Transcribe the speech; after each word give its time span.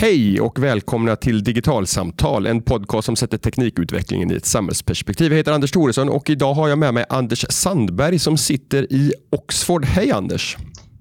Hej 0.00 0.40
och 0.40 0.58
välkomna 0.58 1.16
till 1.16 1.44
Digitalsamtal, 1.44 2.46
en 2.46 2.62
podcast 2.62 3.06
som 3.06 3.16
sätter 3.16 3.38
teknikutvecklingen 3.38 4.30
i 4.32 4.34
ett 4.34 4.46
samhällsperspektiv. 4.46 5.32
Jag 5.32 5.36
heter 5.36 5.52
Anders 5.52 5.70
Thoresson 5.70 6.08
och 6.08 6.30
idag 6.30 6.54
har 6.54 6.68
jag 6.68 6.78
med 6.78 6.94
mig 6.94 7.04
Anders 7.08 7.46
Sandberg 7.50 8.18
som 8.18 8.36
sitter 8.36 8.92
i 8.92 9.12
Oxford. 9.30 9.84
Hej 9.84 10.12
Anders! 10.12 10.56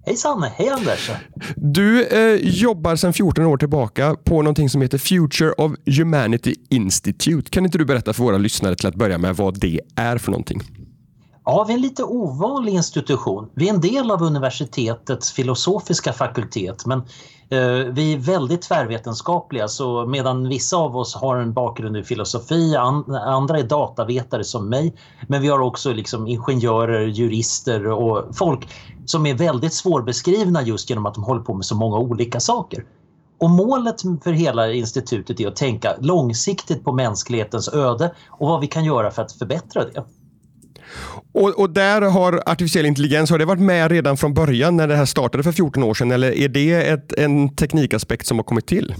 Hejsan, 0.05 0.43
hej 0.43 0.69
Anders! 0.69 1.11
Du 1.55 2.05
eh, 2.05 2.39
jobbar 2.41 2.95
sedan 2.95 3.13
14 3.13 3.45
år 3.45 3.57
tillbaka 3.57 4.15
på 4.23 4.41
någonting 4.41 4.69
som 4.69 4.81
heter 4.81 4.97
Future 4.97 5.51
of 5.51 5.71
Humanity 5.97 6.55
Institute. 6.69 7.49
Kan 7.49 7.65
inte 7.65 7.77
du 7.77 7.85
berätta 7.85 8.13
för 8.13 8.23
våra 8.23 8.37
lyssnare 8.37 8.75
till 8.75 8.87
att 8.87 8.95
börja 8.95 9.17
med 9.17 9.35
vad 9.35 9.59
det 9.59 9.79
är 9.95 10.17
för 10.17 10.31
någonting? 10.31 10.61
Ja, 11.45 11.65
vi 11.67 11.73
är 11.73 11.77
en 11.77 11.81
lite 11.81 12.03
ovanlig 12.03 12.73
institution. 12.73 13.49
Vi 13.55 13.69
är 13.69 13.73
en 13.73 13.81
del 13.81 14.11
av 14.11 14.21
universitetets 14.21 15.31
filosofiska 15.31 16.13
fakultet 16.13 16.85
men 16.85 17.01
Eh, 17.51 17.59
vi 17.91 18.13
är 18.13 18.17
väldigt 18.17 18.61
tvärvetenskapliga 18.61 19.67
så 19.67 20.05
medan 20.05 20.49
vissa 20.49 20.77
av 20.77 20.97
oss 20.97 21.15
har 21.15 21.37
en 21.37 21.53
bakgrund 21.53 21.97
i 21.97 22.03
filosofi, 22.03 22.75
andra 22.75 23.59
är 23.59 23.63
datavetare 23.63 24.43
som 24.43 24.69
mig 24.69 24.93
men 25.27 25.41
vi 25.41 25.47
har 25.47 25.59
också 25.59 25.93
liksom 25.93 26.27
ingenjörer, 26.27 27.07
jurister 27.07 27.87
och 27.87 28.35
folk 28.35 28.69
som 29.05 29.25
är 29.25 29.33
väldigt 29.33 29.73
svårbeskrivna 29.73 30.61
just 30.61 30.89
genom 30.89 31.05
att 31.05 31.13
de 31.13 31.23
håller 31.23 31.41
på 31.41 31.53
med 31.53 31.65
så 31.65 31.75
många 31.75 31.97
olika 31.97 32.39
saker. 32.39 32.85
Och 33.39 33.49
målet 33.49 34.01
för 34.23 34.31
hela 34.31 34.71
institutet 34.73 35.39
är 35.39 35.47
att 35.47 35.55
tänka 35.55 35.95
långsiktigt 35.99 36.83
på 36.83 36.91
mänsklighetens 36.91 37.73
öde 37.73 38.13
och 38.29 38.47
vad 38.47 38.61
vi 38.61 38.67
kan 38.67 38.85
göra 38.85 39.11
för 39.11 39.21
att 39.21 39.31
förbättra 39.31 39.83
det. 39.85 40.03
Och, 41.33 41.49
och, 41.49 41.69
där 41.69 42.01
har 42.01 42.43
artificiell 42.45 42.85
intelligens, 42.85 43.29
har 43.29 43.39
det 43.39 43.45
varit 43.45 43.61
med 43.61 43.91
redan 43.91 44.17
från 44.17 44.33
början 44.33 44.77
när 44.77 44.87
det 44.87 44.95
här 44.95 45.05
startade 45.05 45.43
för 45.43 45.51
14 45.51 45.83
år 45.83 45.93
sedan 45.93 46.11
eller 46.11 46.31
är 46.31 46.47
det 46.47 46.73
ett, 46.73 47.13
en 47.13 47.55
teknikaspekt 47.55 48.27
som 48.27 48.37
har 48.37 48.43
kommit 48.43 48.67
till? 48.67 48.95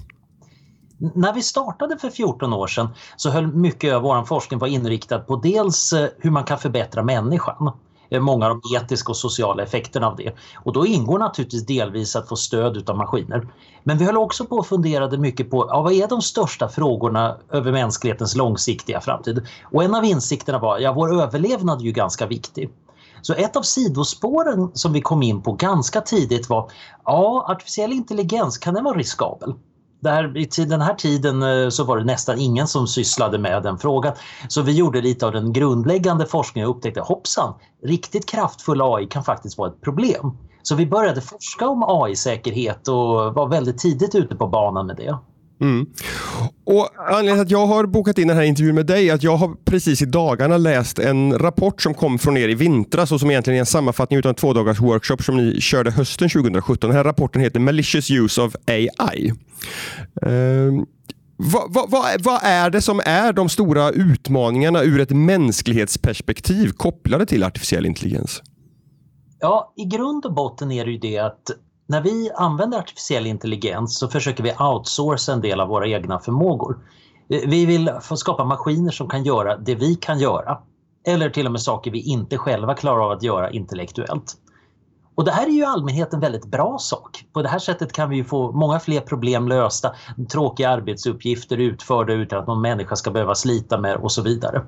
När 1.16 1.34
vi 1.34 1.42
startade 1.42 1.98
för 1.98 2.10
14 2.10 2.54
år 2.54 2.68
sedan 2.68 2.88
så 3.16 3.30
höll 3.30 3.48
mycket 3.48 3.94
av 3.94 4.02
vår 4.02 4.26
forskning 4.26 4.60
på 4.60 4.68
inriktad 4.68 5.20
på 5.20 5.36
dels 5.36 5.94
eh, 5.94 6.08
hur 6.18 6.32
man 6.32 6.44
kan 6.44 6.58
förbättra 6.60 7.04
människan 7.04 7.72
Eh, 8.10 8.22
många 8.22 8.46
av 8.46 8.60
de 8.62 8.76
etiska 8.76 9.12
och 9.12 9.18
sociala 9.18 9.64
effekterna 9.64 10.08
av 10.08 10.16
det. 10.16 10.34
Och 10.56 10.74
då 10.74 10.86
ingår 10.86 11.20
naturligtvis 11.20 11.66
delvis 11.66 12.16
att 12.16 12.30
få 12.30 12.36
stöd 12.36 12.90
av 12.90 12.98
maskiner. 12.98 13.48
Men 13.84 13.98
vi 13.98 14.06
höll 14.06 14.18
också 14.18 14.46
på 14.46 14.56
och 14.56 14.68
funderade 14.68 15.18
mycket 15.18 15.50
på 15.52 15.68
ja, 15.70 15.82
vad 15.82 15.94
är 15.94 16.08
de 16.08 16.22
största 16.22 16.70
frågorna 16.70 17.38
över 17.52 17.72
mänsklighetens 17.72 18.36
långsiktiga 18.36 19.02
framtid? 19.02 19.48
Och 19.72 19.84
en 19.84 19.96
av 19.96 20.06
insikterna 20.06 20.60
var 20.60 20.80
ja, 20.80 20.94
vår 20.94 21.22
överlevnad 21.22 21.82
är 21.82 21.86
ju 21.86 21.92
ganska 21.92 22.26
viktig. 22.26 22.70
Så 23.22 23.34
ett 23.34 23.56
av 23.56 23.62
sidospåren 23.62 24.72
som 24.74 24.94
vi 24.94 25.02
kom 25.02 25.24
in 25.24 25.42
på 25.42 25.52
ganska 25.52 26.02
tidigt 26.02 26.50
var 26.50 26.72
ja, 27.06 27.46
artificiell 27.48 27.94
intelligens, 27.94 28.58
kan 28.58 28.74
den 28.74 28.84
vara 28.84 28.98
riskabel? 28.98 29.54
Där, 30.00 30.38
I 30.38 30.66
den 30.66 30.82
här 30.82 30.94
tiden 30.94 31.44
eh, 31.44 31.70
så 31.70 31.84
var 31.84 31.98
det 31.98 32.04
nästan 32.04 32.40
ingen 32.40 32.68
som 32.68 32.88
sysslade 32.88 33.38
med 33.38 33.64
den 33.64 33.78
frågan. 33.78 34.14
Så 34.48 34.62
vi 34.62 34.72
gjorde 34.72 35.02
lite 35.02 35.26
av 35.26 35.32
den 35.32 35.54
grundläggande 35.54 36.26
forskningen 36.26 36.70
och 36.70 36.76
upptäckte 36.76 37.02
hoppsan, 37.02 37.54
riktigt 37.84 38.26
kraftfull 38.26 38.82
AI 38.82 39.08
kan 39.08 39.24
faktiskt 39.24 39.58
vara 39.58 39.70
ett 39.70 39.82
problem. 39.82 40.38
Så 40.62 40.76
vi 40.76 40.86
började 40.86 41.22
forska 41.22 41.68
om 41.68 41.84
AI-säkerhet 41.84 42.88
och 42.88 43.34
var 43.34 43.48
väldigt 43.48 43.78
tidigt 43.78 44.16
ute 44.16 44.36
på 44.36 44.48
banan 44.48 44.86
med 44.86 44.96
det. 44.96 45.18
Mm. 45.62 45.86
Och 46.64 46.90
Anledningen 46.98 47.36
till 47.36 47.42
att 47.42 47.62
jag 47.62 47.68
har 47.68 47.86
bokat 47.86 48.18
in 48.18 48.28
den 48.28 48.38
här 48.38 48.44
intervjun 48.44 48.76
med 48.76 48.86
dig 48.86 49.10
är 49.10 49.14
att 49.14 49.24
jag 49.24 49.38
har 49.38 49.56
precis 49.66 50.02
i 50.02 50.06
dagarna 50.06 50.58
läst 50.58 51.00
en 51.00 51.40
rapport 51.40 51.82
som 51.82 51.94
kom 51.94 52.20
från 52.20 52.38
er 52.38 52.50
i 52.50 52.54
vintras 52.54 53.12
och 53.12 53.20
som 53.20 53.32
egentligen 53.32 53.56
är 53.56 53.60
en 53.60 53.66
sammanfattning 53.66 54.20
av 54.20 54.26
en 54.26 54.36
två 54.36 54.54
dagars 54.54 54.80
workshop 54.80 55.18
som 55.18 55.38
ni 55.38 55.62
körde 55.62 55.92
hösten 55.92 56.30
2017. 56.30 56.90
Den 56.90 56.98
här 56.98 57.04
rapporten 57.04 57.42
heter 57.42 57.60
Malicious 57.60 58.12
Use 58.12 58.42
of 58.42 58.56
AI. 58.66 59.32
Uh, 60.26 60.32
ehm, 60.32 60.86
vad, 61.38 61.74
vad, 61.74 61.92
vad, 61.92 62.22
vad, 62.24 62.40
är 62.44 62.70
det 62.70 62.82
som 62.82 63.02
är 63.06 63.34
de 63.34 63.50
stora 63.50 63.92
utmaningarna 63.92 64.84
ur 64.84 65.00
ett 65.00 65.10
mänsklighetsperspektiv 65.10 66.72
kopplade 66.72 67.26
till 67.26 67.44
artificiell 67.44 67.86
intelligens? 67.86 68.42
Ja, 69.40 69.74
i 69.78 69.86
grund 69.86 70.26
och 70.26 70.34
botten 70.34 70.72
är 70.72 70.86
det 70.86 70.92
ju 70.92 70.98
det 70.98 71.18
att 71.18 71.44
när 71.90 72.02
vi 72.02 72.32
använder 72.36 72.78
artificiell 72.78 73.26
intelligens 73.26 74.00
så 74.00 74.08
försöker 74.08 74.44
vi 74.44 74.54
outsourca 74.60 75.32
en 75.32 75.42
del 75.42 75.60
av 75.60 75.68
våra 75.68 75.88
egna 75.88 76.20
förmågor. 76.20 76.80
Eh, 77.30 77.42
vi 77.48 77.66
vill 77.66 77.92
få 78.02 78.18
skapa 78.18 78.44
maskiner 78.44 78.92
som 78.92 79.10
kan 79.10 79.24
göra 79.24 79.58
det 79.58 79.76
vi 79.76 79.96
kan 79.96 80.20
göra. 80.20 80.58
Eller 81.08 81.30
till 81.30 81.46
och 81.46 81.52
med 81.52 81.62
saker 81.62 81.92
vi 81.92 82.02
inte 82.02 82.38
själva 82.38 82.76
klarar 82.76 83.06
av 83.06 83.12
att 83.12 83.24
göra 83.24 83.52
intellektuellt. 83.52 84.34
Och 85.16 85.26
det 85.26 85.32
här 85.32 85.48
är 85.48 85.52
ju 85.52 85.60
i 85.60 85.66
allmänhet 85.66 86.14
en 86.14 86.20
väldigt 86.20 86.46
bra 86.46 86.78
sak. 86.80 87.26
På 87.34 87.42
det 87.42 87.50
här 87.50 87.60
sättet 87.60 87.94
kan 87.94 88.10
vi 88.10 88.24
få 88.24 88.52
många 88.52 88.80
fler 88.80 89.02
problem 89.02 89.48
lösta, 89.48 89.96
tråkiga 90.32 90.70
arbetsuppgifter 90.70 91.58
utförda 91.58 92.14
utan 92.14 92.40
att 92.40 92.48
någon 92.48 92.62
människa 92.62 92.96
ska 92.96 93.12
behöva 93.12 93.36
slita 93.36 93.78
med 93.78 93.96
och 93.96 94.12
så 94.12 94.22
vidare. 94.22 94.62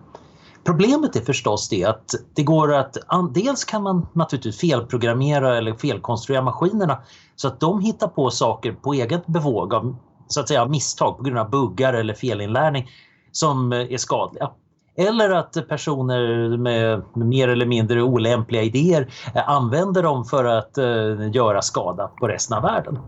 Problemet 0.64 1.16
är 1.16 1.22
förstås 1.22 1.70
det 1.70 1.86
att 1.86 2.16
det 2.36 2.44
går 2.44 2.74
att 2.74 2.98
dels 3.34 3.64
kan 3.64 3.84
man 3.84 4.08
naturligtvis 4.14 4.60
felprogrammera 4.60 5.58
eller 5.58 5.74
felkonstruera 5.74 6.42
maskinerna 6.42 6.98
så 7.36 7.48
att 7.48 7.60
de 7.60 7.80
hittar 7.80 8.08
på 8.08 8.30
saker 8.30 8.72
på 8.74 8.94
eget 8.94 9.28
bevåg 9.28 9.74
av 9.74 9.96
så 10.28 10.40
att 10.40 10.48
säga 10.48 10.66
misstag 10.66 11.18
på 11.18 11.24
grund 11.24 11.40
av 11.40 11.50
buggar 11.50 11.94
eller 11.94 12.14
felinlärning 12.14 12.90
som 13.32 13.74
eh, 13.74 13.94
är 13.94 13.98
skadliga. 13.98 14.52
Eller 14.96 15.30
att 15.30 15.68
personer 15.70 16.58
med 16.58 17.02
mer 17.14 17.48
eller 17.48 17.66
mindre 17.66 18.02
olämpliga 18.02 18.62
idéer 18.62 19.14
eh, 19.36 19.50
använder 19.50 20.04
dem 20.04 20.26
för 20.26 20.46
att 20.46 20.78
eh, 20.78 21.32
göra 21.34 21.62
skada 21.62 22.08
på 22.08 22.28
resten 22.28 22.58
av 22.58 22.64
världen. 22.64 23.00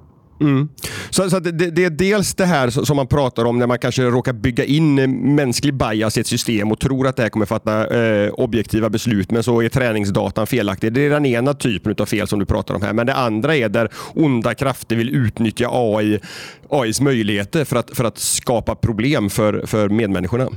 Mm. 0.41 0.69
Så, 1.09 1.29
så 1.29 1.39
det, 1.39 1.51
det, 1.51 1.85
är 1.85 1.89
dels 1.89 2.33
det 2.33 2.45
här 2.45 2.69
som 2.69 2.95
man 2.95 3.07
pratar 3.07 3.45
om 3.45 3.59
när 3.59 3.67
man 3.67 3.79
kanske 3.79 4.03
råkar 4.03 4.33
bygga 4.33 4.65
in 4.65 4.99
eh, 4.99 5.07
mänsklig 5.07 5.73
bias 5.73 6.17
i 6.17 6.19
ett 6.19 6.27
system 6.27 6.71
och 6.71 6.79
tror 6.79 7.07
att 7.07 7.15
det 7.15 7.23
här 7.23 7.29
kommer 7.29 7.45
fatta 7.45 7.97
eh, 7.97 8.33
objektiva 8.33 8.89
beslut 8.89 9.31
men 9.31 9.43
så 9.43 9.61
är 9.61 9.69
träningsdatan 9.69 10.47
felaktig. 10.47 10.93
Det 10.93 11.01
är 11.01 11.09
den 11.09 11.25
ena 11.25 11.53
typen 11.53 11.95
av 11.99 12.05
fel 12.05 12.27
som 12.27 12.39
du 12.39 12.45
pratar 12.45 12.75
om 12.75 12.81
här. 12.81 12.93
Men 12.93 13.05
det 13.05 13.15
andra 13.15 13.55
är 13.55 13.69
där 13.69 13.89
onda 14.13 14.53
krafter 14.53 14.95
vill 14.95 15.09
utnyttja 15.09 15.67
AI, 15.71 16.19
AIs 16.69 17.01
möjligheter 17.01 17.65
för 17.65 17.75
att, 17.75 17.97
för 17.97 18.03
att 18.03 18.17
skapa 18.17 18.75
problem 18.75 19.29
för, 19.29 19.63
för 19.65 19.89
medmänniskorna. 19.89 20.49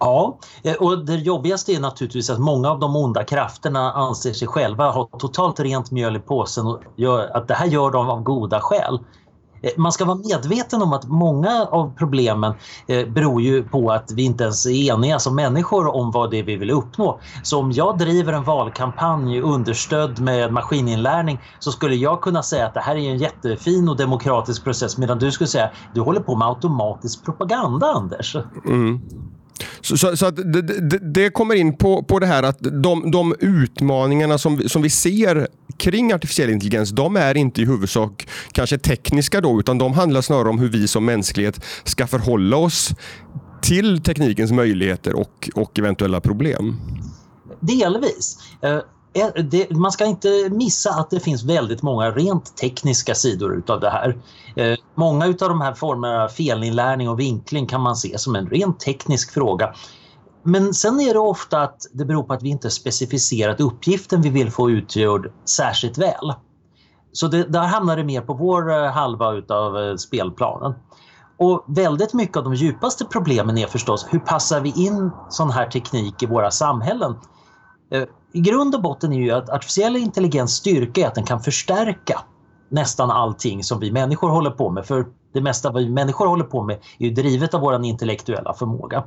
Ja, 0.00 0.38
eh, 0.62 0.74
och 0.74 1.04
det 1.04 1.14
jobbigaste 1.14 1.72
är 1.72 1.80
naturligtvis 1.80 2.30
att 2.30 2.38
många 2.38 2.70
av 2.70 2.78
de 2.78 2.96
onda 2.96 3.24
krafterna 3.24 3.92
anser 3.92 4.32
sig 4.32 4.48
själva 4.48 4.90
ha 4.90 5.08
totalt 5.18 5.60
rent 5.60 5.90
mjöl 5.90 6.16
i 6.16 6.20
påsen 6.20 6.66
och 6.66 6.80
gör, 6.96 7.36
att 7.36 7.48
det 7.48 7.54
här 7.54 7.66
gör 7.66 7.90
de 7.90 8.08
av 8.08 8.22
goda 8.22 8.60
skäl. 8.60 8.98
Eh, 9.62 9.70
man 9.76 9.92
ska 9.92 10.04
vara 10.04 10.18
medveten 10.18 10.82
om 10.82 10.92
att 10.92 11.08
många 11.08 11.66
av 11.70 11.94
problemen 11.98 12.54
eh, 12.88 13.08
beror 13.08 13.42
ju 13.42 13.62
på 13.62 13.90
att 13.90 14.10
vi 14.14 14.24
inte 14.24 14.44
ens 14.44 14.66
är 14.66 14.92
eniga 14.92 15.18
som 15.18 15.34
människor 15.34 15.94
om 15.94 16.10
vad 16.10 16.30
det 16.30 16.38
är 16.38 16.42
vi 16.42 16.56
vill 16.56 16.70
uppnå. 16.70 17.20
Så 17.42 17.58
om 17.58 17.72
jag 17.72 17.98
driver 17.98 18.32
en 18.32 18.44
valkampanj 18.44 19.40
understödd 19.40 20.20
med 20.20 20.52
maskininlärning 20.52 21.40
så 21.58 21.72
skulle 21.72 21.94
jag 21.94 22.20
kunna 22.20 22.42
säga 22.42 22.66
att 22.66 22.74
det 22.74 22.80
här 22.80 22.96
är 22.96 23.10
en 23.10 23.18
jättefin 23.18 23.88
och 23.88 23.96
demokratisk 23.96 24.64
process 24.64 24.98
medan 24.98 25.18
du 25.18 25.30
skulle 25.32 25.48
säga 25.48 25.70
du 25.94 26.00
håller 26.00 26.20
på 26.20 26.36
med 26.36 26.48
automatisk 26.48 27.24
propaganda 27.24 27.86
Anders. 27.86 28.36
Mm. 28.64 29.00
Så, 29.80 29.96
så, 29.96 30.16
så 30.16 30.26
att 30.26 30.36
det, 30.36 30.62
det, 30.62 30.98
det, 30.98 31.30
kommer 31.30 31.54
in 31.54 31.76
på, 31.76 32.02
på 32.02 32.18
det 32.18 32.26
här 32.26 32.42
att 32.42 32.58
de, 32.60 33.10
de 33.10 33.34
utmaningarna 33.40 34.38
som, 34.38 34.68
som 34.68 34.82
vi 34.82 34.90
ser 34.90 35.48
kring 35.78 36.12
artificiell 36.12 36.50
intelligens, 36.50 36.90
de 36.90 37.16
är 37.16 37.36
inte 37.36 37.62
i 37.62 37.64
huvudsak 37.64 38.28
kanske 38.52 38.78
tekniska 38.78 39.40
då, 39.40 39.60
utan 39.60 39.78
de 39.78 39.92
handlar 39.92 40.20
snarare 40.20 40.48
om 40.48 40.58
hur 40.58 40.68
vi 40.68 40.88
som 40.88 41.04
mänsklighet 41.04 41.60
ska 41.84 42.06
förhålla 42.06 42.56
oss 42.56 42.90
till 43.62 44.02
teknikens 44.02 44.52
möjligheter 44.52 45.14
och, 45.14 45.50
och 45.54 45.78
eventuella 45.78 46.20
problem. 46.20 46.76
Delvis. 47.60 48.38
Eh, 48.62 48.78
Eh, 49.16 49.44
det, 49.44 49.70
man 49.70 49.92
ska 49.92 50.04
inte 50.04 50.48
missa 50.50 50.90
att 50.90 51.10
det 51.10 51.20
finns 51.20 51.44
väldigt 51.44 51.82
många 51.82 52.10
rent 52.10 52.56
tekniska 52.56 53.14
sidor 53.14 53.54
utav 53.54 53.80
det 53.80 53.90
här. 53.90 54.16
Eh, 54.56 54.78
många 54.94 55.26
utav 55.26 55.48
de 55.48 55.60
här 55.60 55.74
formerna 55.74 56.24
av 56.24 56.28
felinlärning 56.28 57.08
och 57.08 57.20
vinkling 57.20 57.66
kan 57.66 57.80
man 57.80 57.96
se 57.96 58.18
som 58.18 58.36
en 58.36 58.46
rent 58.46 58.80
teknisk 58.80 59.32
fråga. 59.32 59.74
Men 60.42 60.74
sen 60.74 61.00
är 61.00 61.12
det 61.12 61.18
ofta 61.18 61.62
att 61.62 61.80
det 61.92 62.04
beror 62.04 62.22
på 62.22 62.32
att 62.32 62.42
vi 62.42 62.48
inte 62.48 62.70
specificerat 62.70 63.60
uppgiften 63.60 64.22
vi 64.22 64.28
vill 64.28 64.50
få 64.50 64.70
utgjord 64.70 65.32
särskilt 65.44 65.98
väl. 65.98 66.34
Så 67.12 67.28
det, 67.28 67.42
där 67.44 67.62
hamnar 67.62 67.96
det 67.96 68.04
mer 68.04 68.20
på 68.20 68.34
vår 68.34 68.72
eh, 68.72 68.90
halva 68.90 69.32
utav 69.32 69.78
eh, 69.78 69.96
spelplanen. 69.96 70.74
Och 71.38 71.64
väldigt 71.68 72.14
mycket 72.14 72.36
av 72.36 72.44
de 72.44 72.54
djupaste 72.54 73.04
problemen 73.04 73.58
är 73.58 73.66
förstås 73.66 74.06
hur 74.10 74.18
passar 74.18 74.60
vi 74.60 74.86
in 74.86 75.10
sån 75.28 75.50
här 75.50 75.66
teknik 75.66 76.22
i 76.22 76.26
våra 76.26 76.50
samhällen? 76.50 77.14
I 78.36 78.40
grund 78.40 78.74
och 78.74 78.82
botten 78.82 79.12
är 79.12 79.20
ju 79.20 79.30
att 79.30 79.50
artificiell 79.50 79.96
intelligens 79.96 80.52
styrka 80.52 81.00
är 81.00 81.06
att 81.06 81.14
den 81.14 81.24
kan 81.24 81.40
förstärka 81.40 82.20
nästan 82.68 83.10
allting 83.10 83.64
som 83.64 83.80
vi 83.80 83.92
människor 83.92 84.28
håller 84.28 84.50
på 84.50 84.70
med. 84.70 84.86
För 84.86 85.06
det 85.32 85.40
mesta 85.40 85.70
vad 85.70 85.82
vi 85.82 85.88
människor 85.88 86.26
håller 86.26 86.44
på 86.44 86.62
med 86.62 86.76
är 86.98 87.04
ju 87.06 87.10
drivet 87.10 87.54
av 87.54 87.60
vår 87.60 87.84
intellektuella 87.84 88.54
förmåga. 88.54 89.04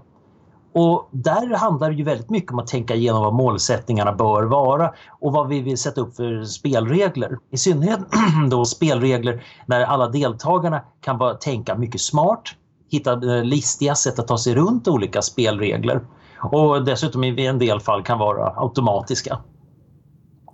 Och 0.73 1.09
där 1.11 1.55
handlar 1.55 1.89
det 1.89 1.95
ju 1.95 2.03
väldigt 2.03 2.29
mycket 2.29 2.51
om 2.51 2.59
att 2.59 2.67
tänka 2.67 2.95
igenom 2.95 3.21
vad 3.21 3.33
målsättningarna 3.33 4.13
bör 4.13 4.43
vara 4.43 4.93
och 5.19 5.31
vad 5.31 5.47
vi 5.47 5.61
vill 5.61 5.77
sätta 5.77 6.01
upp 6.01 6.15
för 6.15 6.43
spelregler. 6.43 7.37
I 7.51 7.57
synnerhet 7.57 7.99
då 8.49 8.65
spelregler 8.65 9.43
när 9.65 9.81
alla 9.81 10.07
deltagarna 10.07 10.81
kan 11.01 11.17
bara 11.17 11.33
tänka 11.33 11.75
mycket 11.75 12.01
smart, 12.01 12.43
hitta 12.91 13.13
eh, 13.13 13.43
listiga 13.43 13.95
sätt 13.95 14.19
att 14.19 14.27
ta 14.27 14.37
sig 14.37 14.55
runt 14.55 14.87
olika 14.87 15.21
spelregler 15.21 16.01
och 16.41 16.85
dessutom 16.85 17.23
i 17.23 17.45
en 17.45 17.59
del 17.59 17.79
fall 17.79 18.03
kan 18.03 18.19
vara 18.19 18.53
automatiska. 18.55 19.37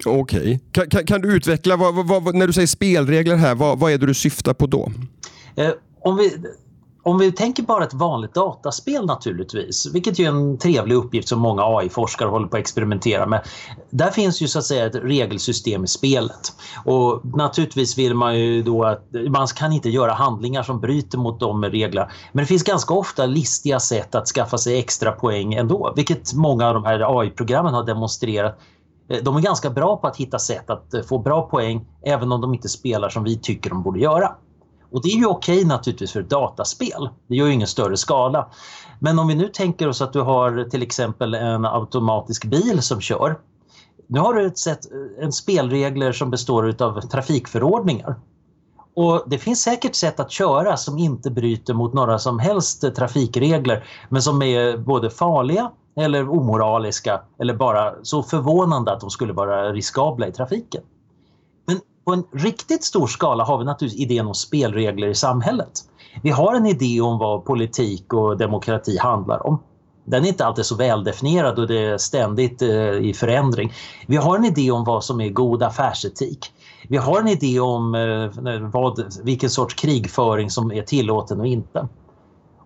Okej. 0.06 0.22
Okay. 0.22 0.60
Kan, 0.72 0.90
kan, 0.90 1.06
kan, 1.06 1.22
du 1.22 1.36
utveckla, 1.36 1.78
vad, 1.78 2.08
vad, 2.08 2.36
när 2.36 2.48
du 2.48 2.54
säger 2.54 2.68
spelregler 2.68 3.36
här, 3.36 3.56
vad, 3.56 3.80
vad 3.80 3.92
är 3.92 3.98
det 3.98 4.06
du 4.06 4.14
syftar 4.14 4.54
på 4.54 4.68
då? 4.68 4.92
Eh, 5.56 5.70
om 6.02 6.18
vi 6.18 6.32
om 7.06 7.18
vi 7.18 7.32
tänker 7.32 7.64
bara 7.64 7.84
ett 7.84 7.94
vanligt 7.94 8.34
dataspel 8.34 9.06
naturligtvis, 9.06 9.88
vilket 9.94 10.20
är 10.20 10.28
en 10.28 10.58
trevlig 10.58 10.96
uppgift 10.96 11.28
som 11.28 11.40
många 11.40 11.64
AI-forskare 11.64 12.30
håller 12.30 12.48
på 12.48 12.58
att 12.58 12.62
experimentera 12.62 13.26
med. 13.26 13.48
Där 13.90 14.12
finns 14.12 14.42
ju 14.42 14.48
så 14.48 14.60
att 14.60 14.66
säga 14.66 14.86
ett 14.86 14.96
regelsystem 14.96 15.84
i 15.84 15.88
spelet. 15.88 16.54
Och 16.86 17.22
naturligtvis 17.38 17.98
vill 17.98 18.14
man 18.14 18.40
ju 18.40 18.64
då 18.64 18.84
att 18.84 19.08
man 19.30 19.48
kan 19.48 19.74
inte 19.74 19.90
göra 19.90 20.14
handlingar 20.14 20.64
som 20.64 20.80
bryter 20.80 21.18
mot 21.18 21.40
de 21.40 21.66
reglerna. 21.66 22.10
Men 22.32 22.44
det 22.44 22.48
finns 22.48 22.64
ganska 22.64 22.94
ofta 22.94 23.26
listiga 23.26 23.80
sätt 23.80 24.16
att 24.16 24.28
skaffa 24.28 24.58
sig 24.58 24.80
extra 24.80 25.12
poäng 25.12 25.54
ändå, 25.54 25.94
vilket 25.96 26.34
många 26.34 26.68
av 26.68 26.74
de 26.74 26.86
här 26.86 27.20
AI-programmen 27.20 27.74
har 27.74 27.84
demonstrerat 27.84 28.60
eh, 29.10 29.24
de 29.24 29.36
är 29.36 29.42
ganska 29.42 29.70
bra 29.70 29.98
på 29.98 30.08
att 30.08 30.18
hitta 30.18 30.40
sätt 30.40 30.70
att 30.70 30.94
eh, 30.94 31.02
få 31.02 31.20
bra 31.20 31.42
poäng 31.42 31.86
även 32.06 32.32
om 32.32 32.42
de 32.42 32.54
inte 32.54 32.70
spelar 32.70 33.10
som 33.10 33.24
vi 33.24 33.40
tycker 33.40 33.70
de 33.70 33.84
borde 33.84 34.00
göra. 34.00 34.36
Och 34.92 35.02
det 35.04 35.10
är 35.10 35.18
ju 35.18 35.26
okej 35.26 35.58
okay 35.58 35.68
naturligtvis 35.68 36.12
för 36.12 36.20
ett 36.20 36.30
dataspel. 36.30 37.10
Det 37.28 37.36
gör 37.36 37.48
ju 37.48 37.54
ingen 37.54 37.68
större 37.68 37.98
skala. 37.98 38.50
Men 39.00 39.20
om 39.20 39.28
vi 39.28 39.36
nu 39.36 39.48
tänker 39.48 39.88
oss 39.88 40.02
att 40.02 40.14
du 40.14 40.22
har 40.22 40.70
till 40.70 40.84
exempel 40.84 41.34
en 41.34 41.66
automatisk 41.66 42.46
bil 42.46 42.82
som 42.82 43.02
kör. 43.02 43.40
Nu 44.08 44.20
har 44.20 44.34
du 44.34 44.46
ett 44.46 44.58
sätt, 44.58 44.80
en 45.20 45.32
spelregler 45.32 46.12
som 46.12 46.32
består 46.32 46.76
av 46.84 47.02
trafikförordningar. 47.02 48.16
Och 48.96 49.24
det 49.28 49.38
finns 49.38 49.62
säkert 49.62 49.96
sätt 49.96 50.20
att 50.20 50.32
köra 50.32 50.78
som 50.78 50.98
inte 50.98 51.32
bryter 51.32 51.74
mot 51.74 51.94
några 51.94 52.20
som 52.20 52.40
helst 52.40 52.96
trafikregler 52.96 53.88
men 54.10 54.22
som 54.22 54.42
är 54.42 54.78
både 54.78 55.10
farliga 55.10 55.72
eller 55.98 56.30
omoraliska 56.30 57.22
eller 57.40 57.54
bara 57.54 57.94
så 58.04 58.24
förvånande 58.24 58.92
att 58.92 59.00
de 59.00 59.10
skulle 59.10 59.34
vara 59.34 59.74
riskabla 59.74 60.28
i 60.28 60.32
trafiken 60.32 60.82
på 62.06 62.14
en 62.14 62.24
riktigt 62.32 62.84
stor 62.84 63.08
skala 63.08 63.44
har 63.44 63.58
vi 63.58 63.66
naturligtvis 63.66 64.02
idén 64.02 64.28
om 64.28 64.34
spelregler 64.34 65.08
i 65.08 65.16
samhället. 65.16 65.72
Vi 66.24 66.30
har 66.30 66.56
en 66.56 66.66
idé 66.66 67.02
om 67.02 67.18
vad 67.18 67.46
politik 67.46 68.14
och 68.14 68.38
demokrati 68.38 68.98
handlar 68.98 69.48
om. 69.48 69.60
Den 70.06 70.24
är 70.24 70.28
inte 70.28 70.46
alltid 70.46 70.66
så 70.66 70.76
väldefinierad 70.76 71.60
och 71.60 71.68
det 71.68 71.80
är 71.80 71.98
ständigt 71.98 72.62
eh, 72.62 72.92
i 72.92 73.14
förändring. 73.14 73.74
Vi 74.08 74.16
har 74.16 74.38
en 74.38 74.46
idé 74.46 74.72
om 74.72 74.84
vad 74.84 75.04
som 75.04 75.22
är 75.22 75.30
god 75.30 75.64
affärsetik. 75.64 76.52
Vi 76.88 76.98
har 76.98 77.20
en 77.20 77.28
idé 77.28 77.60
om 77.60 77.96
eh, 77.96 78.60
vad, 78.60 79.14
vilken 79.24 79.50
sorts 79.50 79.74
krigföring 79.74 80.50
som 80.50 80.72
är 80.72 80.82
tillåten 80.82 81.40
och 81.40 81.48
inte. 81.48 81.88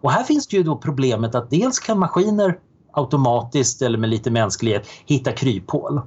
Och 0.01 0.11
här 0.11 0.23
finns 0.23 0.47
det 0.47 0.57
ju 0.57 0.63
då 0.63 0.75
problemet 0.77 1.35
att 1.35 1.49
dels 1.49 1.79
kan 1.79 1.99
maskiner 1.99 2.57
automatiskt 2.91 3.81
eller 3.81 3.97
med 3.97 4.09
lite 4.09 4.31
mänsklighet 4.31 4.87
hitta 5.05 5.31
kryphål. 5.31 6.01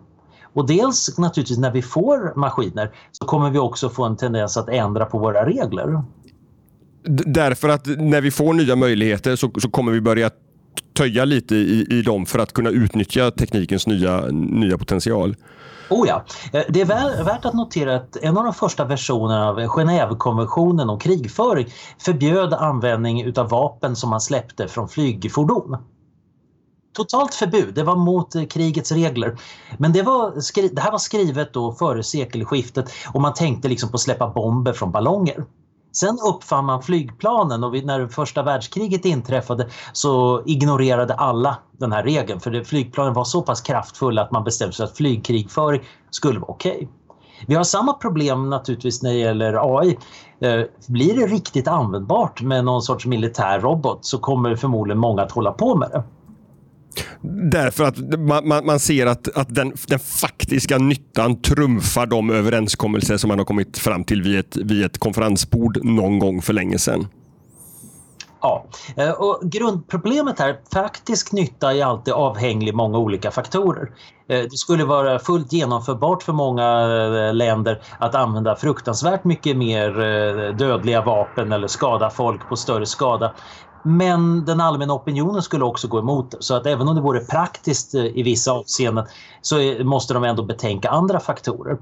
Och 0.52 0.66
dels 0.66 1.18
naturligtvis 1.18 1.58
när 1.58 1.70
vi 1.70 1.82
får 1.82 2.32
maskiner 2.36 2.90
så 3.12 3.24
kommer 3.24 3.50
vi 3.50 3.58
också 3.58 3.88
få 3.88 4.04
en 4.04 4.16
tendens 4.16 4.56
att 4.56 4.68
ändra 4.68 5.04
på 5.04 5.18
våra 5.18 5.46
regler. 5.46 6.02
Därför 7.26 7.68
att 7.68 7.86
när 7.86 8.20
vi 8.20 8.30
får 8.30 8.54
nya 8.54 8.76
möjligheter 8.76 9.36
så, 9.36 9.50
så 9.58 9.70
kommer 9.70 9.92
vi 9.92 10.00
börja 10.00 10.30
töja 10.94 11.24
lite 11.24 11.54
i, 11.54 11.86
i 11.90 12.02
dem 12.02 12.26
för 12.26 12.38
att 12.38 12.52
kunna 12.52 12.70
utnyttja 12.70 13.30
teknikens 13.30 13.86
nya, 13.86 14.20
nya 14.30 14.78
potential. 14.78 15.36
Oh 15.90 16.08
ja. 16.08 16.24
Eh, 16.52 16.62
det 16.68 16.80
är 16.80 17.24
värt 17.24 17.44
att 17.44 17.54
notera 17.54 17.96
att 17.96 18.16
en 18.16 18.36
av 18.36 18.44
de 18.44 18.54
första 18.54 18.84
versionerna 18.84 19.48
av 19.48 19.60
Genèvekonventionen 19.60 20.90
om 20.90 20.98
krigföring 20.98 21.66
förbjöd 21.98 22.54
användning 22.54 23.32
av 23.36 23.48
vapen 23.48 23.96
som 23.96 24.10
man 24.10 24.20
släppte 24.20 24.68
från 24.68 24.88
flygfordon 24.88 25.76
totalt 26.92 27.34
förbud. 27.34 27.74
Det 27.74 27.82
var 27.82 27.96
mot 27.96 28.34
eh, 28.34 28.44
krigets 28.44 28.92
regler. 28.92 29.38
Men 29.78 29.92
det, 29.92 30.02
var, 30.02 30.32
det 30.74 30.80
här 30.80 30.90
var 30.90 30.98
skrivet 30.98 31.52
då 31.52 31.72
före 31.72 32.02
sekelskiftet 32.02 32.90
och 33.12 33.20
man 33.20 33.34
tänkte 33.34 33.68
liksom 33.68 33.90
på 33.90 33.94
att 33.94 34.00
släppa 34.00 34.28
bomber 34.28 34.72
från 34.72 34.92
ballonger. 34.92 35.44
Sen 35.92 36.18
uppfann 36.28 36.64
man 36.64 36.82
flygplanen 36.82 37.64
och 37.64 37.84
när 37.84 38.08
första 38.08 38.42
världskriget 38.42 39.04
inträffade 39.04 39.68
så 39.92 40.42
ignorerade 40.46 41.14
alla 41.14 41.58
den 41.78 41.92
här 41.92 42.02
regeln 42.02 42.40
för 42.40 42.64
flygplanen 42.64 43.14
var 43.14 43.24
så 43.24 43.42
pass 43.42 43.60
kraftfulla 43.60 44.22
att 44.22 44.30
man 44.30 44.44
bestämde 44.44 44.72
sig 44.72 44.84
att 44.84 44.96
flygkrigföring 44.96 45.82
skulle 46.10 46.38
vara 46.38 46.50
okej. 46.50 46.72
Okay. 46.72 46.86
Vi 47.46 47.54
har 47.54 47.64
samma 47.64 47.92
problem 47.92 48.50
naturligtvis 48.50 49.02
när 49.02 49.10
det 49.10 49.18
gäller 49.18 49.78
AI. 49.78 49.98
Eh, 50.40 50.66
blir 50.88 51.16
det 51.16 51.26
riktigt 51.26 51.68
användbart 51.68 52.42
med 52.42 52.64
någon 52.64 52.82
sorts 52.82 53.06
militär 53.06 53.60
robot 53.60 54.04
så 54.04 54.18
kommer 54.18 54.56
förmodligen 54.56 54.98
många 54.98 55.22
att 55.22 55.32
hålla 55.32 55.52
på 55.52 55.76
med 55.76 55.90
det. 55.90 56.02
Därför 57.50 57.84
att 57.84 58.18
man, 58.18 58.48
man, 58.48 58.66
man, 58.66 58.80
ser 58.80 59.06
att, 59.06 59.36
att 59.36 59.54
den, 59.54 59.72
den, 59.86 59.98
faktiska 59.98 60.78
nyttan 60.78 61.42
trumfar 61.42 62.06
de 62.06 62.30
överenskommelser 62.30 63.16
som 63.16 63.28
man 63.28 63.38
har 63.38 63.46
kommit 63.46 63.78
fram 63.78 64.04
till 64.04 64.22
vid 64.22 64.38
ett, 64.38 64.56
vid 64.56 64.84
ett 64.84 64.98
konferensbord 64.98 65.84
någon 65.84 66.18
gång 66.18 66.42
för 66.42 66.52
länge 66.52 66.78
sedan. 66.78 67.06
Ja, 68.42 68.64
eh, 68.96 69.10
och 69.10 69.40
grundproblemet 69.42 70.38
här, 70.38 70.56
faktisk 70.72 71.32
nytta 71.32 71.74
är 71.74 71.84
alltid 71.84 72.14
avhängig 72.14 72.74
många 72.74 72.98
olika 72.98 73.30
faktorer. 73.30 73.90
Eh, 74.28 74.42
det 74.42 74.56
skulle 74.56 74.84
vara 74.84 75.18
fullt 75.18 75.52
genomförbart 75.52 76.22
för 76.22 76.32
många 76.32 76.80
eh, 77.28 77.34
länder 77.34 77.82
att 77.98 78.14
använda 78.14 78.56
fruktansvärt 78.56 79.24
mycket 79.24 79.56
mer 79.56 80.52
dödliga 80.52 81.02
vapen 81.02 81.52
eller 81.52 81.66
skada 81.66 82.10
folk 82.10 82.48
på 82.48 82.56
större 82.56 82.86
skada. 82.86 83.32
Men 83.82 84.44
den 84.44 84.60
allmänna 84.60 84.94
opinionen 84.94 85.42
skulle 85.42 85.64
också 85.64 85.88
gå 85.88 85.98
emot 85.98 86.34
Så 86.40 86.54
att 86.54 86.66
även 86.66 86.88
om 86.88 86.94
det 86.94 87.00
vore 87.00 87.20
praktiskt 87.20 87.94
eh, 87.94 88.04
i 88.04 88.22
vissa 88.22 88.52
avseenden 88.52 89.04
så 89.42 89.56
måste 89.84 90.14
de 90.14 90.24
ändå 90.24 90.42
betänka 90.42 90.88
andra 90.88 91.20
faktorer. 91.20 91.78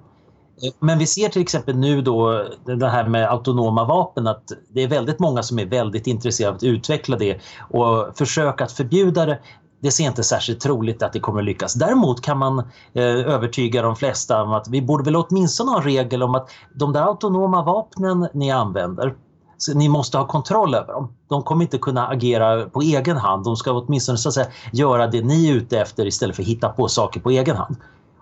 Men 0.78 0.98
vi 0.98 1.06
ser 1.06 1.28
till 1.28 1.42
exempel 1.42 1.76
nu 1.76 2.02
då 2.02 2.46
det 2.64 2.88
här 2.88 3.08
med 3.08 3.30
autonoma 3.30 3.84
vapen 3.84 4.26
att 4.26 4.52
det 4.68 4.82
är 4.82 4.88
väldigt 4.88 5.18
många 5.18 5.42
som 5.42 5.58
är 5.58 5.66
väldigt 5.66 6.06
intresserade 6.06 6.50
av 6.50 6.56
att 6.56 6.62
utveckla 6.62 7.16
det 7.16 7.40
och 7.70 8.18
försöka 8.18 8.64
att 8.64 8.72
förbjuda 8.72 9.26
det 9.26 9.38
det 9.82 9.90
ser 9.90 10.04
inte 10.04 10.22
särskilt 10.22 10.60
troligt 10.60 11.02
att 11.02 11.12
det 11.12 11.20
kommer 11.20 11.42
lyckas. 11.42 11.74
Däremot 11.74 12.22
kan 12.22 12.38
man 12.38 12.58
eh, 12.92 13.04
övertyga 13.04 13.82
de 13.82 13.96
flesta 13.96 14.42
om 14.42 14.52
att 14.52 14.68
vi 14.68 14.82
borde 14.82 15.04
väl 15.04 15.16
åtminstone 15.16 15.70
ha 15.70 15.78
en 15.78 15.84
regel 15.84 16.22
om 16.22 16.34
att 16.34 16.50
de 16.74 16.92
där 16.92 17.02
autonoma 17.02 17.62
vapnen 17.62 18.28
ni 18.34 18.50
använder 18.50 19.14
så 19.62 19.74
ni 19.74 19.88
måste 19.88 20.18
ha 20.18 20.26
kontroll 20.26 20.74
över 20.74 20.92
dem. 20.92 21.08
De 21.28 21.42
kommer 21.42 21.62
inte 21.62 21.78
kunna 21.78 22.06
agera 22.06 22.68
på 22.68 22.80
egen 22.80 23.16
hand. 23.16 23.44
De 23.44 23.56
ska 23.56 23.72
åtminstone 23.72 24.18
så 24.18 24.28
att 24.28 24.34
säga, 24.34 24.46
göra 24.72 25.06
det 25.06 25.22
ni 25.22 25.48
är 25.50 25.54
ute 25.54 25.80
efter 25.80 26.06
istället 26.06 26.36
för 26.36 26.42
att 26.42 26.48
hitta 26.48 26.68
på 26.68 26.88
saker 26.88 27.20
på 27.20 27.30
egen 27.30 27.56
hand. 27.56 27.76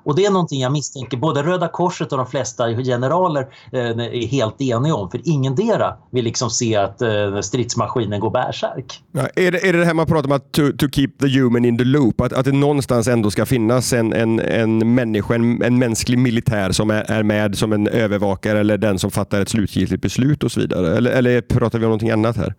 Och 0.08 0.16
det 0.16 0.24
är 0.24 0.30
någonting 0.30 0.60
jag 0.60 0.72
misstänker 0.72 1.16
både 1.16 1.42
Röda 1.42 1.68
Korset 1.68 2.12
och 2.12 2.18
de 2.18 2.26
flesta 2.26 2.68
generaler 2.68 3.48
eh, 3.72 3.80
är 3.80 4.26
helt 4.26 4.60
eniga 4.60 4.94
om. 4.94 5.10
För 5.10 5.28
ingendera 5.28 5.94
vill 6.10 6.24
liksom 6.24 6.50
se 6.50 6.76
att 6.76 7.02
eh, 7.02 7.40
stridsmaskinen 7.40 8.20
går 8.20 8.30
bärsärk. 8.30 9.02
Ja, 9.12 9.28
är, 9.36 9.52
det, 9.52 9.68
är 9.68 9.72
det 9.72 9.78
det 9.78 9.84
här 9.84 9.94
man 9.94 10.06
pratar 10.06 10.28
om 10.28 10.36
att 10.36 10.52
to, 10.52 10.62
to 10.78 10.88
keep 10.92 11.08
the 11.20 11.38
human 11.38 11.64
in 11.64 11.78
the 11.78 11.84
loop? 11.84 12.20
Att, 12.20 12.32
att 12.32 12.44
det 12.44 12.52
någonstans 12.52 13.08
ändå 13.08 13.30
ska 13.30 13.46
finnas 13.46 13.92
en, 13.92 14.12
en, 14.12 14.40
en 14.40 14.94
människa, 14.94 15.34
en, 15.34 15.62
en 15.62 15.78
mänsklig 15.78 16.18
militär 16.18 16.72
som 16.72 16.90
är, 16.90 17.10
är 17.10 17.22
med 17.22 17.58
som 17.58 17.72
en 17.72 17.88
övervakare 17.88 18.60
eller 18.60 18.78
den 18.78 18.98
som 18.98 19.10
fattar 19.10 19.40
ett 19.40 19.48
slutgiltigt 19.48 20.02
beslut 20.02 20.44
och 20.44 20.52
så 20.52 20.60
vidare? 20.60 20.96
Eller, 20.96 21.10
eller 21.10 21.40
pratar 21.40 21.78
vi 21.78 21.84
om 21.84 21.88
någonting 21.88 22.10
annat 22.10 22.36
här? 22.36 22.54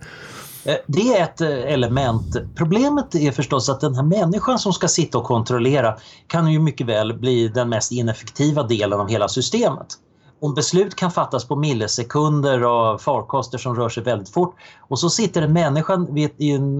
Eh, 0.65 0.75
det 0.87 1.17
är 1.17 1.23
ett 1.23 1.41
eh, 1.41 1.73
element. 1.73 2.35
Problemet 2.55 3.15
är 3.15 3.31
förstås 3.31 3.69
att 3.69 3.81
den 3.81 3.95
här 3.95 4.03
människan 4.03 4.59
som 4.59 4.73
ska 4.73 4.87
sitta 4.87 5.17
och 5.17 5.23
kontrollera 5.23 5.97
kan 6.27 6.51
ju 6.51 6.59
mycket 6.59 6.87
väl 6.87 7.13
bli 7.13 7.47
den 7.47 7.69
mest 7.69 7.91
ineffektiva 7.91 8.63
delen 8.63 8.99
av 8.99 9.09
hela 9.09 9.27
systemet. 9.27 9.87
Om 10.41 10.53
beslut 10.53 10.95
kan 10.95 11.11
fattas 11.11 11.47
på 11.47 11.55
millisekunder 11.55 12.63
och 12.63 13.01
farkoster 13.01 13.57
som 13.57 13.75
rör 13.75 13.89
sig 13.89 14.03
väldigt 14.03 14.29
fort 14.29 14.55
och 14.89 14.99
så 14.99 15.09
sitter 15.09 15.41
en 15.41 15.53
människa 15.53 16.07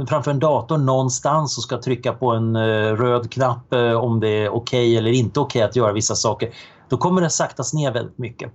framför 0.09 0.31
en 0.31 0.39
dator 0.39 0.77
någonstans 0.77 1.57
och 1.57 1.63
ska 1.63 1.81
trycka 1.81 2.13
på 2.13 2.31
en 2.31 2.55
eh, 2.55 2.95
röd 2.95 3.31
knapp 3.31 3.73
om 4.01 4.19
det 4.19 4.27
är 4.27 4.49
okej 4.49 4.55
okay 4.55 4.95
eller 4.95 5.11
inte 5.11 5.39
okej 5.39 5.59
okay 5.59 5.69
att 5.69 5.75
göra 5.75 5.93
vissa 5.93 6.15
saker. 6.15 6.49
Då 6.89 6.97
kommer 6.97 7.21
det 7.21 7.29
saktas 7.29 7.73
ner 7.73 7.91
väldigt 7.91 8.17
mycket. 8.17 8.51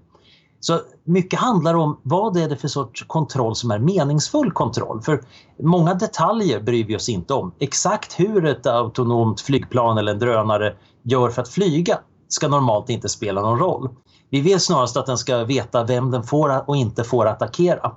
Så 0.67 0.81
mycket 1.05 1.41
handlar 1.41 1.75
om 1.75 2.01
vad 2.03 2.37
är 2.37 2.49
det 2.49 2.57
för 2.57 2.69
sorts 2.69 3.05
kontroll 3.07 3.57
som 3.57 3.71
är 3.71 3.79
meningsfull 3.79 4.53
kontroll. 4.53 5.03
För 5.03 5.21
många 5.63 5.95
detaljer 5.95 6.61
bryr 6.61 6.85
vi 6.85 6.97
oss 6.97 7.09
inte 7.09 7.35
om. 7.35 7.53
Exakt 7.59 8.21
hur 8.21 8.47
ett 8.47 8.67
autonomt 8.67 9.41
flygplan 9.41 9.99
eller 9.99 10.13
en 10.13 10.19
drönare 10.19 10.77
gör 11.03 11.31
för 11.31 11.43
att 11.43 11.49
flyga 11.49 11.99
ska 12.29 12.49
normalt 12.49 12.91
inte 12.91 13.09
spela 13.09 13.41
någon 13.41 13.59
roll. 13.59 13.89
Vi 14.31 14.41
vill 14.41 14.61
snarast 14.61 14.97
att 14.97 15.07
den 15.07 15.19
ska 15.19 15.45
veta 15.45 15.85
vem 15.85 16.11
den 16.11 16.23
får 16.23 16.69
och 16.69 16.77
inte 16.77 17.05
får 17.05 17.27
attackera. 17.27 17.93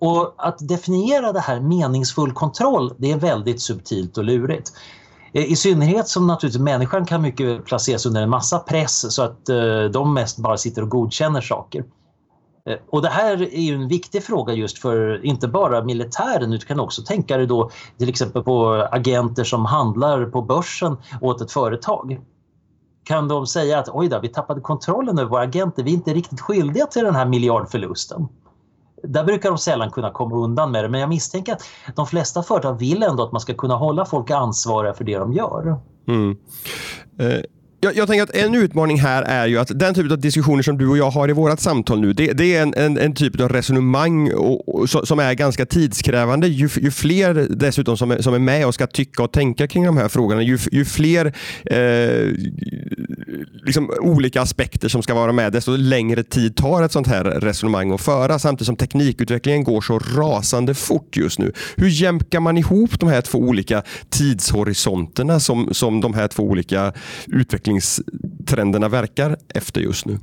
Och 0.00 0.34
att 0.36 0.68
definiera 0.68 1.32
det 1.32 1.40
här 1.40 1.60
meningsfull 1.60 2.32
kontroll, 2.32 2.94
det 2.98 3.12
är 3.12 3.16
väldigt 3.16 3.62
subtilt 3.62 4.18
och 4.18 4.24
lurigt. 4.24 4.72
Eh, 5.34 5.52
I 5.52 5.56
synnerhet 5.56 6.08
som 6.08 6.26
naturligtvis 6.26 6.62
människan 6.62 7.06
kan 7.06 7.22
mycket 7.22 7.64
placeras 7.64 8.06
under 8.06 8.22
en 8.22 8.30
massa 8.30 8.58
press 8.58 9.14
så 9.14 9.22
att 9.22 9.48
eh, 9.48 9.84
de 9.92 10.14
mest 10.14 10.38
bara 10.38 10.56
sitter 10.56 10.82
och 10.82 10.88
godkänner 10.88 11.40
saker. 11.40 11.84
Eh, 12.66 12.76
och 12.90 13.02
det 13.02 13.08
här 13.08 13.42
är 13.42 13.60
ju 13.60 13.74
en 13.74 13.88
viktig 13.88 14.22
fråga 14.22 14.52
just 14.52 14.78
för 14.78 15.24
inte 15.24 15.48
bara 15.48 15.84
militären 15.84 16.52
utan 16.52 16.66
kan 16.66 16.80
också 16.80 17.02
tänka 17.02 17.36
dig 17.36 17.46
då 17.46 17.70
till 17.98 18.08
exempel 18.08 18.42
på 18.42 18.88
agenter 18.90 19.44
som 19.44 19.64
handlar 19.64 20.26
på 20.26 20.42
börsen 20.42 20.96
åt 21.20 21.40
ett 21.40 21.52
företag. 21.52 22.20
Kan 23.04 23.28
de 23.28 23.46
säga 23.46 23.78
att 23.78 23.88
oj 23.88 24.08
då, 24.08 24.20
vi 24.20 24.28
tappade 24.28 24.60
kontrollen 24.60 25.18
över 25.18 25.30
våra 25.30 25.42
agenter, 25.42 25.82
vi 25.82 25.90
är 25.90 25.94
inte 25.94 26.14
riktigt 26.14 26.40
skyldiga 26.40 26.86
till 26.86 27.04
den 27.04 27.14
här 27.14 27.26
miljardförlusten. 27.26 28.28
Där 29.04 29.24
brukar 29.24 29.48
de 29.48 29.58
sällan 29.58 29.90
kunna 29.90 30.10
komma 30.10 30.36
undan 30.36 30.70
med 30.70 30.84
det 30.84 30.88
men 30.88 31.00
jag 31.00 31.08
misstänker 31.08 31.52
att 31.52 31.62
de 31.94 32.06
flesta 32.06 32.42
företag 32.42 32.78
vill 32.78 33.02
ändå 33.02 33.22
att 33.22 33.32
man 33.32 33.40
ska 33.40 33.54
kunna 33.54 33.74
hålla 33.74 34.04
folk 34.04 34.30
ansvariga 34.30 34.94
för 34.94 35.04
det 35.04 35.18
de 35.18 35.32
gör. 35.32 35.76
Mm. 36.08 36.36
Eh, 37.18 37.40
jag, 37.84 37.96
jag, 37.96 38.08
tänker 38.08 38.22
att 38.22 38.36
en 38.36 38.54
utmaning 38.54 39.00
här 39.00 39.22
är 39.22 39.46
ju 39.46 39.58
att 39.58 39.78
den 39.78 39.94
typen 39.94 40.12
av 40.12 40.18
diskussioner 40.18 40.62
som 40.62 40.78
du 40.78 40.88
och 40.88 40.98
jag 40.98 41.10
har 41.10 41.28
i 41.28 41.32
vårt 41.32 41.60
samtal 41.60 42.00
nu, 42.00 42.12
det, 42.12 42.32
det 42.32 42.56
är 42.56 42.62
en, 42.62 42.74
en, 42.74 42.98
en, 42.98 43.14
typ 43.14 43.40
av 43.40 43.48
resonemang 43.48 44.32
och, 44.32 44.74
och, 44.74 44.88
som 44.88 45.18
är 45.18 45.34
ganska 45.34 45.66
tidskrävande. 45.66 46.46
Ju, 46.46 46.68
ju, 46.76 46.90
fler 46.90 47.46
dessutom 47.50 47.96
som 47.96 48.10
är, 48.10 48.22
som 48.22 48.34
är 48.34 48.38
med 48.38 48.66
och 48.66 48.74
ska 48.74 48.86
tycka 48.86 49.22
och 49.22 49.32
tänka 49.32 49.66
kring 49.66 49.84
de 49.84 49.96
här 49.96 50.08
frågorna, 50.08 50.42
ju, 50.42 50.58
ju 50.72 50.84
fler 50.84 51.26
eh, 51.64 52.32
liksom 53.52 53.90
olika 54.00 54.42
aspekter 54.42 54.88
som 54.88 55.02
ska 55.02 55.14
vara 55.14 55.32
med, 55.32 55.52
desto 55.52 55.76
längre 55.76 56.22
tid 56.22 56.56
tar 56.56 56.82
ett 56.82 56.92
sånt 56.92 57.06
här 57.06 57.24
resonemang 57.24 57.92
att 57.92 58.00
föra. 58.00 58.38
Samtidigt 58.38 58.66
som 58.66 58.76
teknikutvecklingen 58.76 59.64
går 59.64 59.80
så 59.80 59.98
rasande 59.98 60.74
fort 60.74 61.16
just 61.16 61.38
nu. 61.38 61.52
Hur 61.76 61.88
jämkar 61.88 62.40
man 62.40 62.58
ihop 62.58 63.00
de 63.00 63.08
här 63.08 63.20
två 63.20 63.38
olika 63.38 63.82
tidshorisonterna 64.10 65.40
som, 65.40 65.68
som 65.72 66.00
de 66.00 66.14
här 66.14 66.28
två 66.28 66.42
olika 66.42 66.92
utvecklingstrenderna 67.26 68.88
verkar 68.88 69.36
efter 69.54 69.80
just 69.80 70.06
nu? 70.06 70.18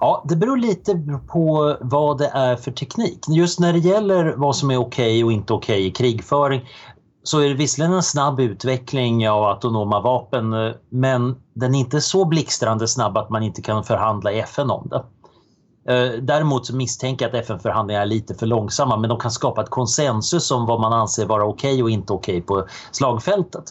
Ja, 0.00 0.24
det 0.28 0.36
beror 0.36 0.56
lite 0.56 1.18
på 1.28 1.76
vad 1.80 2.18
det 2.18 2.30
är 2.34 2.56
för 2.56 2.70
teknik. 2.70 3.18
Just 3.28 3.60
när 3.60 3.72
det 3.72 3.78
gäller 3.78 4.34
vad 4.36 4.56
som 4.56 4.70
är 4.70 4.76
okej 4.76 5.06
okay 5.06 5.24
och 5.24 5.32
inte 5.32 5.52
okej 5.52 5.74
okay 5.74 5.86
i 5.86 5.90
krigföring 5.90 6.60
så 7.22 7.40
är 7.40 7.48
det 7.48 7.54
visserligen 7.54 7.92
en 7.92 8.02
snabb 8.02 8.40
utveckling 8.40 9.28
av 9.28 9.44
autonoma 9.44 10.00
vapen 10.00 10.52
eh, 10.52 10.72
men 10.90 11.34
den 11.56 11.74
är 11.74 11.78
inte 11.78 12.00
så 12.00 12.24
blixtrande 12.24 12.88
snabb 12.88 13.16
att 13.16 13.30
man 13.30 13.42
inte 13.42 13.62
kan 13.62 13.84
förhandla 13.84 14.32
i 14.32 14.40
FN 14.40 14.70
om 14.70 14.88
det. 14.88 15.04
Eh, 15.92 16.12
däremot 16.22 16.66
så 16.66 16.76
misstänker 16.76 17.24
jag 17.24 17.36
att 17.36 17.42
FN-förhandlingar 17.44 18.00
är 18.00 18.06
lite 18.06 18.34
för 18.34 18.46
långsamma 18.46 18.96
men 18.96 19.10
de 19.10 19.18
kan 19.18 19.30
skapa 19.30 19.62
ett 19.62 19.70
konsensus 19.70 20.50
om 20.50 20.66
vad 20.66 20.80
man 20.80 20.92
anser 20.92 21.26
vara 21.26 21.44
okej 21.44 21.72
okay 21.72 21.82
och 21.82 21.90
inte 21.90 22.12
okej 22.12 22.36
okay 22.36 22.46
på 22.46 22.66
slagfältet. 22.92 23.64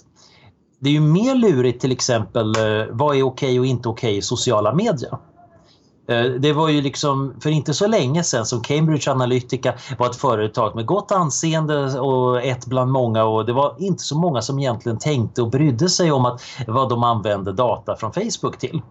Det 0.80 0.90
är 0.90 0.94
ju 0.94 1.00
mer 1.00 1.36
lurigt 1.36 1.82
till 1.82 1.92
exempel 1.92 2.56
eh, 2.56 2.86
vad 2.92 3.18
är 3.18 3.24
okej 3.24 3.60
och 3.60 3.66
inte 3.66 3.90
okej 3.90 4.18
i 4.18 4.22
sociala 4.22 4.74
medier. 4.74 5.18
Eh, 6.08 6.24
det 6.24 6.54
var 6.54 6.70
ju 6.70 6.82
liksom 6.82 7.34
för 7.40 7.50
inte 7.50 7.74
så 7.74 7.88
länge 7.88 8.24
sedan 8.24 8.46
som 8.46 8.62
Cambridge 8.62 9.12
Analytica 9.12 9.74
var 10.00 10.10
ett 10.10 10.16
företag 10.16 10.76
med 10.76 10.86
gott 10.86 11.12
anseende 11.12 12.00
och 12.00 12.44
ett 12.44 12.66
bland 12.66 12.92
många 12.92 13.24
och 13.24 13.46
det 13.46 13.54
var 13.54 13.76
inte 13.80 14.04
så 14.04 14.18
många 14.18 14.42
som 14.42 14.60
egentligen 14.60 14.98
tänkte 14.98 15.42
och 15.42 15.50
brydde 15.50 15.90
sig 15.90 16.12
om 16.12 16.26
att, 16.26 16.42
vad 16.68 16.90
de 16.90 17.04
använde 17.04 17.54
data 17.54 17.96
från 17.96 18.14
Facebook 18.14 18.58
till. 18.58 18.82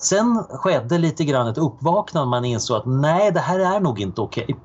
Sen 0.00 0.44
skedde 0.50 0.98
lite 0.98 1.24
grann 1.24 1.46
ett 1.46 1.58
uppvaknande 1.58 2.30
man 2.30 2.44
insåg 2.44 2.76
att 2.76 2.86
nej 2.86 3.32
det 3.32 3.40
här 3.40 3.58
är 3.58 3.80
nog 3.80 4.00
inte 4.00 4.20
okej. 4.20 4.56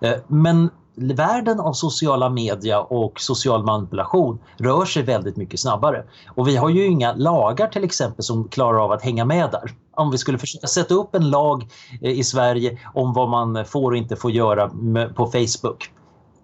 Okay. 0.00 0.20
Men 0.26 0.70
världen 0.96 1.60
av 1.60 1.72
sociala 1.72 2.30
media 2.30 2.80
och 2.80 3.20
social 3.20 3.64
manipulation 3.64 4.38
rör 4.56 4.84
sig 4.84 5.02
väldigt 5.02 5.36
mycket 5.36 5.60
snabbare. 5.60 6.04
Och 6.34 6.48
vi 6.48 6.56
har 6.56 6.68
ju 6.68 6.86
inga 6.86 7.12
lagar 7.12 7.68
till 7.68 7.84
exempel 7.84 8.24
som 8.24 8.48
klarar 8.48 8.84
av 8.84 8.92
att 8.92 9.02
hänga 9.02 9.24
med 9.24 9.50
där. 9.50 9.70
Om 9.96 10.10
vi 10.10 10.18
skulle 10.18 10.38
försöka 10.38 10.66
sätta 10.66 10.94
upp 10.94 11.14
en 11.14 11.30
lag 11.30 11.68
eh, 12.02 12.10
i 12.10 12.24
Sverige 12.24 12.78
om 12.94 13.12
vad 13.12 13.28
man 13.28 13.64
får 13.64 13.90
och 13.90 13.96
inte 13.96 14.16
får 14.16 14.30
göra 14.30 14.70
på 15.14 15.26
Facebook. 15.26 15.90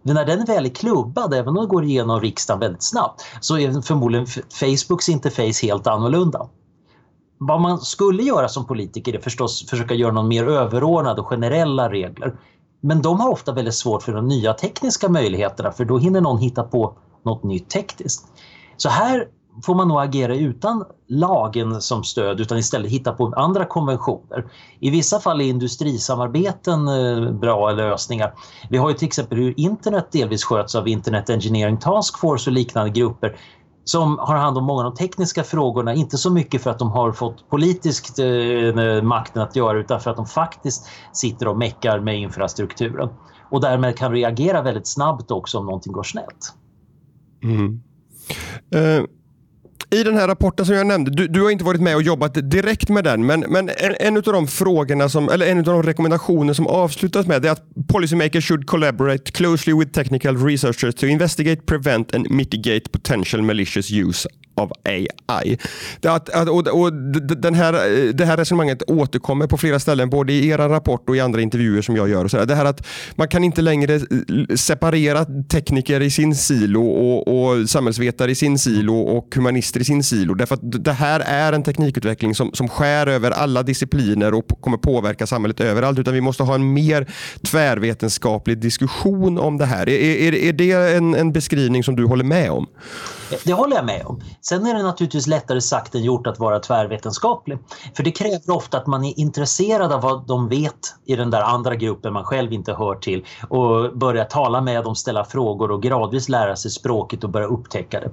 Men 0.02 0.14
när 0.14 0.24
den 0.24 0.44
väl 0.44 0.66
är 0.66 0.70
klubbad, 0.70 1.34
även 1.34 1.48
om 1.48 1.54
den 1.54 1.68
går 1.68 1.84
igenom 1.84 2.20
riksdagen 2.20 2.60
väldigt 2.60 2.82
snabbt, 2.82 3.22
så 3.40 3.58
är 3.58 3.80
förmodligen 3.80 4.26
Facebooks 4.50 5.08
interface 5.08 5.66
helt 5.66 5.86
annorlunda. 5.86 6.48
Vad 7.38 7.60
man 7.60 7.78
skulle 7.78 8.22
göra 8.22 8.48
som 8.48 8.66
politiker 8.66 9.14
är 9.14 9.20
förstås 9.20 9.70
försöka 9.70 9.94
göra 9.94 10.12
någon 10.12 10.28
mer 10.28 10.46
överordnad 10.46 11.18
och 11.18 11.26
generella 11.26 11.90
regler. 11.90 12.36
Men 12.84 13.02
de 13.02 13.20
har 13.20 13.28
ofta 13.28 13.52
väldigt 13.52 13.74
svårt 13.74 14.02
för 14.02 14.12
de 14.12 14.28
nya 14.28 14.54
tekniska 14.54 15.08
möjligheterna 15.08 15.72
för 15.72 15.84
då 15.84 15.98
hinner 15.98 16.20
någon 16.20 16.38
hitta 16.38 16.62
på 16.62 16.94
något 17.24 17.42
nytt 17.42 17.70
tekniskt. 17.70 18.26
Så 18.76 18.88
här 18.88 19.28
får 19.64 19.74
man 19.74 19.88
nog 19.88 20.00
agera 20.00 20.34
utan 20.34 20.84
lagen 21.08 21.80
som 21.80 22.04
stöd 22.04 22.40
utan 22.40 22.58
istället 22.58 22.90
hitta 22.90 23.12
på 23.12 23.32
andra 23.36 23.64
konventioner. 23.64 24.44
I 24.80 24.90
vissa 24.90 25.20
fall 25.20 25.40
är 25.40 25.44
industrisamarbeten 25.44 26.88
eh, 26.88 27.32
bra 27.32 27.72
lösningar. 27.72 28.34
Vi 28.70 28.76
har 28.76 28.90
ju 28.90 28.96
till 28.96 29.06
exempel 29.06 29.38
hur 29.38 29.60
internet 29.60 30.06
delvis 30.12 30.44
sköts 30.44 30.74
av 30.74 30.88
Internet 30.88 31.30
Engineering 31.30 31.76
Task 31.76 32.18
Force 32.18 32.50
och 32.50 32.54
liknande 32.54 32.90
grupper 32.90 33.36
som 33.84 34.18
har 34.18 34.36
hand 34.36 34.58
om 34.58 34.64
många 34.64 34.84
av 34.84 34.94
de 34.94 34.96
tekniska 34.96 35.44
frågorna, 35.44 35.94
inte 35.94 36.18
så 36.18 36.30
mycket 36.30 36.62
för 36.62 36.70
att 36.70 36.78
de 36.78 36.90
har 36.90 37.12
fått 37.12 37.50
politiskt 37.50 38.18
eh, 38.18 39.02
makten 39.02 39.42
att 39.42 39.56
göra 39.56 39.78
utan 39.78 40.00
för 40.00 40.10
att 40.10 40.16
de 40.16 40.26
faktiskt 40.26 40.88
sitter 41.12 41.48
och 41.48 41.58
meckar 41.58 42.00
med 42.00 42.18
infrastrukturen. 42.18 43.08
Och 43.50 43.60
därmed 43.60 43.96
kan 43.98 44.12
reagera 44.12 44.62
väldigt 44.62 44.86
snabbt 44.86 45.30
också 45.30 45.58
om 45.58 45.66
någonting 45.66 45.92
går 45.92 46.02
snett. 46.02 46.54
Mm. 47.42 47.82
Eh, 48.74 49.04
i 49.92 50.02
den 50.02 50.16
här 50.16 50.28
rapporten 50.28 50.66
som 50.66 50.74
jag 50.74 50.86
nämnde, 50.86 51.10
du, 51.10 51.28
du, 51.28 51.42
har 51.42 51.50
inte 51.50 51.64
varit 51.64 51.80
med 51.80 51.96
och 51.96 52.02
jobbat 52.02 52.50
direkt 52.50 52.88
med 52.88 53.04
den, 53.04 53.26
men, 53.26 53.40
men 53.40 53.68
en, 53.68 53.94
en 54.00 54.16
av 54.16 54.22
de 54.22 54.46
frågorna 54.46 55.08
som, 55.08 55.28
eller 55.28 55.46
en 55.46 55.58
av 55.58 55.64
de 55.64 55.82
rekommendationer 55.82 56.52
som 56.52 56.66
avslutas 56.66 57.26
med 57.26 57.44
är 57.44 57.50
att 57.50 57.62
policymakers 57.88 58.48
should 58.48 58.66
collaborate 58.66 59.32
closely 59.32 59.74
with 59.78 59.92
technical 59.92 60.36
researchers 60.36 60.94
to 60.94 61.06
investigate, 61.06 61.66
prevent 61.66 62.14
and 62.14 62.30
mitigate 62.30 62.90
potential 62.92 63.42
malicious 63.42 63.90
use 63.90 64.28
av 64.62 64.72
AI. 65.26 65.58
Det, 66.00 66.08
att, 66.08 66.28
att, 66.28 66.48
och, 66.48 66.82
och 66.82 66.92
den 66.92 67.54
här, 67.54 67.74
eh, 67.74 68.14
det 68.14 68.24
här 68.24 68.36
resonemanget 68.36 68.82
återkommer 68.90 69.46
på 69.46 69.56
flera 69.56 69.78
ställen, 69.78 70.10
både 70.10 70.32
i 70.32 70.48
era 70.48 70.68
rapport 70.68 71.08
och 71.08 71.16
i 71.16 71.20
andra 71.20 71.40
intervjuer 71.40 71.82
som 71.82 71.96
jag 71.96 72.08
gör. 72.08 72.24
Och 72.24 72.30
så 72.30 72.36
där. 72.36 72.46
Det 72.46 72.54
här 72.54 72.64
att 72.64 72.86
man 73.14 73.28
kan 73.28 73.44
inte 73.44 73.62
längre 73.62 73.94
eh, 73.94 74.56
separera 74.56 75.24
tekniker 75.24 76.00
i 76.00 76.10
sin 76.10 76.34
silo 76.34 76.86
och, 76.86 77.28
och 77.28 77.70
samhällsvetare 77.70 78.30
i 78.30 78.34
sin 78.34 78.58
silo 78.58 78.94
och 78.98 79.34
humanister 79.34 79.80
i 79.80 79.84
sin 79.84 80.04
silo. 80.04 80.34
Därför 80.34 80.54
att 80.54 80.84
det 80.84 80.92
här 80.92 81.20
är 81.20 81.52
en 81.52 81.62
teknikutveckling 81.62 82.34
som, 82.34 82.52
som 82.52 82.68
skär 82.68 83.06
över 83.06 83.30
alla 83.30 83.62
discipliner 83.62 84.34
och 84.34 84.60
kommer 84.60 84.76
påverka 84.76 85.26
samhället 85.26 85.60
överallt. 85.60 85.98
Utan 85.98 86.14
vi 86.14 86.20
måste 86.20 86.42
ha 86.42 86.54
en 86.54 86.72
mer 86.72 87.06
tvärvetenskaplig 87.42 88.58
diskussion 88.58 89.38
om 89.38 89.58
det 89.58 89.66
här. 89.66 89.88
Är, 89.88 90.32
är, 90.32 90.34
är 90.34 90.52
det 90.52 90.72
en, 90.72 91.14
en 91.14 91.32
beskrivning 91.32 91.84
som 91.84 91.96
du 91.96 92.04
håller 92.04 92.24
med 92.24 92.50
om? 92.50 92.66
Det 93.44 93.52
håller 93.52 93.76
jag 93.76 93.86
med 93.86 94.02
om. 94.04 94.22
Sen 94.52 94.66
är 94.66 94.74
det 94.74 94.82
naturligtvis 94.82 95.26
lättare 95.26 95.60
sagt 95.60 95.94
än 95.94 96.02
gjort 96.02 96.26
att 96.26 96.38
vara 96.38 96.58
tvärvetenskaplig. 96.58 97.58
För 97.96 98.02
det 98.02 98.10
kräver 98.10 98.50
ofta 98.50 98.78
att 98.78 98.86
man 98.86 99.04
är 99.04 99.18
intresserad 99.18 99.92
av 99.92 100.00
vad 100.00 100.26
de 100.26 100.48
vet 100.48 100.94
i 101.04 101.16
den 101.16 101.30
där 101.30 101.42
andra 101.42 101.74
gruppen 101.74 102.12
man 102.12 102.24
själv 102.24 102.52
inte 102.52 102.72
hör 102.72 102.94
till 102.94 103.24
och 103.48 103.96
börja 103.98 104.24
tala 104.24 104.60
med 104.60 104.84
dem, 104.84 104.94
ställa 104.94 105.24
frågor 105.24 105.70
och 105.70 105.82
gradvis 105.82 106.28
lära 106.28 106.56
sig 106.56 106.70
språket 106.70 107.24
och 107.24 107.30
börja 107.30 107.46
upptäcka 107.46 108.00
det 108.00 108.10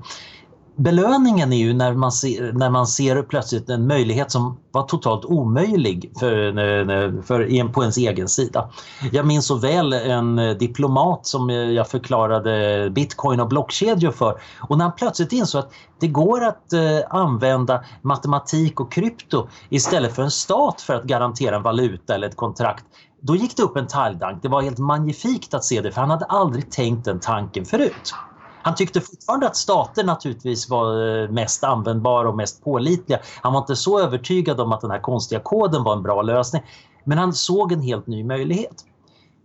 belöningen 0.80 1.54
är 1.54 1.58
ju 1.58 1.74
när 1.74 1.94
man, 1.94 2.12
ser, 2.12 2.54
när 2.54 2.70
man 2.70 2.88
ser 2.88 3.22
plötsligt 3.22 3.70
en 3.70 3.88
möjlighet 3.88 4.32
som 4.32 4.60
var 4.72 4.84
totalt 4.84 5.26
omöjlig 5.26 6.12
för, 6.20 6.48
eh, 6.48 7.22
för, 7.24 7.74
på 7.74 7.82
ens 7.82 7.98
egen 7.98 8.28
sida. 8.28 8.70
Jag 9.12 9.26
minns 9.26 9.48
så 9.48 9.56
väl 9.56 9.94
en 9.94 10.40
eh, 10.40 10.58
diplomat 10.58 11.26
som 11.26 11.50
eh, 11.50 11.56
jag 11.56 11.88
förklarade 11.88 12.90
bitcoin 12.90 13.40
och 13.40 13.48
blockkedjor 13.48 14.12
för 14.12 14.42
och 14.60 14.78
när 14.78 14.86
han 14.86 14.96
plötsligt 14.96 15.32
insåg 15.32 15.60
att 15.60 15.72
det 16.00 16.08
går 16.08 16.44
att 16.44 16.74
eh, 16.74 16.82
använda 17.10 17.84
matematik 18.02 18.80
och 18.80 18.92
krypto 18.92 19.48
istället 19.70 20.16
för 20.16 20.24
en 20.24 20.32
stat 20.32 20.82
för 20.82 20.94
att 20.94 21.04
garantera 21.04 21.56
en 21.56 21.64
valuta 21.64 22.16
eller 22.16 22.28
ett 22.28 22.38
kontrakt 22.38 22.86
då 23.22 23.36
gick 23.36 23.58
det 23.58 23.64
upp 23.64 23.78
en 23.78 23.88
talgdank. 23.88 24.42
Det 24.42 24.48
var 24.48 24.62
helt 24.62 24.78
magnifikt 24.78 25.54
att 25.54 25.64
se 25.64 25.82
det 25.82 25.92
för 25.92 26.02
han 26.02 26.10
hade 26.10 26.26
aldrig 26.26 26.72
tänkt 26.72 27.06
den 27.06 27.20
tanken 27.20 27.66
förut. 27.66 28.14
Han 28.62 28.75
tyckte 28.75 29.01
fortfarande 29.01 29.48
att 29.48 29.56
stater 29.56 30.04
naturligtvis 30.04 30.70
var 30.70 31.22
eh, 31.24 31.30
mest 31.30 31.63
användbara 31.63 32.30
och 32.30 32.36
mest 32.36 32.63
pålitliga. 32.63 33.20
Han 33.42 33.54
var 33.54 33.60
inte 33.60 33.75
så 33.75 34.00
övertygad 34.00 34.60
om 34.60 34.72
att 34.72 34.82
den 34.82 34.92
här 34.92 35.00
konstiga 35.00 35.42
koden 35.42 35.84
var 35.84 35.94
en 35.94 36.04
bra 36.04 36.22
lösning. 36.22 36.62
Men 37.04 37.18
han 37.18 37.34
såg 37.34 37.72
en 37.72 37.82
helt 37.82 38.08
ny 38.08 38.24
möjlighet. 38.24 38.86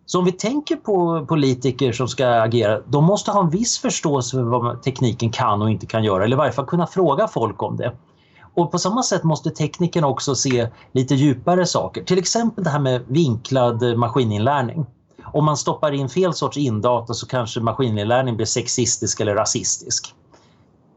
Så 0.06 0.18
om 0.18 0.24
vi 0.24 0.32
tänker 0.32 0.76
på 0.76 1.26
politiker 1.26 1.92
som 1.92 2.08
ska 2.08 2.28
agera, 2.28 2.80
de 2.80 3.04
måste 3.04 3.30
ha 3.30 3.40
en 3.40 3.50
viss 3.50 3.78
förståelse 3.78 4.36
för 4.36 4.42
vad 4.42 4.82
tekniken 4.82 5.30
kan 5.30 5.62
och 5.62 5.70
inte 5.70 5.86
kan 5.86 6.04
göra, 6.04 6.24
eller 6.24 6.36
i 6.36 6.38
varje 6.38 6.52
fall 6.52 6.66
kunna 6.66 6.86
fråga 6.86 7.28
folk 7.28 7.62
om 7.62 7.76
det. 7.76 7.92
Och 8.54 8.72
på 8.72 8.78
samma 8.78 9.02
sätt 9.02 9.24
måste 9.24 9.50
tekniken 9.50 10.04
också 10.04 10.34
se 10.34 10.68
lite 10.92 11.14
djupare 11.14 11.66
saker. 11.66 12.04
Till 12.04 12.18
exempel 12.18 12.64
det 12.64 12.70
här 12.70 12.78
med 12.78 13.02
vinklad 13.08 13.98
maskininlärning 13.98 14.86
om 15.34 15.44
man 15.44 15.56
stoppar 15.56 15.92
in 15.92 16.08
fel 16.08 16.34
sorts 16.34 16.56
indata 16.56 17.14
så 17.14 17.26
kanske 17.26 17.60
maskininlärning 17.60 18.36
blir 18.36 18.46
sexistisk 18.46 19.20
eller 19.20 19.34
rasistisk. 19.34 20.14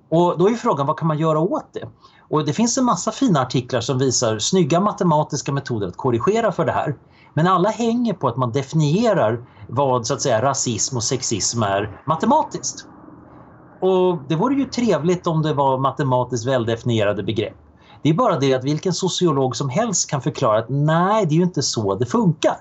Och 0.10 0.38
då 0.38 0.50
är 0.50 0.54
frågan 0.54 0.88
vad 0.88 0.98
kan 0.98 1.08
man 1.08 1.18
göra 1.18 1.40
åt 1.40 1.74
det? 1.74 1.90
Och 2.30 2.46
det 2.46 2.54
finns 2.54 2.78
en 2.78 2.86
massa 2.86 3.12
fina 3.12 3.42
artiklar 3.42 3.82
som 3.82 4.00
visar 4.00 4.40
snygga 4.40 4.80
matematiska 4.80 5.52
metoder 5.52 5.88
att 5.88 5.98
korrigera 5.98 6.52
för 6.52 6.66
det 6.66 6.72
här. 6.72 6.96
Men 7.34 7.48
alla 7.48 7.70
hänger 7.70 8.14
på 8.14 8.28
att 8.28 8.38
man 8.38 8.52
definierar 8.52 9.46
vad 9.70 10.08
så 10.08 10.14
att 10.14 10.22
säga 10.22 10.42
rasism 10.42 10.96
och 10.98 11.04
sexism 11.04 11.64
är 11.64 12.02
matematiskt. 12.06 12.86
Och 13.82 14.18
det 14.28 14.36
vore 14.36 14.56
ju 14.56 14.66
trevligt 14.66 15.28
om 15.28 15.42
det 15.42 15.54
var 15.54 15.78
matematiskt 15.78 16.48
väldefinierade 16.48 17.24
begrepp. 17.24 17.58
Det 18.04 18.10
är 18.10 18.14
bara 18.14 18.40
det 18.40 18.54
att 18.54 18.64
vilken 18.64 18.94
sociolog 18.94 19.56
som 19.56 19.70
helst 19.70 20.10
kan 20.10 20.22
förklara 20.22 20.60
att 20.60 20.70
nej, 20.70 21.26
det 21.26 21.34
är 21.34 21.38
ju 21.38 21.44
inte 21.44 21.64
så 21.64 21.96
det 21.96 22.06
funkar. 22.06 22.58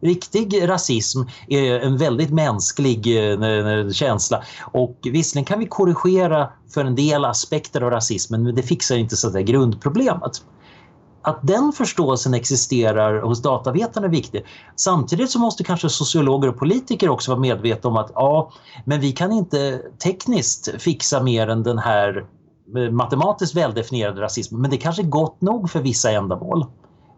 Riktig 0.00 0.68
rasism 0.68 1.20
är 1.48 1.80
en 1.80 1.96
väldigt 1.96 2.30
mänsklig 2.30 3.32
eh, 3.32 3.90
känsla 3.90 4.42
och 4.72 4.98
visserligen 5.02 5.44
kan 5.44 5.58
vi 5.58 5.66
korrigera 5.66 6.48
för 6.74 6.84
en 6.84 6.94
del 6.94 7.24
aspekter 7.24 7.80
av 7.80 7.90
rasismen 7.90 8.42
men 8.42 8.54
det 8.54 8.62
fixar 8.62 8.96
inte 8.96 9.16
så 9.16 9.28
det 9.28 9.42
grundproblemet. 9.42 10.32
Att 11.22 11.38
den 11.42 11.72
förståelsen 11.72 12.34
existerar 12.34 13.22
hos 13.22 13.42
datavetarna 13.42 14.06
är 14.06 14.10
viktigt. 14.10 14.44
Samtidigt 14.76 15.30
så 15.30 15.38
måste 15.38 15.64
kanske 15.64 15.88
sociologer 15.88 16.48
och 16.48 16.58
politiker 16.58 17.08
också 17.08 17.30
vara 17.30 17.40
medvetna 17.40 17.90
om 17.90 17.96
att 17.96 18.10
ja, 18.14 18.52
men 18.84 19.00
vi 19.00 19.12
kan 19.12 19.32
inte 19.32 19.82
tekniskt 20.02 20.82
fixa 20.82 21.22
mer 21.22 21.48
än 21.48 21.62
den 21.62 21.78
här 21.78 22.26
eh, 22.76 22.92
matematiskt 22.92 23.56
väldefinierade 23.56 24.20
rasismen 24.20 24.60
men 24.60 24.70
det 24.70 24.76
kanske 24.76 25.02
är 25.02 25.06
gott 25.06 25.40
nog 25.40 25.70
för 25.70 25.80
vissa 25.80 26.10
ändamål. 26.10 26.66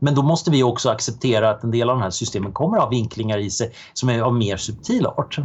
Men 0.00 0.14
då 0.14 0.23
måste 0.23 0.50
vi 0.50 0.62
också 0.62 0.90
acceptera 0.90 1.50
att 1.50 1.64
en 1.64 1.71
del 1.71 1.90
av 1.90 1.97
de 1.97 2.02
här 2.02 2.11
systemen 2.11 2.52
kommer 2.52 2.76
att 2.76 2.83
ha 2.83 2.90
vinklingar 2.90 3.38
i 3.38 3.50
sig 3.50 3.73
som 3.92 4.09
är 4.09 4.21
av 4.21 4.35
mer 4.35 4.57
subtil 4.57 5.07
art. 5.07 5.38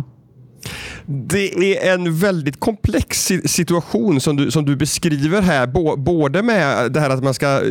Det 1.07 1.77
är 1.77 1.93
en 1.93 2.17
väldigt 2.17 2.59
komplex 2.59 3.31
situation 3.45 4.21
som 4.21 4.35
du, 4.35 4.51
som 4.51 4.65
du 4.65 4.75
beskriver 4.75 5.41
här. 5.41 5.67
både 5.97 6.41
med 6.41 6.91
det 6.91 6.99
här 6.99 7.09
att 7.09 7.23
man 7.23 7.33
ska 7.33 7.47
eh, 7.47 7.61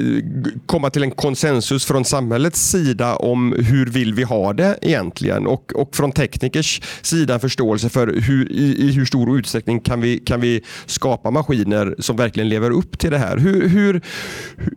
komma 0.66 0.90
till 0.90 1.02
en 1.02 1.10
konsensus 1.10 1.84
från 1.84 2.04
samhällets 2.04 2.70
sida 2.70 3.16
om 3.16 3.52
hur 3.58 3.86
vill 3.86 4.14
vi 4.14 4.22
ha 4.22 4.52
det 4.52 4.78
egentligen 4.82 5.46
och, 5.46 5.72
och 5.74 5.96
från 5.96 6.12
teknikers 6.12 6.82
sida 7.02 7.34
en 7.34 7.40
förståelse 7.40 7.88
för 7.88 8.06
hur, 8.06 8.52
i, 8.52 8.88
i, 8.88 8.92
hur 8.92 9.04
stor 9.04 9.38
utsträckning 9.38 9.80
kan 9.80 10.00
vi, 10.00 10.18
kan 10.18 10.40
vi 10.40 10.62
skapa 10.86 11.30
maskiner 11.30 11.94
som 11.98 12.16
verkligen 12.16 12.48
lever 12.48 12.70
upp 12.70 12.98
till 12.98 13.10
det 13.10 13.18
här. 13.18 13.36
Hur, 13.36 13.68
hur, 13.68 14.00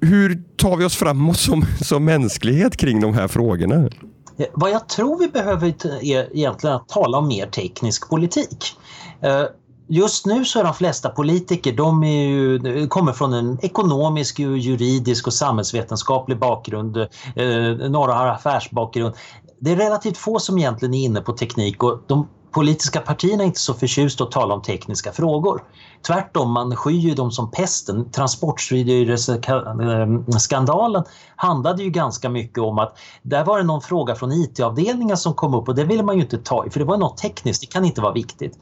hur 0.01 0.43
tar 0.55 0.77
vi 0.77 0.85
oss 0.85 0.95
framåt 0.95 1.37
som, 1.37 1.65
som 1.81 2.05
mänsklighet 2.05 2.77
kring 2.77 3.01
de 3.01 3.13
här 3.13 3.27
frågorna? 3.27 3.89
Eh, 4.37 4.47
vad 4.53 4.71
jag 4.71 4.89
tror 4.89 5.19
vi 5.19 5.27
behöver 5.27 5.67
är 6.03 6.37
egentligen 6.37 6.75
att 6.75 6.89
tala 6.89 7.17
om 7.17 7.27
mer 7.27 7.47
teknisk 7.47 8.09
politik. 8.09 8.77
Eh, 9.21 9.43
just 9.89 10.25
nu 10.25 10.45
så 10.45 10.59
är 10.59 10.63
de 10.63 10.73
flesta 10.73 11.09
politiker, 11.09 11.73
de 11.73 12.03
ju, 12.03 12.87
kommer 12.87 13.13
från 13.13 13.33
en 13.33 13.59
ekonomisk, 13.61 14.39
juridisk 14.39 15.27
och 15.27 15.33
samhällsvetenskaplig 15.33 16.39
bakgrund. 16.39 16.97
Eh, 16.97 17.89
några 17.89 18.13
har 18.13 18.27
affärsbakgrund. 18.27 19.15
Det 19.59 19.71
är 19.71 19.75
relativt 19.75 20.17
få 20.17 20.39
som 20.39 20.57
egentligen 20.57 20.93
är 20.93 21.05
inne 21.05 21.21
på 21.21 21.33
teknik 21.33 21.83
och 21.83 22.03
de 22.07 22.27
politiska 22.51 23.01
partierna 23.01 23.43
är 23.43 23.47
inte 23.47 23.59
så 23.59 23.73
förtjusta 23.73 24.23
att 24.23 24.31
tala 24.31 24.53
om 24.53 24.61
tekniska 24.61 25.11
frågor. 25.11 25.63
Tvärtom, 26.07 26.51
man 26.51 26.75
skyr 26.75 26.99
ju 26.99 27.15
dem 27.15 27.31
som 27.31 27.51
pesten. 27.51 28.11
Transportstyrelseskandalen 28.11 31.03
handlade 31.35 31.83
ju 31.83 31.89
ganska 31.89 32.29
mycket 32.29 32.59
om 32.59 32.79
att 32.79 32.97
där 33.21 33.45
var 33.45 33.57
det 33.57 33.63
någon 33.63 33.81
fråga 33.81 34.15
från 34.15 34.31
IT-avdelningen 34.31 35.17
som 35.17 35.33
kom 35.33 35.53
upp 35.53 35.67
och 35.67 35.75
det 35.75 35.83
ville 35.83 36.03
man 36.03 36.15
ju 36.15 36.21
inte 36.21 36.37
ta 36.37 36.65
i 36.65 36.69
för 36.69 36.79
det 36.79 36.85
var 36.85 36.97
något 36.97 37.17
tekniskt, 37.17 37.61
det 37.61 37.67
kan 37.67 37.85
inte 37.85 38.01
vara 38.01 38.13
viktigt. 38.13 38.59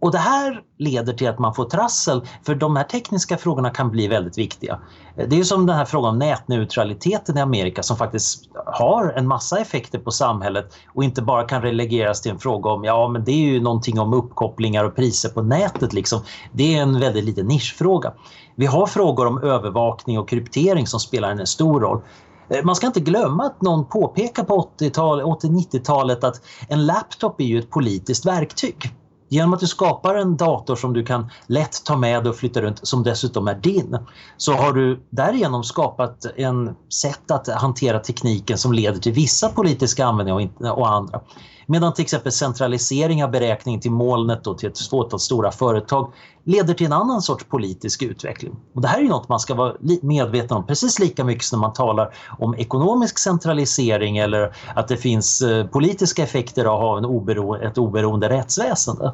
Och 0.00 0.12
det 0.12 0.18
här 0.18 0.62
leder 0.78 1.12
till 1.12 1.28
att 1.28 1.38
man 1.38 1.54
får 1.54 1.64
trassel 1.64 2.22
för 2.42 2.54
de 2.54 2.76
här 2.76 2.84
tekniska 2.84 3.36
frågorna 3.36 3.70
kan 3.70 3.90
bli 3.90 4.08
väldigt 4.08 4.38
viktiga. 4.38 4.80
Det 5.14 5.22
är 5.22 5.38
ju 5.38 5.44
som 5.44 5.66
den 5.66 5.76
här 5.76 5.84
frågan 5.84 6.10
om 6.10 6.18
nätneutraliteten 6.18 7.38
i 7.38 7.40
Amerika 7.40 7.82
som 7.82 7.96
faktiskt 7.96 8.44
har 8.66 9.12
en 9.16 9.28
massa 9.28 9.58
effekter 9.58 9.98
på 9.98 10.10
samhället 10.10 10.74
och 10.94 11.04
inte 11.04 11.22
bara 11.22 11.44
kan 11.44 11.62
relegeras 11.62 12.20
till 12.20 12.32
en 12.32 12.38
fråga 12.38 12.70
om 12.70 12.84
ja 12.84 13.08
men 13.08 13.24
det 13.24 13.32
är 13.32 13.52
ju 13.52 13.60
någonting 13.60 14.00
om 14.00 14.14
uppkopplingar 14.14 14.84
och 14.84 14.96
priser 14.96 15.28
på 15.28 15.42
nätet 15.42 15.92
liksom. 15.92 16.20
Det 16.52 16.76
är 16.76 16.82
en 16.82 17.00
väldigt 17.00 17.24
liten 17.24 17.46
nischfråga. 17.46 18.12
Vi 18.56 18.66
har 18.66 18.86
frågor 18.86 19.26
om 19.26 19.42
övervakning 19.42 20.18
och 20.18 20.28
kryptering 20.28 20.86
som 20.86 21.00
spelar 21.00 21.30
en 21.30 21.46
stor 21.46 21.80
roll. 21.80 22.00
Eh, 22.48 22.64
man 22.64 22.76
ska 22.76 22.86
inte 22.86 23.00
glömma 23.00 23.46
att 23.46 23.62
någon 23.62 23.84
påpekar 23.84 24.44
på 24.44 24.70
80-90-talet 24.78 26.24
att 26.24 26.40
en 26.68 26.86
laptop 26.86 27.40
är 27.40 27.44
ju 27.44 27.58
ett 27.58 27.70
politiskt 27.70 28.26
verktyg. 28.26 28.92
Genom 29.28 29.54
att 29.54 29.60
du 29.60 29.66
skapar 29.66 30.14
en 30.14 30.36
dator 30.36 30.76
som 30.76 30.92
du 30.92 31.04
kan 31.04 31.30
lätt 31.46 31.84
ta 31.84 31.96
med 31.96 32.26
och 32.26 32.36
flytta 32.36 32.62
runt 32.62 32.80
som 32.82 33.02
dessutom 33.02 33.48
är 33.48 33.54
din 33.54 33.98
så 34.36 34.52
har 34.52 34.72
du 34.72 35.06
därigenom 35.10 35.64
skapat 35.64 36.26
en 36.36 36.76
sätt 37.02 37.30
att 37.30 37.48
hantera 37.48 37.98
tekniken 37.98 38.58
som 38.58 38.72
leder 38.72 38.98
till 38.98 39.12
vissa 39.12 39.48
politiska 39.48 40.06
användningar 40.06 40.72
och 40.72 40.88
andra. 40.88 41.20
Medan 41.66 41.94
till 41.94 42.02
exempel 42.02 42.32
centralisering 42.32 43.24
av 43.24 43.30
beräkning 43.30 43.80
till 43.80 43.90
molnet 43.90 44.46
och 44.46 44.58
till 44.58 44.68
ett 44.68 44.78
fåtal 44.78 45.20
stora 45.20 45.50
företag 45.50 46.12
leder 46.44 46.74
till 46.74 46.86
en 46.86 46.92
annan 46.92 47.22
sorts 47.22 47.44
politisk 47.44 48.02
utveckling. 48.02 48.56
Och 48.74 48.80
det 48.82 48.88
här 48.88 48.98
är 48.98 49.02
ju 49.02 49.08
något 49.08 49.28
man 49.28 49.40
ska 49.40 49.54
vara 49.54 49.74
medveten 50.02 50.56
om 50.56 50.66
precis 50.66 50.98
lika 50.98 51.24
mycket 51.24 51.44
som 51.44 51.60
när 51.60 51.66
man 51.66 51.72
talar 51.72 52.14
om 52.38 52.54
ekonomisk 52.54 53.18
centralisering 53.18 54.18
eller 54.18 54.56
att 54.74 54.88
det 54.88 54.96
finns 54.96 55.42
eh, 55.42 55.66
politiska 55.66 56.22
effekter 56.22 56.64
av 56.64 56.74
att 56.74 56.80
ha 56.80 56.98
en 56.98 57.04
obero 57.04 57.56
ett 57.56 57.78
oberoende 57.78 58.28
rättsväsende. 58.28 59.12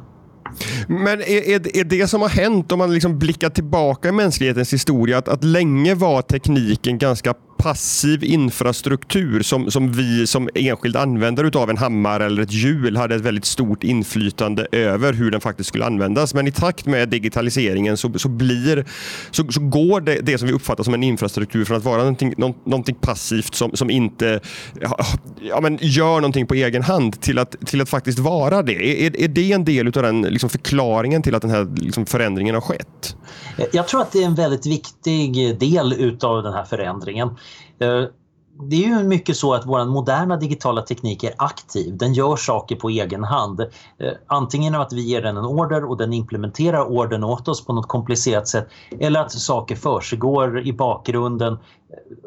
Men 0.87 1.21
är, 1.21 1.49
är, 1.49 1.77
är 1.77 1.83
det 1.83 2.07
som 2.07 2.21
har 2.21 2.29
hänt 2.29 2.71
om 2.71 2.79
man 2.79 2.93
liksom 2.93 3.19
blickar 3.19 3.49
tillbaka 3.49 4.09
i 4.09 4.11
mänsklighetens 4.11 4.73
historia 4.73 5.17
att, 5.17 5.27
att 5.27 5.43
länge 5.43 5.95
var 5.95 6.21
tekniken 6.21 6.97
ganska 6.97 7.33
passiv 7.63 8.23
infrastruktur 8.23 9.41
som, 9.41 9.71
som 9.71 9.91
vi 9.91 10.27
som 10.27 10.49
enskild 10.55 10.95
användare 10.95 11.59
av 11.59 11.69
en 11.69 11.77
hammare 11.77 12.25
eller 12.25 12.41
ett 12.41 12.51
hjul 12.51 12.97
hade 12.97 13.15
ett 13.15 13.21
väldigt 13.21 13.45
stort 13.45 13.83
inflytande 13.83 14.67
över 14.71 15.13
hur 15.13 15.31
den 15.31 15.41
faktiskt 15.41 15.67
skulle 15.67 15.85
användas. 15.85 16.33
Men 16.33 16.47
i 16.47 16.51
takt 16.51 16.85
med 16.85 17.09
digitaliseringen 17.09 17.97
så, 17.97 18.19
så, 18.19 18.29
blir, 18.29 18.85
så, 19.31 19.51
så 19.51 19.59
går 19.59 20.01
det, 20.01 20.19
det 20.21 20.37
som 20.37 20.47
vi 20.47 20.53
uppfattar 20.53 20.83
som 20.83 20.93
en 20.93 21.03
infrastruktur 21.03 21.65
från 21.65 21.77
att 21.77 21.83
vara 21.83 21.97
någonting, 21.97 22.33
någonting 22.37 22.95
passivt 22.95 23.55
som, 23.55 23.75
som 23.75 23.89
inte 23.89 24.39
ja, 25.41 25.61
men 25.61 25.77
gör 25.81 26.15
någonting 26.15 26.47
på 26.47 26.53
egen 26.53 26.83
hand 26.83 27.21
till 27.21 27.39
att, 27.39 27.55
till 27.65 27.81
att 27.81 27.89
faktiskt 27.89 28.19
vara 28.19 28.61
det. 28.61 29.05
Är, 29.05 29.21
är 29.21 29.27
det 29.27 29.51
en 29.51 29.65
del 29.65 29.87
av 29.87 30.03
den 30.03 30.21
liksom 30.21 30.49
förklaringen 30.49 31.21
till 31.21 31.35
att 31.35 31.41
den 31.41 31.51
här 31.51 31.67
liksom 31.75 32.05
förändringen 32.05 32.55
har 32.55 32.61
skett? 32.61 33.15
Jag 33.71 33.87
tror 33.87 34.01
att 34.01 34.11
det 34.11 34.23
är 34.23 34.25
en 34.25 34.35
väldigt 34.35 34.65
viktig 34.65 35.59
del 35.59 35.93
utav 35.93 36.43
den 36.43 36.53
här 36.53 36.63
förändringen. 36.63 37.29
Eh, 37.83 38.05
det 38.69 38.75
är 38.75 38.87
ju 38.87 39.03
mycket 39.03 39.37
så 39.37 39.53
att 39.53 39.65
vår 39.65 39.85
moderna 39.85 40.37
digitala 40.37 40.81
teknik 40.81 41.23
är 41.23 41.33
aktiv. 41.37 41.97
Den 41.97 42.13
gör 42.13 42.35
saker 42.35 42.75
på 42.75 42.89
egen 42.89 43.23
hand. 43.23 43.59
Eh, 43.59 44.11
antingen 44.27 44.63
genom 44.63 44.81
att 44.81 44.93
vi 44.93 45.01
ger 45.01 45.21
den 45.21 45.37
en 45.37 45.45
order 45.45 45.85
och 45.85 45.97
den 45.97 46.13
implementerar 46.13 46.85
ordern 46.85 47.23
åt 47.23 47.47
oss 47.47 47.65
på 47.65 47.73
något 47.73 47.87
komplicerat 47.87 48.47
sätt 48.47 48.67
eller 48.99 49.19
att 49.19 49.31
saker 49.31 49.75
försiggår 49.75 50.67
i 50.67 50.73
bakgrunden. 50.73 51.53
Eh, 51.53 51.59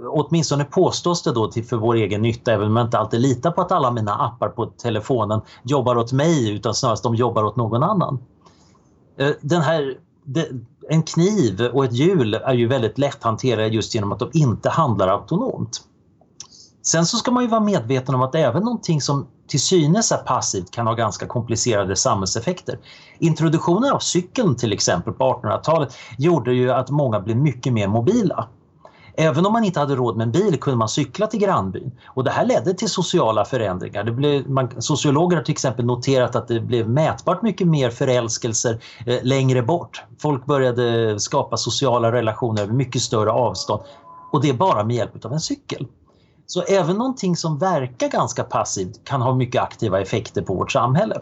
åtminstone 0.09 0.65
påstås 0.65 1.23
det 1.23 1.33
då 1.33 1.51
till 1.51 1.65
för 1.65 1.77
vår 1.77 1.95
egen 1.95 2.23
nytta 2.23 2.53
även 2.53 2.67
om 2.67 2.77
jag 2.77 2.87
inte 2.87 2.99
alltid 2.99 3.21
litar 3.21 3.51
på 3.51 3.61
att 3.61 3.73
alla 3.73 3.91
mina 3.91 4.15
appar 4.15 4.49
på 4.49 4.67
telefonen 4.67 5.41
jobbar 5.63 5.97
åt 5.97 6.13
mig 6.13 6.51
utan 6.51 6.75
snarast 6.75 7.03
de 7.03 7.15
jobbar 7.15 7.45
åt 7.45 7.57
någon 7.57 7.83
annan. 7.83 8.19
Den 9.41 9.63
här 9.63 9.97
en 10.89 11.03
kniv 11.03 11.61
och 11.73 11.85
ett 11.85 11.93
hjul 11.93 12.35
är 12.35 12.55
ju 12.55 12.67
väldigt 12.67 12.99
lätthanterade 12.99 13.69
just 13.69 13.95
genom 13.95 14.13
att 14.13 14.19
de 14.19 14.31
inte 14.33 14.71
handlar 14.71 15.09
autonomt. 15.09 15.81
Sen 16.83 17.07
så 17.07 17.17
ska 17.17 17.31
man 17.31 17.43
ju 17.43 17.49
vara 17.49 17.61
medveten 17.61 18.15
om 18.15 18.23
att 18.23 18.35
även 18.35 18.63
någonting 18.63 19.01
som 19.01 19.27
till 19.49 19.61
synes 19.61 20.13
är 20.13 20.17
passivt 20.17 20.71
kan 20.71 20.87
ha 20.87 20.95
ganska 20.95 21.27
komplicerade 21.27 21.97
samhällseffekter. 21.97 22.79
Introduktionen 23.19 23.93
av 23.93 23.99
cykeln 23.99 24.57
till 24.57 24.73
exempel 24.73 25.13
på 25.13 25.25
1800-talet 25.25 25.95
gjorde 26.19 26.55
ju 26.55 26.71
att 26.71 26.91
många 26.91 27.21
blev 27.21 27.37
mycket 27.37 27.73
mer 27.73 27.89
mobila. 27.89 28.49
Även 29.19 29.47
om 29.47 29.53
man 29.53 29.65
inte 29.65 29.81
hade 29.81 29.97
råd 29.97 30.17
med 30.17 30.25
en 30.25 30.33
bil 30.33 30.61
kunde 30.61 30.77
man 30.77 30.89
cykla 30.89 31.27
till 31.27 31.41
grannbyn. 31.41 31.93
Och 32.07 32.25
det 32.25 32.31
här 32.31 32.47
ledde 32.47 32.75
till 32.75 32.89
sociala 32.89 33.45
förändringar. 33.45 34.05
Det 34.05 34.13
blev, 34.13 34.51
man, 34.51 34.83
sociologer 34.83 35.37
har 35.37 35.45
till 35.45 35.53
exempel 35.53 35.85
noterat 35.85 36.37
att 36.37 36.49
det 36.49 36.61
blev 36.61 36.89
mätbart 36.89 37.43
mycket 37.43 37.67
mer 37.67 37.91
förälskelser 37.91 38.81
eh, 39.07 39.19
längre 39.23 39.63
bort. 39.63 40.05
Folk 40.19 40.47
började 40.47 41.21
skapa 41.21 41.57
sociala 41.57 42.13
relationer 42.13 42.63
över 42.63 42.73
mycket 42.73 43.03
större 43.03 43.31
avstånd. 43.31 43.83
Och 44.33 44.43
det 44.43 44.49
är 44.49 44.55
bara 44.55 44.85
med 44.85 44.97
hjälp 44.97 45.25
av 45.25 45.33
en 45.33 45.41
cykel. 45.41 45.87
Så 46.47 46.63
även 46.63 46.97
någonting 46.97 47.37
som 47.37 47.59
verkar 47.59 48.09
ganska 48.09 48.45
passivt 48.45 49.05
kan 49.05 49.23
ha 49.23 49.35
mycket 49.35 49.63
aktiva 49.63 50.01
effekter 50.01 50.43
på 50.43 50.55
vårt 50.55 50.73
samhälle. 50.73 51.21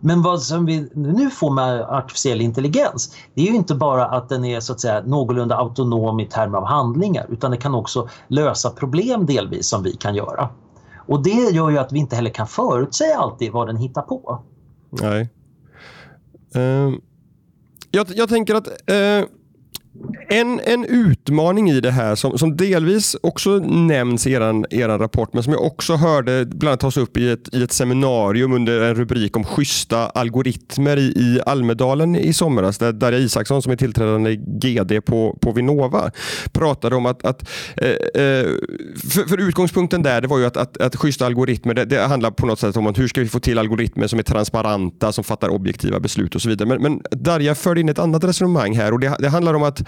Men 0.00 0.22
vad 0.22 0.42
som 0.42 0.66
vi 0.66 0.90
nu 0.94 1.30
får 1.30 1.50
med 1.50 1.80
artificiell 1.80 2.40
intelligens 2.40 3.16
det 3.34 3.42
är 3.42 3.46
ju 3.46 3.54
inte 3.54 3.74
bara 3.74 4.06
att 4.06 4.28
den 4.28 4.44
är 4.44 4.60
så 4.60 4.72
att 4.72 4.80
säga 4.80 5.02
någorlunda 5.06 5.56
autonom 5.56 6.20
i 6.20 6.26
termer 6.26 6.58
av 6.58 6.64
handlingar 6.64 7.26
utan 7.28 7.50
det 7.50 7.56
kan 7.56 7.74
också 7.74 8.08
lösa 8.28 8.70
problem 8.70 9.26
delvis 9.26 9.68
som 9.68 9.82
vi 9.82 9.92
kan 9.92 10.14
göra. 10.14 10.48
Och 10.96 11.22
det 11.22 11.50
gör 11.54 11.70
ju 11.70 11.78
att 11.78 11.92
vi 11.92 11.98
inte 11.98 12.16
heller 12.16 12.30
kan 12.30 12.46
förutsäga 12.46 13.16
alltid 13.16 13.52
vad 13.52 13.66
den 13.66 13.76
hittar 13.76 14.02
på. 14.02 14.42
Nej. 14.90 15.28
Uh, 16.56 16.94
jag, 17.90 18.06
jag, 18.14 18.28
tänker 18.28 18.54
att 18.54 18.68
uh, 18.68 19.26
en, 20.28 20.60
en 20.64 20.84
utmaning 20.84 21.70
i 21.70 21.80
det 21.80 21.90
här 21.90 22.14
som, 22.14 22.38
som 22.38 22.56
delvis 22.56 23.16
också 23.22 23.50
nämns 23.58 24.26
i 24.26 24.32
er, 24.32 24.64
er 24.70 24.88
rapport 24.88 25.32
men 25.32 25.42
som 25.42 25.52
jag 25.52 25.62
också 25.62 25.94
hörde 25.94 26.46
bland 26.46 26.68
annat 26.68 26.80
tas 26.80 26.96
upp 26.96 27.16
i 27.16 27.30
ett, 27.30 27.54
i 27.54 27.62
ett 27.62 27.72
seminarium 27.72 28.52
under 28.52 28.80
en 28.80 28.94
rubrik 28.94 29.36
om 29.36 29.44
schyssta 29.44 30.06
algoritmer 30.06 30.96
i, 30.96 31.02
i 31.02 31.40
Almedalen 31.46 32.16
i 32.16 32.32
somras 32.32 32.78
där 32.78 32.92
Darja 32.92 33.18
Isaksson 33.18 33.62
som 33.62 33.72
är 33.72 33.76
tillträdande 33.76 34.36
GD 34.36 35.04
på, 35.06 35.38
på 35.40 35.52
Vinnova 35.52 36.10
pratade 36.52 36.96
om 36.96 37.06
att, 37.06 37.24
att 37.24 37.48
eh, 37.76 37.88
eh, 38.22 38.46
för, 39.10 39.28
för, 39.28 39.48
utgångspunkten 39.48 40.02
där 40.02 40.20
det 40.20 40.28
var 40.28 40.38
ju 40.38 40.46
att, 40.46 40.56
att, 40.56 40.76
att 40.76 40.96
schyssta 40.96 41.26
algoritmer 41.26 41.74
det, 41.74 41.84
det, 41.84 42.00
handlar 42.00 42.30
på 42.30 42.46
något 42.46 42.60
sätt 42.60 42.76
om 42.76 42.86
att 42.86 42.98
hur 42.98 43.08
ska 43.08 43.20
vi 43.20 43.28
få 43.28 43.40
till 43.40 43.58
algoritmer 43.58 44.06
som 44.06 44.18
är 44.18 44.22
transparenta 44.22 45.12
som 45.12 45.24
fattar 45.24 45.48
objektiva 45.48 46.00
beslut 46.00 46.34
och 46.34 46.42
så 46.42 46.48
vidare. 46.48 46.68
Men, 46.68 46.82
men 46.82 47.02
Darja 47.10 47.54
förde 47.54 47.80
in 47.80 47.88
ett 47.88 47.98
annat 47.98 48.24
resonemang 48.24 48.76
här 48.76 48.92
och 48.92 49.00
det, 49.00 49.16
det 49.18 49.28
handlar 49.28 49.54
om 49.54 49.62
att 49.62 49.87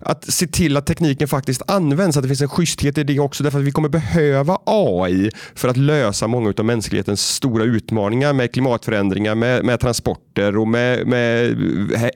att 0.00 0.32
se 0.32 0.46
till 0.46 0.76
att 0.76 0.86
tekniken 0.86 1.28
faktiskt 1.28 1.62
används, 1.66 2.16
att 2.16 2.22
det 2.22 2.28
finns 2.28 2.40
en 2.40 2.48
schyssthet 2.48 2.98
i 2.98 3.04
det 3.04 3.18
också. 3.18 3.42
Därför 3.42 3.58
att 3.58 3.64
vi 3.64 3.72
kommer 3.72 3.88
behöva 3.88 4.58
AI 4.66 5.30
för 5.54 5.68
att 5.68 5.76
lösa 5.76 6.26
många 6.26 6.52
av 6.58 6.64
mänsklighetens 6.64 7.28
stora 7.28 7.64
utmaningar 7.64 8.32
med 8.32 8.52
klimatförändringar, 8.52 9.34
med, 9.34 9.64
med 9.64 9.80
transporter 9.80 10.56
och 10.56 10.68
med, 10.68 11.06
med 11.06 11.56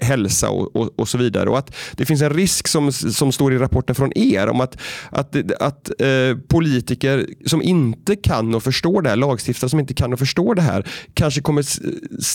hälsa 0.00 0.50
och, 0.50 0.76
och, 0.76 0.90
och, 0.96 1.08
så 1.08 1.18
vidare. 1.18 1.50
Och 1.50 1.58
att 1.58 1.74
Det 1.92 2.04
finns 2.04 2.22
en 2.22 2.30
risk 2.30 2.68
som, 2.68 2.92
som 2.92 3.32
står 3.32 3.52
i 3.54 3.58
rapporten 3.58 3.94
från 3.94 4.18
er 4.18 4.48
om 4.48 4.60
att, 4.60 4.76
att, 5.10 5.36
att 5.60 5.90
eh, 6.00 6.38
politiker 6.48 7.26
som 7.46 7.62
inte 7.62 8.16
kan 8.16 8.54
och 8.54 8.62
förstår 8.62 9.02
det 9.02 9.08
här, 9.08 9.16
lagstiftare 9.16 9.70
som 9.70 9.80
inte 9.80 9.94
kan 9.94 10.12
och 10.12 10.18
förstår 10.18 10.54
det 10.54 10.62
här, 10.62 10.86
kanske 11.14 11.40
kommer 11.40 11.64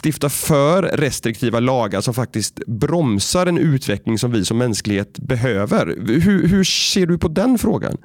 stifta 0.02 0.30
för 0.30 0.84
restriktiva 0.84 1.60
lagar 1.60 2.02
som 2.02 2.14
faktiskt 2.14 2.66
bromsar 2.68 3.46
en 3.46 3.58
utveckling 3.58 4.18
som 4.18 4.32
vi 4.32 4.46
som 4.46 4.58
mänsklighet 4.58 5.20
behöver. 5.22 5.96
Hur, 6.08 6.48
hur 6.48 6.64
ser 6.64 7.06
du 7.06 7.18
på 7.18 7.28
den 7.28 7.58
frågan? 7.58 7.98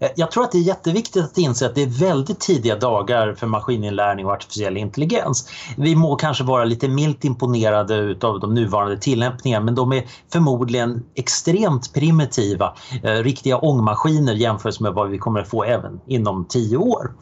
Eh, 0.00 0.08
jag 0.16 0.30
tror 0.30 0.44
att 0.44 0.52
det 0.52 0.58
är 0.58 0.62
jätteviktigt 0.62 1.24
att 1.24 1.38
inse 1.38 1.66
att 1.66 1.74
det 1.74 1.82
är 1.82 2.00
väldigt 2.00 2.40
tidiga 2.40 2.76
dagar 2.76 3.34
för 3.34 3.46
maskininlärning 3.46 4.26
och 4.26 4.32
artificiell 4.32 4.76
intelligens. 4.76 5.50
Vi 5.76 5.96
må 5.96 6.16
kanske 6.16 6.44
vara 6.44 6.64
lite 6.64 6.88
milt 6.88 7.24
imponerade 7.24 8.16
av 8.26 8.40
de 8.40 8.54
nuvarande 8.54 8.98
tillämpningarna 8.98 9.64
men 9.64 9.74
de 9.74 9.92
är 9.92 10.04
förmodligen 10.32 11.02
extremt 11.14 11.94
primitiva, 11.94 12.74
eh, 13.02 13.12
riktiga 13.12 13.58
ångmaskiner 13.58 14.34
jämfört 14.34 14.80
med 14.80 14.92
vad 14.92 15.10
vi 15.10 15.18
kommer 15.18 15.40
att 15.40 15.48
få 15.48 15.64
även 15.64 16.00
inom 16.06 16.44
tio 16.48 16.76
år. 16.76 17.12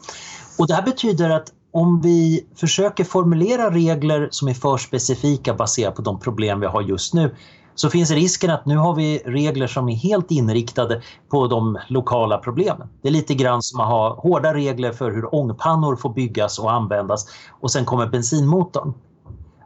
Och 0.57 0.67
det 0.67 0.73
här 0.73 0.83
betyder 0.83 1.29
att 1.29 1.47
om 1.71 2.01
vi 2.01 2.45
försöker 2.55 3.03
formulera 3.03 3.71
regler 3.71 4.27
som 4.31 4.47
är 4.47 4.53
för 4.53 4.77
specifika 4.77 5.53
baserat 5.53 5.95
på 5.95 6.01
de 6.01 6.19
problem 6.19 6.59
vi 6.59 6.65
har 6.65 6.81
just 6.81 7.13
nu 7.13 7.35
så 7.75 7.89
finns 7.89 8.11
risken 8.11 8.51
att 8.51 8.65
nu 8.65 8.77
har 8.77 8.95
vi 8.95 9.17
regler 9.25 9.67
som 9.67 9.89
är 9.89 9.95
helt 9.95 10.31
inriktade 10.31 11.01
på 11.31 11.47
de 11.47 11.77
lokala 11.87 12.37
problemen. 12.37 12.87
Det 13.01 13.07
är 13.07 13.11
lite 13.11 13.33
grann 13.33 13.61
som 13.61 13.79
att 13.79 13.87
ha 13.87 14.19
hårda 14.21 14.53
regler 14.53 14.91
för 14.91 15.11
hur 15.11 15.35
ångpannor 15.35 15.95
får 15.95 16.09
byggas 16.09 16.59
och 16.59 16.71
användas 16.71 17.25
och 17.61 17.71
sen 17.71 17.85
kommer 17.85 18.07
bensinmotorn. 18.07 18.93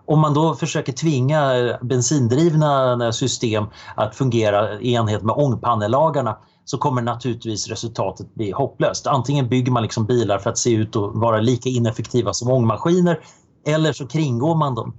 Om 0.06 0.20
man 0.20 0.34
då 0.34 0.56
försöker 0.56 0.94
tvinga 0.94 1.54
bensindrivna 1.82 3.12
system 3.12 3.66
att 3.96 4.16
fungera 4.16 4.80
i 4.80 4.94
enhet 4.94 5.24
med 5.24 5.36
ångpannelagarna 5.36 6.38
så 6.66 6.78
kommer 6.78 7.02
naturligtvis 7.02 7.68
resultatet 7.68 8.36
bli 8.36 8.52
hopplöst. 8.52 9.08
Antingen 9.08 9.50
bygger 9.50 9.72
man 9.72 9.84
liksom 9.84 10.06
bilar 10.06 10.40
för 10.40 10.50
att 10.50 10.58
se 10.58 10.74
ut 10.74 10.96
att 10.96 11.12
vara 11.16 11.40
lika 11.40 11.70
ineffektiva 11.70 12.34
som 12.34 12.52
ångmaskiner 12.52 13.20
eller 13.66 13.94
så 13.94 14.08
kringgår 14.08 14.56
man 14.56 14.76
dem. 14.76 14.94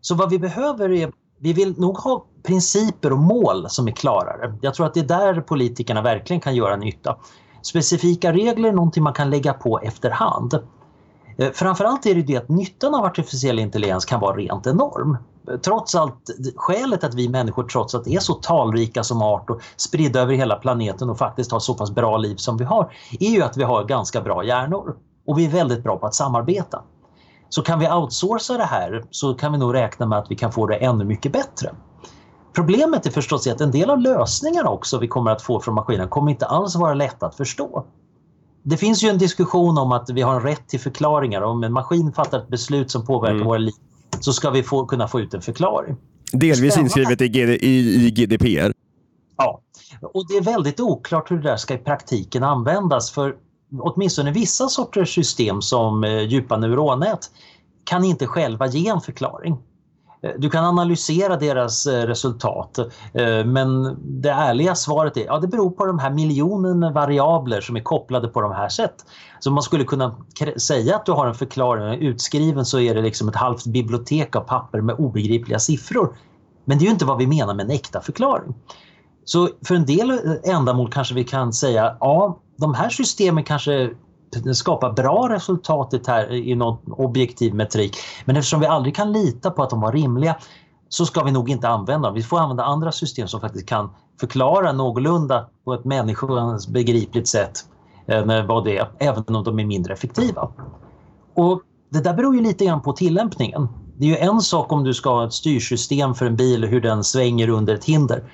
Så 0.00 0.14
vad 0.14 0.30
vi 0.30 0.38
behöver 0.38 0.92
är 0.92 1.12
vi 1.38 1.52
vill 1.52 1.80
nog 1.80 1.98
ha 1.98 2.24
principer 2.42 3.12
och 3.12 3.18
mål 3.18 3.66
som 3.68 3.88
är 3.88 3.92
klarare. 3.92 4.58
Jag 4.60 4.74
tror 4.74 4.86
att 4.86 4.94
det 4.94 5.00
är 5.00 5.04
där 5.04 5.40
politikerna 5.40 6.02
verkligen 6.02 6.40
kan 6.40 6.54
göra 6.54 6.76
nytta. 6.76 7.16
Specifika 7.62 8.32
regler 8.32 8.68
är 8.68 8.72
någonting 8.72 9.02
man 9.02 9.12
kan 9.12 9.30
lägga 9.30 9.52
på 9.52 9.78
efterhand. 9.78 10.54
Eh, 11.38 11.50
framförallt 11.52 12.06
är 12.06 12.14
det 12.14 12.22
det 12.22 12.36
att 12.36 12.48
nyttan 12.48 12.94
av 12.94 13.04
artificiell 13.04 13.58
intelligens 13.58 14.04
kan 14.04 14.20
vara 14.20 14.36
rent 14.36 14.66
enorm. 14.66 15.16
Trots 15.64 15.94
allt, 15.94 16.30
skälet 16.56 17.04
att 17.04 17.14
vi 17.14 17.28
människor 17.28 17.64
trots 17.64 17.94
att 17.94 18.06
är 18.06 18.18
så 18.18 18.34
talrika 18.34 19.04
som 19.04 19.22
art 19.22 19.50
och 19.50 19.60
spridda 19.76 20.20
över 20.20 20.34
hela 20.34 20.56
planeten 20.56 21.10
och 21.10 21.18
faktiskt 21.18 21.52
har 21.52 21.60
så 21.60 21.74
pass 21.74 21.90
bra 21.90 22.16
liv 22.16 22.36
som 22.36 22.56
vi 22.56 22.64
har, 22.64 22.92
är 23.20 23.30
ju 23.30 23.42
att 23.42 23.56
vi 23.56 23.62
har 23.62 23.84
ganska 23.84 24.20
bra 24.20 24.44
hjärnor. 24.44 24.96
Och 25.26 25.38
vi 25.38 25.44
är 25.44 25.50
väldigt 25.50 25.82
bra 25.82 25.96
på 25.96 26.06
att 26.06 26.14
samarbeta. 26.14 26.82
Så 27.48 27.62
kan 27.62 27.78
vi 27.78 27.90
outsourca 27.90 28.56
det 28.56 28.64
här 28.64 29.04
så 29.10 29.34
kan 29.34 29.52
vi 29.52 29.58
nog 29.58 29.74
räkna 29.74 30.06
med 30.06 30.18
att 30.18 30.30
vi 30.30 30.36
kan 30.36 30.52
få 30.52 30.66
det 30.66 30.76
ännu 30.76 31.04
mycket 31.04 31.32
bättre. 31.32 31.70
Problemet 32.54 33.06
är 33.06 33.10
förstås 33.10 33.46
att 33.46 33.60
en 33.60 33.70
del 33.70 33.90
av 33.90 34.00
lösningarna 34.00 34.70
också 34.70 34.98
vi 34.98 35.08
kommer 35.08 35.30
att 35.30 35.42
få 35.42 35.60
från 35.60 35.74
maskinen 35.74 36.08
kommer 36.08 36.30
inte 36.30 36.46
alls 36.46 36.76
vara 36.76 36.94
lätta 36.94 37.26
att 37.26 37.34
förstå. 37.34 37.84
Det 38.62 38.76
finns 38.76 39.04
ju 39.04 39.08
en 39.08 39.18
diskussion 39.18 39.78
om 39.78 39.92
att 39.92 40.10
vi 40.10 40.22
har 40.22 40.34
en 40.34 40.42
rätt 40.42 40.68
till 40.68 40.80
förklaringar. 40.80 41.42
Om 41.42 41.64
en 41.64 41.72
maskin 41.72 42.12
fattar 42.12 42.38
ett 42.38 42.48
beslut 42.48 42.90
som 42.90 43.06
påverkar 43.06 43.34
mm. 43.34 43.46
våra 43.46 43.58
liv 43.58 43.74
så 44.20 44.32
ska 44.32 44.50
vi 44.50 44.62
få, 44.62 44.86
kunna 44.86 45.08
få 45.08 45.20
ut 45.20 45.34
en 45.34 45.42
förklaring. 45.42 45.96
Delvis 46.32 46.78
inskrivet 46.78 47.20
i, 47.20 47.28
GD, 47.28 47.50
i, 47.50 48.06
i 48.06 48.10
GDPR. 48.10 48.72
Ja, 49.36 49.60
och 50.02 50.28
det 50.28 50.34
är 50.34 50.42
väldigt 50.42 50.80
oklart 50.80 51.30
hur 51.30 51.36
det 51.36 51.42
där 51.42 51.56
ska 51.56 51.74
i 51.74 51.78
praktiken 51.78 52.42
användas 52.42 53.10
för 53.10 53.34
åtminstone 53.72 54.30
vissa 54.30 54.68
sorters 54.68 55.14
system 55.14 55.62
som 55.62 56.04
eh, 56.04 56.22
djupa 56.22 56.56
neuronnät 56.56 57.30
kan 57.84 58.04
inte 58.04 58.26
själva 58.26 58.66
ge 58.66 58.88
en 58.88 59.00
förklaring. 59.00 59.58
Eh, 60.22 60.30
du 60.38 60.50
kan 60.50 60.64
analysera 60.64 61.36
deras 61.36 61.86
eh, 61.86 62.06
resultat 62.06 62.78
men 63.44 63.96
det 64.22 64.30
ärliga 64.30 64.74
svaret 64.74 65.16
är 65.16 65.20
att 65.20 65.26
ja, 65.26 65.38
det 65.38 65.48
beror 65.48 65.70
på 65.70 65.86
de 65.86 65.98
här 65.98 66.10
miljonen 66.10 66.92
variabler 66.92 67.60
som 67.60 67.76
är 67.76 67.80
kopplade 67.80 68.28
på 68.28 68.40
de 68.40 68.52
här 68.52 68.68
sätt. 68.68 68.94
Så 69.40 69.50
man 69.50 69.62
skulle 69.62 69.84
kunna 69.84 70.16
säga 70.56 70.96
att 70.96 71.06
du 71.06 71.12
har 71.12 71.26
en 71.26 71.34
förklaring 71.34 72.00
utskriven 72.00 72.64
så 72.64 72.80
är 72.80 72.94
det 72.94 73.02
liksom 73.02 73.28
ett 73.28 73.36
halvt 73.36 73.66
bibliotek 73.66 74.36
av 74.36 74.40
papper 74.40 74.80
med 74.80 74.94
obegripliga 74.94 75.58
siffror. 75.58 76.16
Men 76.64 76.78
det 76.78 76.82
är 76.82 76.86
ju 76.86 76.92
inte 76.92 77.04
vad 77.04 77.18
vi 77.18 77.26
menar 77.26 77.54
med 77.54 77.64
en 77.64 77.70
äkta 77.70 78.00
förklaring. 78.00 78.54
Så 79.24 79.48
för 79.64 79.74
en 79.74 79.86
del 79.86 80.20
ändamål 80.44 80.92
kanske 80.92 81.14
vi 81.14 81.24
kan 81.24 81.52
säga 81.52 81.96
ja, 82.00 82.38
de 82.58 82.74
här 82.74 82.88
systemen 82.88 83.44
kanske 83.44 83.90
skapar 84.52 84.92
bra 84.92 85.28
resultat 85.30 86.06
här 86.06 86.32
i 86.32 86.54
någon 86.54 86.92
objektiv 86.92 87.54
metrik. 87.54 87.96
Men 88.24 88.36
eftersom 88.36 88.60
vi 88.60 88.66
aldrig 88.66 88.96
kan 88.96 89.12
lita 89.12 89.50
på 89.50 89.62
att 89.62 89.70
de 89.70 89.80
var 89.80 89.92
rimliga 89.92 90.36
så 90.88 91.06
ska 91.06 91.24
vi 91.24 91.32
nog 91.32 91.50
inte 91.50 91.68
använda 91.68 92.08
dem. 92.08 92.14
Vi 92.14 92.22
får 92.22 92.38
använda 92.38 92.64
andra 92.64 92.92
system 92.92 93.28
som 93.28 93.40
faktiskt 93.40 93.68
kan 93.68 93.90
förklara 94.20 94.72
någorlunda 94.72 95.48
på 95.64 95.74
ett 95.74 95.84
människans 95.84 96.68
begripligt 96.68 97.28
sätt 97.28 97.52
eh, 98.06 98.46
vad 98.46 98.64
det 98.64 98.78
är, 98.78 98.88
även 98.98 99.36
om 99.36 99.44
de 99.44 99.58
är 99.58 99.64
mindre 99.64 99.92
effektiva. 99.92 100.48
Och 101.34 101.62
det 101.90 102.00
där 102.00 102.14
beror 102.14 102.34
ju 102.34 102.42
lite 102.42 102.64
grann 102.64 102.82
på 102.82 102.92
tillämpningen. 102.92 103.68
Det 103.96 104.04
är 104.04 104.08
ju 104.08 104.16
en 104.16 104.40
sak 104.40 104.72
om 104.72 104.84
du 104.84 104.94
ska 104.94 105.10
ha 105.10 105.26
ett 105.26 105.32
styrsystem 105.32 106.14
för 106.14 106.26
en 106.26 106.36
bil 106.36 106.64
hur 106.64 106.80
den 106.80 107.04
svänger 107.04 107.48
under 107.48 107.74
ett 107.74 107.84
hinder. 107.84 108.32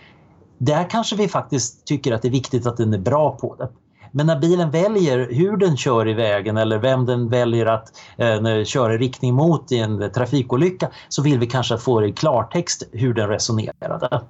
Där 0.59 0.91
kanske 0.91 1.17
vi 1.17 1.29
faktiskt 1.29 1.87
tycker 1.87 2.13
att 2.13 2.23
det 2.23 2.29
är 2.29 2.33
viktigt 2.33 2.67
att 2.67 2.77
den 2.77 2.95
är 2.95 2.99
bra 2.99 3.31
på 3.31 3.55
det. 3.55 3.69
Men 4.17 4.27
när 4.27 4.39
bilen 4.39 4.71
väljer 4.71 5.29
hur 5.31 5.57
den 5.57 5.77
kör 5.77 6.09
i 6.09 6.15
vägen 6.15 6.57
eller 6.57 6.79
vem 6.79 7.07
den 7.07 7.29
väljer 7.29 7.67
att 7.67 7.93
eh, 8.17 8.65
köra 8.65 8.95
i 8.95 8.99
riktning 8.99 9.35
mot 9.35 9.73
i 9.73 9.79
en 9.79 10.13
trafikolycka 10.13 10.91
så 11.09 11.23
vill 11.23 11.39
vi 11.39 11.47
kanske 11.47 11.79
få 11.79 12.05
i 12.07 12.13
klartext 12.13 12.83
hur 12.93 13.15
den 13.15 13.29
resonerade. 13.29 14.21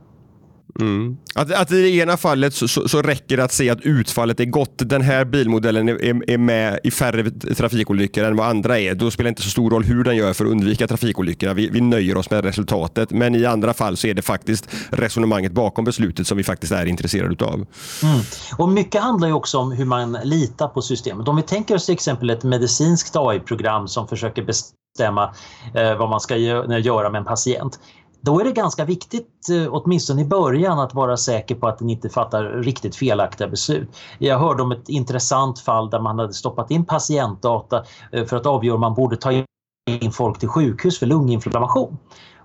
Mm. 0.81 1.17
Att, 1.35 1.53
att 1.53 1.73
i 1.73 1.83
det 1.83 1.91
ena 1.91 2.17
fallet 2.17 2.55
så, 2.55 2.69
så, 2.69 2.89
så, 2.89 3.03
räcker 3.03 3.37
det 3.37 3.45
att 3.45 3.53
se 3.53 3.71
att 3.71 3.81
utfallet 3.81 4.41
är 4.41 4.45
gott. 4.45 4.75
Den 4.77 5.03
här 5.03 5.25
bilmodellen 5.25 5.89
är, 5.89 6.31
är 6.31 6.39
med 6.39 6.81
i 6.85 6.91
färre 6.91 7.31
trafikolyckor 7.31 8.25
än 8.25 8.37
vad 8.37 8.47
andra 8.47 8.79
är. 8.79 8.95
Då 8.95 9.11
spelar 9.11 9.25
det 9.25 9.29
inte 9.29 9.43
så 9.43 9.51
stor 9.51 9.71
roll 9.71 9.85
hur 9.85 10.05
den 10.05 10.17
gör 10.17 10.33
för 10.33 10.45
att 10.45 10.51
undvika 10.51 10.87
trafikolyckorna. 10.87 11.55
Vi, 11.55 11.69
vi 11.69 11.81
nöjer 11.81 12.17
oss 12.17 12.31
med 12.31 12.45
resultatet. 12.45 13.11
Men 13.11 13.35
i 13.35 13.45
andra 13.45 13.75
fall 13.75 13.97
så 13.97 14.07
är 14.07 14.15
det 14.15 14.23
faktiskt 14.23 14.69
resonemanget 14.91 15.53
bakom 15.53 15.85
beslutet 15.85 16.27
som 16.27 16.37
vi 16.37 16.45
faktiskt 16.45 16.73
är 16.73 16.87
intresserade 16.87 17.45
av. 17.45 17.55
Mm. 17.55 18.21
Och 18.59 18.69
Mycket 18.69 19.03
handlar 19.03 19.29
ju 19.29 19.35
också 19.35 19.59
om 19.59 19.73
hur 19.73 19.85
man 19.85 20.19
litar 20.25 20.69
på 20.69 20.83
systemet. 20.83 21.29
Om 21.29 21.37
vi 21.37 21.43
tänker 21.43 21.75
oss 21.75 21.87
till 21.87 21.95
exempel 21.95 22.31
ett 22.31 22.45
medicinskt 22.45 23.17
AI-program 23.17 23.89
som 23.89 24.09
försöker 24.09 24.43
bestämma 24.43 25.35
eh, 25.75 25.97
vad 25.97 26.09
man 26.09 26.21
ska 26.21 26.37
göra 26.37 27.11
med 27.11 27.19
en 27.19 27.25
patient 27.25 27.79
då 28.25 28.41
är 28.41 28.45
det 28.45 28.53
ganska 28.53 28.85
viktigt, 28.85 29.49
eh, 29.51 29.75
åtminstone 29.75 30.23
i 30.23 30.25
början, 30.25 30.79
att 30.79 30.95
vara 30.95 31.17
säker 31.17 31.55
på 31.55 31.69
att 31.69 31.79
den 31.79 31.91
inte 31.91 32.09
fattar 32.09 32.45
riktigt 32.45 32.97
felaktiga 32.97 33.49
beslut. 33.49 33.97
Jag 34.19 34.39
hörde 34.39 34.63
om 34.63 34.73
ett 34.73 34.89
intressant 34.89 35.59
fall 35.59 35.91
där 35.91 36.01
man 36.01 36.19
hade 36.19 36.33
stoppat 36.33 36.71
in 36.71 36.85
patientdata 36.85 37.85
eh, 38.13 38.25
för 38.25 38.37
att 38.37 38.47
avgöra 38.47 38.75
om 38.75 38.81
man 38.81 38.95
borde 38.95 39.17
ta 39.17 39.33
in 39.33 40.13
folk 40.13 40.39
till 40.39 40.49
sjukhus 40.49 40.99
för 40.99 41.07
lunginflammation. 41.07 41.99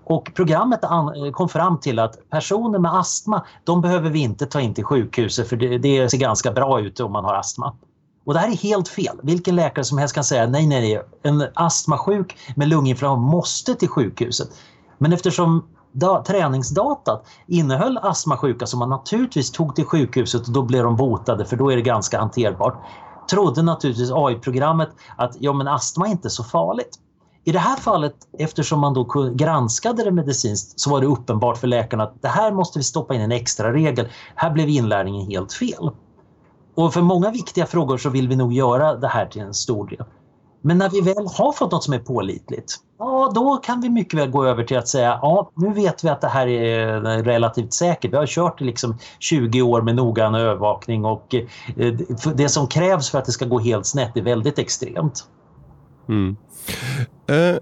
Och 0.04 0.30
programmet 0.34 0.84
eh, 0.84 1.32
kom 1.32 1.48
fram 1.48 1.80
till 1.80 1.98
att 1.98 2.30
personer 2.30 2.78
med 2.78 2.94
astma, 2.94 3.46
de 3.64 3.80
behöver 3.80 4.10
vi 4.10 4.18
inte 4.18 4.46
ta 4.46 4.60
in 4.60 4.74
till 4.74 4.84
sjukhuset 4.84 5.48
för 5.48 5.56
det, 5.56 5.78
det 5.78 6.10
ser 6.10 6.18
ganska 6.18 6.52
bra 6.52 6.80
ut 6.80 7.00
om 7.00 7.12
man 7.12 7.24
har 7.24 7.34
astma. 7.34 7.76
Och 8.24 8.34
det 8.34 8.40
här 8.40 8.48
är 8.48 8.56
helt 8.56 8.88
fel. 8.88 9.20
Vilken 9.22 9.56
läkare 9.56 9.84
som 9.84 9.98
helst 9.98 10.14
kan 10.14 10.24
säga 10.24 10.46
nej, 10.46 10.66
nej, 10.66 10.80
nej. 10.80 11.02
En 11.22 11.48
astmasjuk 11.54 12.36
med 12.56 12.68
lunginflammation 12.68 13.24
måste 13.24 13.74
till 13.74 13.88
sjukhuset. 13.88 14.48
Men 15.02 15.12
eftersom 15.12 15.64
da, 15.92 16.24
träningsdatat 16.24 17.26
innehöll 17.46 17.98
astmasjuka 18.02 18.66
som 18.66 18.78
man 18.78 18.90
naturligtvis 18.90 19.50
tog 19.50 19.76
till 19.76 19.84
sjukhuset 19.84 20.46
och 20.46 20.52
då 20.52 20.62
blev 20.62 20.84
de 20.84 20.96
botade 20.96 21.44
för 21.44 21.56
då 21.56 21.72
är 21.72 21.76
det 21.76 21.82
ganska 21.82 22.18
hanterbart. 22.18 22.82
Trodde 23.30 23.62
naturligtvis 23.62 24.10
AI-programmet 24.10 24.88
att 25.16 25.36
ja, 25.40 25.52
men 25.52 25.68
astma 25.68 26.06
är 26.06 26.10
inte 26.10 26.30
så 26.30 26.44
farligt. 26.44 26.98
I 27.44 27.52
det 27.52 27.58
här 27.58 27.76
fallet, 27.76 28.14
eftersom 28.38 28.80
man 28.80 28.94
då 28.94 29.04
granskade 29.34 30.04
det 30.04 30.10
medicinskt, 30.10 30.80
så 30.80 30.90
var 30.90 31.00
det 31.00 31.06
uppenbart 31.06 31.58
för 31.58 31.66
läkarna 31.66 32.04
att 32.04 32.22
det 32.22 32.28
här 32.28 32.52
måste 32.52 32.78
vi 32.78 32.82
stoppa 32.82 33.14
in 33.14 33.20
en 33.20 33.32
extra 33.32 33.72
regel. 33.72 34.08
Här 34.34 34.50
blev 34.50 34.68
inlärningen 34.68 35.26
helt 35.26 35.52
fel. 35.52 35.90
Och 36.74 36.92
för 36.92 37.02
många 37.02 37.30
viktiga 37.30 37.66
frågor 37.66 37.98
så 37.98 38.10
vill 38.10 38.28
vi 38.28 38.36
nog 38.36 38.52
göra 38.52 38.94
det 38.94 39.08
här 39.08 39.26
till 39.26 39.42
en 39.42 39.54
stor 39.54 39.86
del. 39.86 40.04
Men 40.62 40.78
när 40.78 40.88
vi 40.88 41.00
väl 41.00 41.26
har 41.36 41.52
fått 41.52 41.72
något 41.72 41.84
som 41.84 41.94
är 41.94 41.98
pålitligt, 41.98 42.76
ja 42.98 43.32
då 43.34 43.56
kan 43.56 43.80
vi 43.80 43.90
mycket 43.90 44.20
väl 44.20 44.30
gå 44.30 44.44
över 44.44 44.64
till 44.64 44.78
att 44.78 44.88
säga 44.88 45.18
ja 45.22 45.50
nu 45.54 45.72
vet 45.72 46.04
vi 46.04 46.08
att 46.08 46.20
det 46.20 46.28
här 46.28 46.46
är 46.46 46.96
eh, 46.96 47.22
relativt 47.22 47.72
säkert. 47.72 48.12
Vi 48.12 48.16
har 48.16 48.26
kört 48.26 48.60
i 48.60 48.64
liksom 48.64 48.98
20 49.18 49.62
år 49.62 49.82
med 49.82 49.94
noggrann 49.94 50.34
övervakning 50.34 51.04
och 51.04 51.34
eh, 51.76 51.94
det 52.34 52.48
som 52.48 52.66
krävs 52.66 53.10
för 53.10 53.18
att 53.18 53.24
det 53.24 53.32
ska 53.32 53.44
gå 53.44 53.58
helt 53.58 53.86
snett 53.86 54.16
är 54.16 54.22
väldigt 54.22 54.58
extremt. 54.58 55.24
Mm. 56.08 56.36
Uh, 57.30 57.58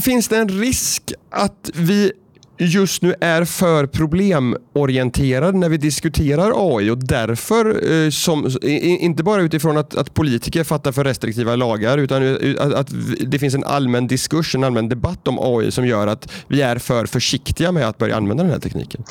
finns 0.00 0.28
det 0.28 0.36
en 0.36 0.48
risk 0.48 1.12
att 1.30 1.70
vi 1.74 2.12
just 2.60 3.02
nu 3.02 3.14
är 3.20 3.44
för 3.44 3.86
problemorienterad 3.86 5.54
när 5.54 5.68
vi 5.68 5.76
diskuterar 5.76 6.52
AI 6.76 6.90
och 6.90 6.98
därför, 6.98 7.92
eh, 7.92 8.10
som, 8.10 8.50
inte 8.62 9.22
bara 9.22 9.42
utifrån 9.42 9.76
att, 9.76 9.96
att, 9.96 10.14
politiker 10.14 10.64
fattar 10.64 10.92
för 10.92 11.04
restriktiva 11.04 11.56
lagar, 11.56 11.98
utan 11.98 12.22
eh, 12.22 12.66
att, 12.66 12.74
att, 12.74 12.88
det 13.26 13.38
finns 13.38 13.54
en 13.54 13.64
allmän 13.64 14.06
diskurs, 14.06 14.54
en 14.54 14.64
allmän 14.64 14.88
debatt 14.88 15.28
om 15.28 15.38
AI 15.38 15.70
som 15.70 15.86
gör 15.86 16.06
att 16.06 16.32
vi 16.48 16.62
är 16.62 16.78
för 16.78 17.06
försiktiga 17.06 17.72
med 17.72 17.88
att 17.88 17.98
börja 17.98 18.16
använda 18.16 18.42
den 18.42 18.52
här 18.52 18.60
tekniken. 18.60 19.04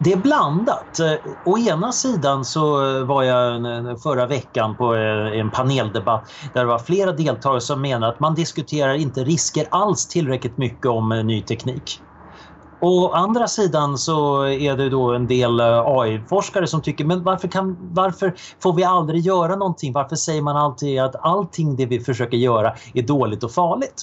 Det 0.00 0.12
är 0.12 0.16
blandat. 0.16 1.00
Eh, 1.00 1.12
å 1.44 1.58
ena 1.58 1.92
sidan 1.92 2.44
så 2.44 2.60
var 3.04 3.22
jag 3.22 3.62
förra 4.02 4.26
veckan 4.26 4.76
på 4.76 4.94
en 5.34 5.50
paneldebatt 5.50 6.32
där 6.54 6.60
det 6.60 6.66
var 6.66 6.78
flera 6.78 7.12
deltagare 7.12 7.60
som 7.60 7.80
menar 7.80 8.08
att 8.08 8.20
man 8.20 8.34
diskuterar 8.34 8.94
inte 8.94 9.24
risker 9.24 9.66
alls 9.70 10.06
tillräckligt 10.06 10.58
mycket 10.58 10.86
om 10.86 11.08
ny 11.08 11.42
teknik. 11.42 12.00
Å 12.80 13.12
andra 13.12 13.48
sidan 13.48 13.98
så 13.98 14.42
är 14.46 14.76
det 14.76 14.88
då 14.88 15.12
en 15.12 15.26
del 15.26 15.60
eh, 15.60 15.86
AI-forskare 15.86 16.66
som 16.66 16.82
tycker 16.82 17.04
men 17.04 17.24
varför, 17.24 17.48
kan, 17.48 17.76
varför 17.92 18.34
får 18.62 18.72
vi 18.72 18.84
aldrig 18.84 19.20
göra 19.20 19.56
någonting? 19.56 19.92
Varför 19.92 20.16
säger 20.16 20.42
man 20.42 20.56
alltid 20.56 21.00
att 21.00 21.16
allting 21.20 21.76
det 21.76 21.86
vi 21.86 22.00
försöker 22.00 22.36
göra 22.36 22.74
är 22.94 23.02
dåligt 23.02 23.44
och 23.44 23.52
farligt? 23.52 24.02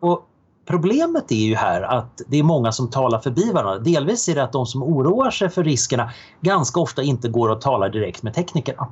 Och 0.00 0.22
Problemet 0.66 1.32
är 1.32 1.46
ju 1.46 1.54
här 1.54 1.82
att 1.82 2.20
det 2.26 2.38
är 2.38 2.42
många 2.42 2.72
som 2.72 2.90
talar 2.90 3.18
förbi 3.18 3.52
varandra. 3.52 3.78
Delvis 3.78 4.28
är 4.28 4.34
det 4.34 4.42
att 4.42 4.52
de 4.52 4.66
som 4.66 4.82
oroar 4.82 5.30
sig 5.30 5.48
för 5.48 5.64
riskerna 5.64 6.10
ganska 6.40 6.80
ofta 6.80 7.02
inte 7.02 7.28
går 7.28 7.48
och 7.48 7.60
talar 7.60 7.88
direkt 7.88 8.22
med 8.22 8.34
teknikerna. 8.34 8.88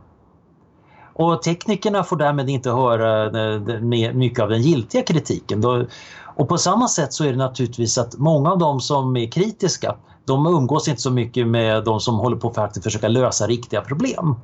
Och 1.15 1.43
teknikerna 1.43 2.05
får 2.05 2.17
därmed 2.17 2.49
inte 2.49 2.71
höra 2.71 3.25
eh, 3.25 3.61
mycket 4.15 4.43
av 4.43 4.49
den 4.49 4.63
giltiga 4.63 5.03
kritiken. 5.03 5.65
Och 6.37 6.49
på 6.49 6.59
samma 6.59 6.89
sätt 6.89 7.13
så 7.13 7.25
är 7.25 7.31
det 7.31 7.39
naturligtvis 7.39 7.99
att 7.99 8.19
många 8.19 8.53
av 8.53 8.59
de 8.59 8.81
som 8.81 9.17
är 9.17 9.31
kritiska 9.31 9.97
de 10.27 10.47
umgås 10.47 10.89
inte 10.89 11.01
så 11.01 11.11
mycket 11.11 11.47
med 11.47 11.85
de 11.85 12.01
som 12.01 12.19
håller 12.19 12.37
på 12.37 12.51
för 12.51 12.65
att 12.65 12.83
försöka 12.83 13.09
lösa 13.09 13.47
riktiga 13.47 13.81
problem. 13.81 14.35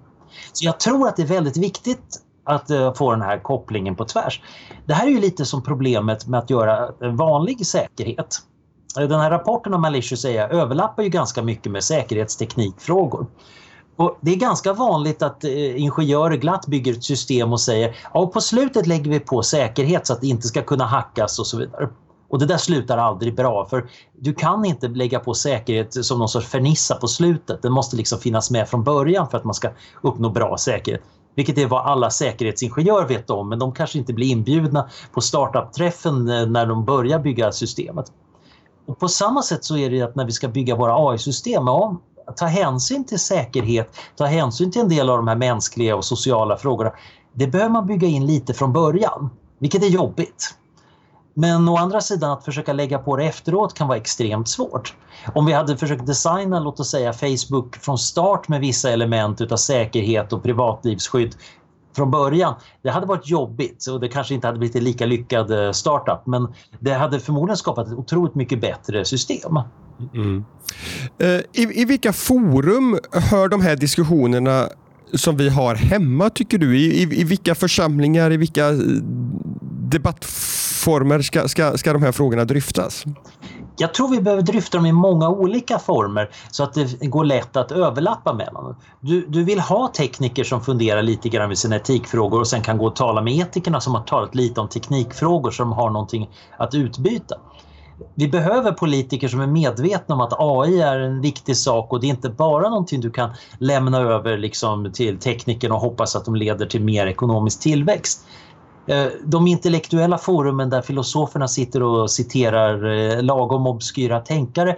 Så 0.53 0.65
jag 0.65 0.81
tror 0.81 1.09
att 1.09 1.17
det 1.17 1.23
är 1.23 1.27
väldigt 1.27 1.57
viktigt 1.57 2.21
att 2.45 2.71
eh, 2.71 2.95
få 2.95 3.11
den 3.11 3.23
här 3.23 3.39
kopplingen 3.39 3.97
på 3.97 4.05
tvärs. 4.05 4.43
Det 4.87 4.95
här 4.95 5.07
är 5.07 5.11
ju 5.11 5.21
lite 5.21 5.45
som 5.45 5.63
problemet 5.63 6.27
med 6.27 6.41
att 6.41 6.51
göra 6.51 6.89
eh, 7.03 7.13
vanlig 7.15 7.67
säkerhet. 7.67 8.39
Den 8.95 9.21
här 9.21 9.31
rapporten 9.31 9.75
om 9.75 9.83
malicious 9.83 10.25
AI 10.25 10.39
överlappar 10.39 11.03
ju 11.03 11.09
ganska 11.09 11.43
mycket 11.43 11.73
med 11.73 11.85
säkerhetsteknikfrågor. 11.85 13.27
Och 13.97 14.19
det 14.21 14.31
är 14.31 14.37
ganska 14.37 14.73
vanligt 14.73 15.23
att 15.23 15.45
eh, 15.45 15.81
ingenjörer 15.83 16.37
glatt 16.37 16.67
bygger 16.67 16.93
ett 16.93 17.05
system 17.05 17.53
och 17.53 17.61
säger 17.61 17.97
ja, 18.15 18.27
på 18.27 18.41
slutet 18.41 18.87
lägger 18.87 19.11
vi 19.11 19.21
på 19.21 19.43
säkerhet 19.43 20.07
så 20.07 20.13
att 20.13 20.21
det 20.21 20.27
inte 20.27 20.49
ska 20.49 20.63
kunna 20.63 20.85
hackas 20.85 21.39
och 21.39 21.47
så 21.47 21.59
vidare. 21.59 21.89
Och 22.29 22.39
det 22.39 22.47
där 22.47 22.57
slutar 22.57 22.99
aldrig 22.99 23.37
bra 23.37 23.67
för 23.67 23.91
du 24.19 24.35
kan 24.35 24.65
inte 24.65 24.89
lägga 24.89 25.19
på 25.19 25.35
säkerhet 25.35 26.05
som 26.05 26.19
någon 26.19 26.29
sorts 26.29 26.47
fernissa 26.47 26.95
på 26.95 27.09
slutet. 27.09 27.63
Den 27.63 27.73
måste 27.73 27.97
liksom 27.97 28.19
finnas 28.19 28.51
med 28.51 28.69
från 28.69 28.85
början 28.85 29.29
för 29.29 29.39
att 29.39 29.45
man 29.45 29.55
ska 29.55 29.71
uppnå 30.03 30.31
bra 30.31 30.57
säkerhet. 30.59 31.03
Vilket 31.35 31.59
är 31.59 31.67
vad 31.67 31.87
alla 31.87 32.11
säkerhetsingenjörer 32.11 33.09
vet 33.09 33.31
om 33.31 33.49
men 33.49 33.59
de 33.59 33.73
kanske 33.73 33.99
inte 33.99 34.13
blir 34.13 34.31
inbjudna 34.31 34.89
på 35.13 35.21
startup-träffen 35.21 36.29
eh, 36.29 36.47
när 36.47 36.67
de 36.67 36.85
börjar 36.85 37.19
bygga 37.19 37.53
systemet. 37.53 38.13
Och 38.87 38.99
på 38.99 39.09
samma 39.09 39.43
sätt 39.43 39.65
så 39.65 39.77
är 39.77 39.91
det 39.91 40.03
att 40.03 40.17
när 40.17 40.25
vi 40.25 40.33
ska 40.33 40.49
bygga 40.49 40.77
våra 40.77 41.11
AI-system, 41.11 41.67
ja, 41.67 41.97
ta 42.37 42.47
hänsyn 42.47 43.05
till 43.05 43.19
säkerhet, 43.19 43.97
ta 44.17 44.25
hänsyn 44.25 44.71
till 44.71 44.83
en 44.83 44.89
del 44.89 45.11
av 45.11 45.17
de 45.17 45.29
här 45.29 45.37
mänskliga 45.37 45.97
och 45.97 46.05
sociala 46.05 46.57
frågorna. 46.57 46.93
Det 47.33 47.47
behöver 47.47 47.71
man 47.71 47.87
bygga 47.87 48.09
in 48.09 48.27
lite 48.27 48.55
från 48.55 48.73
början, 48.73 49.31
vilket 49.59 49.83
är 49.83 49.89
jobbigt. 49.89 50.55
Men 51.35 51.69
å 51.69 51.77
andra 51.77 52.01
sidan 52.01 52.31
att 52.31 52.45
försöka 52.45 52.73
lägga 52.73 52.99
på 52.99 53.17
det 53.17 53.25
efteråt 53.25 53.75
kan 53.75 53.89
vara 53.89 53.99
extremt 53.99 54.49
svårt. 54.49 54.95
Om 55.35 55.47
vi 55.47 55.53
hade 55.53 55.77
försökt 55.77 56.07
designa, 56.07 56.61
låt 56.61 56.81
oss 56.81 56.91
säga 56.91 57.13
Facebook 57.13 57.77
från 57.77 57.99
start 57.99 58.49
med 58.49 58.61
vissa 58.61 58.91
element 58.91 59.41
utav 59.41 59.57
säkerhet 59.57 60.33
och 60.33 60.43
privatlivsskydd 60.43 61.35
från 61.97 62.11
början. 62.11 62.55
Det 62.83 62.91
hade 62.91 63.07
varit 63.07 63.29
jobbigt 63.29 63.87
och 63.87 64.01
det 64.01 64.09
kanske 64.09 64.35
inte 64.35 64.47
hade 64.47 64.59
blivit 64.59 64.77
en 64.77 64.85
lika 64.85 65.07
lyckad 65.07 65.51
eh, 65.51 65.73
startup 65.73 66.27
men 66.27 66.49
det 66.79 66.93
hade 66.93 67.21
förmodligen 67.21 67.57
skapat 67.57 67.87
ett 67.87 67.93
otroligt 67.93 68.35
mycket 68.35 68.61
bättre 68.61 69.05
system. 69.05 69.59
Mm. 70.15 70.45
Eh, 71.19 71.29
I, 71.29 71.83
I 71.83 71.85
vilka 71.85 72.13
forum 72.13 72.99
hör 73.13 73.49
de 73.49 73.61
här 73.61 73.77
diskussionerna 73.77 74.69
som 75.15 75.37
vi 75.37 75.49
har 75.49 75.75
hemma 75.75 76.31
tycker 76.31 76.59
du? 76.59 76.79
I, 76.79 77.03
i, 77.03 77.21
i 77.21 77.25
vilka 77.25 77.55
församlingar, 77.55 78.33
i 78.33 78.37
vilka 78.37 78.69
eh, 78.69 78.77
debattformer 79.91 81.23
ska, 81.23 81.49
ska, 81.49 81.79
ska 81.79 81.93
de 81.93 82.03
här 82.03 82.13
frågorna 82.13 82.45
dryftas? 82.45 83.05
Jag 83.81 83.95
tror 83.95 84.09
vi 84.09 84.21
behöver 84.21 84.43
dryfta 84.43 84.79
dem 84.79 84.87
i 84.87 84.93
många 84.93 85.29
olika 85.29 85.79
former 85.79 86.31
så 86.51 86.63
att 86.63 86.75
det 86.75 87.07
går 87.07 87.25
lätt 87.25 87.57
att 87.57 87.73
överlappa 87.73 88.33
mellan 88.33 88.77
du, 89.01 89.27
du 89.27 89.45
vill 89.45 89.61
ha 89.61 89.89
tekniker 89.89 90.45
som 90.45 90.61
funderar 90.61 91.03
lite 91.03 91.29
grann 91.29 91.49
med 91.49 91.59
sina 91.59 91.77
etikfrågor 91.77 92.41
och 92.41 92.49
sen 92.49 92.63
kan 92.63 92.79
gå 92.79 92.87
och 92.87 92.97
tala 92.97 93.23
med 93.23 93.35
etikerna 93.35 93.81
som 93.81 93.95
har 93.95 94.03
talat 94.03 94.35
lite 94.35 94.61
om 94.61 94.69
teknikfrågor 94.69 95.51
som 95.51 95.73
har 95.73 95.91
någonting 95.91 96.31
att 96.59 96.75
utbyta 96.75 97.37
vi 98.15 98.29
behöver 98.29 98.73
politiker 98.73 99.29
som 99.29 99.41
är 99.41 99.47
medvetna 99.47 100.15
om 100.15 100.21
att 100.21 100.33
AI 100.39 100.81
är 100.81 100.99
en 100.99 101.21
viktig 101.21 101.57
sak 101.57 101.93
och 101.93 102.01
det 102.01 102.07
är 102.07 102.09
inte 102.09 102.31
bara 102.31 102.69
någonting 102.69 103.01
du 103.01 103.11
kan 103.11 103.31
lämna 103.59 103.99
över 103.99 104.39
liksom 104.39 104.93
till 104.93 105.19
teknikerna 105.19 105.75
och 105.75 105.81
hoppas 105.81 106.17
att 106.17 106.25
de 106.25 106.35
leder 106.37 106.67
till 106.67 106.85
mer 106.85 107.07
ekonomisk 107.07 107.61
tillväxt. 107.61 108.27
Eh, 108.91 109.07
de 109.25 109.47
intellektuella 109.47 110.19
forumen 110.19 110.71
där 110.71 110.83
filosoferna 110.83 111.49
sitter 111.49 111.83
och 111.83 112.11
citerar 112.11 112.87
eh, 112.87 113.23
lagom 113.23 113.67
obskyra 113.67 114.21
tänkare 114.21 114.77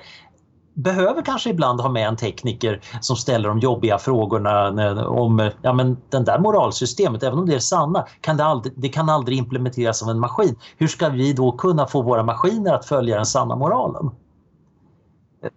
behöver 0.75 1.23
kanske 1.23 1.51
ibland 1.51 1.81
ha 1.81 1.89
med 1.89 2.09
en 2.09 2.17
tekniker 2.17 2.81
som 3.01 3.17
ställer 3.17 3.49
de 3.49 3.59
jobbiga 3.59 3.99
frågorna 3.99 4.83
eh, 4.83 5.07
om 5.07 5.51
ja, 5.63 5.73
men 5.73 5.97
den 6.11 6.25
där 6.25 6.39
moralsystemet, 6.39 7.23
även 7.23 7.39
om 7.39 7.47
det 7.47 7.55
är 7.55 7.59
sanna, 7.59 8.07
kan 8.21 8.37
det, 8.37 8.45
aldrig, 8.45 8.73
det 8.77 8.89
kan 8.89 9.09
aldrig 9.09 9.39
implementeras 9.39 10.03
av 10.03 10.09
en 10.09 10.21
maskin. 10.21 10.57
Hur 10.77 10.89
ska 10.89 11.09
vi 11.09 11.33
då 11.33 11.53
kunna 11.53 11.87
få 11.87 12.03
våra 12.03 12.23
maskiner 12.23 12.75
att 12.75 12.85
följa 12.85 13.17
den 13.17 13.27
sanna 13.27 13.57
moralen? 13.57 14.11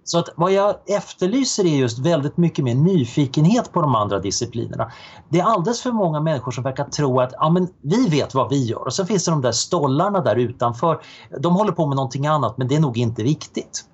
Så 0.03 0.19
att 0.19 0.29
vad 0.35 0.51
jag 0.51 0.75
efterlyser 0.85 1.65
är 1.65 1.77
just 1.77 1.99
väldigt 1.99 2.37
mycket 2.37 2.65
mer 2.65 2.75
nyfikenhet 2.75 3.71
på 3.71 3.81
de 3.81 3.95
andra 3.95 4.19
disciplinerna. 4.19 4.91
Det 5.29 5.39
är 5.39 5.43
alldeles 5.43 5.81
för 5.81 5.91
många 5.91 6.19
människor 6.19 6.51
som 6.51 6.63
verkar 6.63 6.85
tro 6.85 7.19
att 7.19 7.33
ja, 7.33 7.49
men 7.49 7.67
vi 7.81 8.09
vet 8.09 8.35
vad 8.35 8.49
vi 8.49 8.65
gör 8.65 8.85
och 8.85 8.93
så 8.93 9.05
finns 9.05 9.25
det 9.25 9.31
de 9.31 9.41
där 9.41 9.51
stollarna 9.51 10.21
där 10.21 10.35
utanför. 10.35 11.01
De 11.39 11.55
håller 11.55 11.71
på 11.71 11.87
med 11.87 11.95
någonting 11.95 12.27
annat 12.27 12.57
men 12.57 12.67
det 12.67 12.75
är 12.75 12.79
nog 12.79 12.97
inte 12.97 13.23
viktigt. 13.23 13.85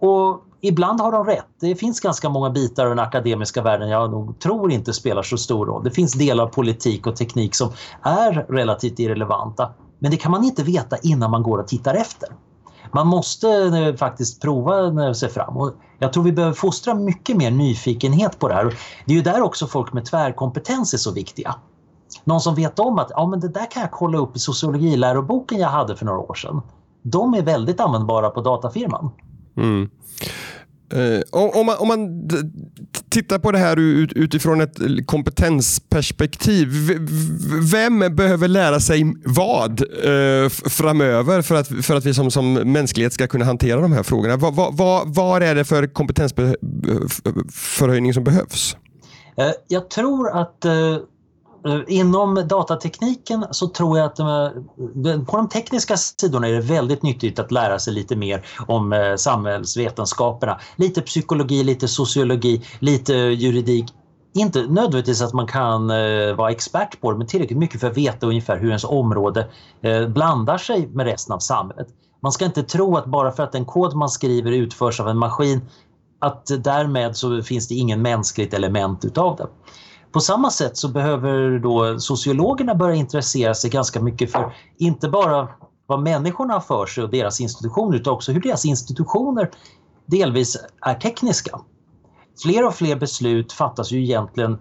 Och 0.00 0.44
ibland 0.60 1.00
har 1.00 1.12
de 1.12 1.24
rätt. 1.24 1.46
Det 1.60 1.74
finns 1.74 2.00
ganska 2.00 2.28
många 2.28 2.50
bitar 2.50 2.84
av 2.84 2.90
den 2.90 2.98
akademiska 2.98 3.62
världen 3.62 3.88
jag 3.88 4.10
nog 4.10 4.38
tror 4.38 4.72
inte 4.72 4.92
spelar 4.92 5.22
så 5.22 5.36
stor 5.36 5.66
roll. 5.66 5.84
Det 5.84 5.90
finns 5.90 6.12
delar 6.12 6.44
av 6.44 6.48
politik 6.48 7.06
och 7.06 7.16
teknik 7.16 7.54
som 7.54 7.72
är 8.02 8.32
relativt 8.48 8.98
irrelevanta. 8.98 9.70
Men 9.98 10.10
det 10.10 10.16
kan 10.16 10.30
man 10.30 10.44
inte 10.44 10.62
veta 10.62 10.96
innan 11.02 11.30
man 11.30 11.42
går 11.42 11.58
och 11.58 11.68
tittar 11.68 11.94
efter. 11.94 12.28
Man 12.92 13.06
måste 13.06 13.48
eh, 13.48 13.94
faktiskt 13.94 14.42
prova 14.42 15.06
eh, 15.06 15.12
sig 15.12 15.28
fram. 15.28 15.56
Och 15.56 15.72
jag 15.98 16.12
tror 16.12 16.24
vi 16.24 16.32
behöver 16.32 16.54
fostra 16.54 16.94
mycket 16.94 17.36
mer 17.36 17.50
nyfikenhet 17.50 18.38
på 18.38 18.48
det 18.48 18.54
här. 18.54 18.64
Det 19.06 19.12
är 19.12 19.16
ju 19.16 19.22
där 19.22 19.42
också 19.42 19.66
folk 19.66 19.92
med 19.92 20.04
tvärkompetens 20.04 20.94
är 20.94 20.98
så 20.98 21.12
viktiga. 21.12 21.54
Någon 22.24 22.40
som 22.40 22.54
vet 22.54 22.78
om 22.78 22.98
att 22.98 23.10
ja, 23.10 23.26
men 23.26 23.40
det 23.40 23.48
där 23.48 23.70
kan 23.70 23.82
jag 23.82 23.90
kolla 23.90 24.18
upp 24.18 24.36
i 24.36 24.38
sociologiläroboken 24.38 25.58
jag 25.58 25.68
hade 25.68 25.96
för 25.96 26.06
några 26.06 26.18
år 26.18 26.34
sedan. 26.34 26.60
De 27.02 27.34
är 27.34 27.42
väldigt 27.42 27.80
användbara 27.80 28.30
på 28.30 28.40
datafirman. 28.40 29.10
Mm. 29.56 29.90
Uh, 30.94 31.20
om, 31.32 31.66
man, 31.66 31.76
om 31.78 31.88
man 31.88 32.28
tittar 33.10 33.38
på 33.38 33.52
det 33.52 33.58
här 33.58 33.78
utifrån 33.78 34.60
ett 34.60 34.78
kompetensperspektiv. 35.06 36.68
Vem 37.72 38.16
behöver 38.16 38.48
lära 38.48 38.80
sig 38.80 39.14
vad 39.24 39.80
eh, 39.80 40.48
framöver 40.48 41.42
för 41.42 41.54
att, 41.54 41.86
för 41.86 41.96
att 41.96 42.06
vi 42.06 42.14
som, 42.14 42.30
som 42.30 42.54
mänsklighet 42.54 43.12
ska 43.12 43.26
kunna 43.26 43.44
hantera 43.44 43.80
de 43.80 43.92
här 43.92 44.02
frågorna? 44.02 44.36
Vad, 44.36 44.76
vad, 44.76 45.14
vad 45.14 45.42
är 45.42 45.54
det 45.54 45.64
för 45.64 45.86
kompetensförhöjning 45.86 48.14
som 48.14 48.24
behövs? 48.24 48.76
Eh, 49.36 49.50
jag 49.68 49.90
tror 49.90 50.40
att 50.40 50.64
eh, 50.64 50.96
Eh, 51.66 51.80
inom 51.86 52.34
datatekniken 52.48 53.46
så 53.50 53.68
tror 53.68 53.98
jag 53.98 54.06
att 54.06 54.18
eh, 54.18 55.24
på 55.26 55.36
de 55.36 55.48
tekniska 55.48 55.96
sidorna 55.96 56.48
är 56.48 56.52
det 56.52 56.60
väldigt 56.60 57.02
nyttigt 57.02 57.38
att 57.38 57.52
lära 57.52 57.78
sig 57.78 57.92
lite 57.92 58.16
mer 58.16 58.46
om 58.66 58.92
eh, 58.92 59.16
samhällsvetenskaperna. 59.16 60.60
Lite 60.76 61.00
psykologi, 61.00 61.64
lite 61.64 61.88
sociologi, 61.88 62.62
lite 62.78 63.12
juridik. 63.14 63.84
Inte 64.34 64.62
nödvändigtvis 64.62 65.22
att 65.22 65.32
man 65.32 65.46
kan 65.46 65.88
vara 66.36 66.50
expert 66.50 67.00
på 67.00 67.12
det 67.12 67.18
men 67.18 67.26
tillräckligt 67.26 67.58
mycket 67.58 67.80
för 67.80 67.90
att 67.90 67.96
veta 67.96 68.26
ungefär 68.26 68.58
hur 68.58 68.68
ens 68.68 68.84
område 68.84 69.46
blandar 70.08 70.58
sig 70.58 70.88
med 70.88 71.06
resten 71.06 71.34
av 71.34 71.38
samhället. 71.38 71.88
Man 72.22 72.32
ska 72.32 72.44
inte 72.44 72.62
tro 72.62 72.96
att 72.96 73.06
bara 73.06 73.32
för 73.32 73.42
att 73.42 73.54
en 73.54 73.64
kod 73.64 73.94
man 73.94 74.08
skriver 74.08 74.52
utförs 74.52 75.00
av 75.00 75.08
en 75.08 75.18
maskin 75.18 75.60
att 76.18 76.46
därmed 76.58 77.16
så 77.16 77.42
finns 77.42 77.68
det 77.68 77.74
ingen 77.74 78.02
mänskligt 78.02 78.54
element 78.54 79.04
utav 79.04 79.36
det. 79.36 79.46
På 80.12 80.20
samma 80.20 80.50
sätt 80.50 80.76
så 80.76 80.88
behöver 80.88 81.58
då 81.58 81.98
sociologerna 81.98 82.74
börja 82.74 82.94
intressera 82.94 83.54
sig 83.54 83.70
ganska 83.70 84.00
mycket 84.00 84.32
för 84.32 84.54
inte 84.78 85.08
bara 85.08 85.48
vad 85.86 86.02
människorna 86.02 86.54
har 86.54 86.60
för 86.60 86.86
sig 86.86 87.04
och 87.04 87.10
deras 87.10 87.40
institutioner 87.40 87.96
utan 87.96 88.12
också 88.12 88.32
hur 88.32 88.40
deras 88.40 88.64
institutioner 88.64 89.50
delvis 90.06 90.56
är 90.80 90.94
tekniska. 90.94 91.60
Fler 92.42 92.66
och 92.66 92.74
fler 92.74 92.96
beslut 92.96 93.52
fattas 93.52 93.92
ju 93.92 94.02
egentligen 94.02 94.58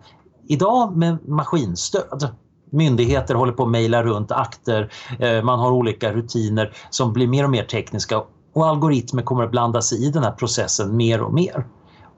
idag 0.48 0.98
med 0.98 1.30
maskinstöd. 1.30 2.28
Myndigheter 2.72 3.36
håller 3.36 3.54
på 3.54 3.64
att 3.64 3.70
mejla 3.70 4.04
runt 4.04 4.32
akter, 4.32 4.92
eh, 5.20 5.44
man 5.44 5.60
har 5.60 5.72
olika 5.72 6.14
rutiner 6.14 6.74
som 6.90 7.14
blir 7.14 7.28
mer 7.28 7.44
och 7.44 7.50
mer 7.50 7.64
tekniska 7.64 8.24
och 8.54 8.68
algoritmer 8.68 9.24
kommer 9.24 9.44
att 9.44 9.52
blanda 9.52 9.82
sig 9.82 10.06
i 10.08 10.12
den 10.12 10.24
här 10.24 10.32
processen 10.32 10.98
mer 10.98 11.22
och 11.22 11.34
mer. 11.34 11.66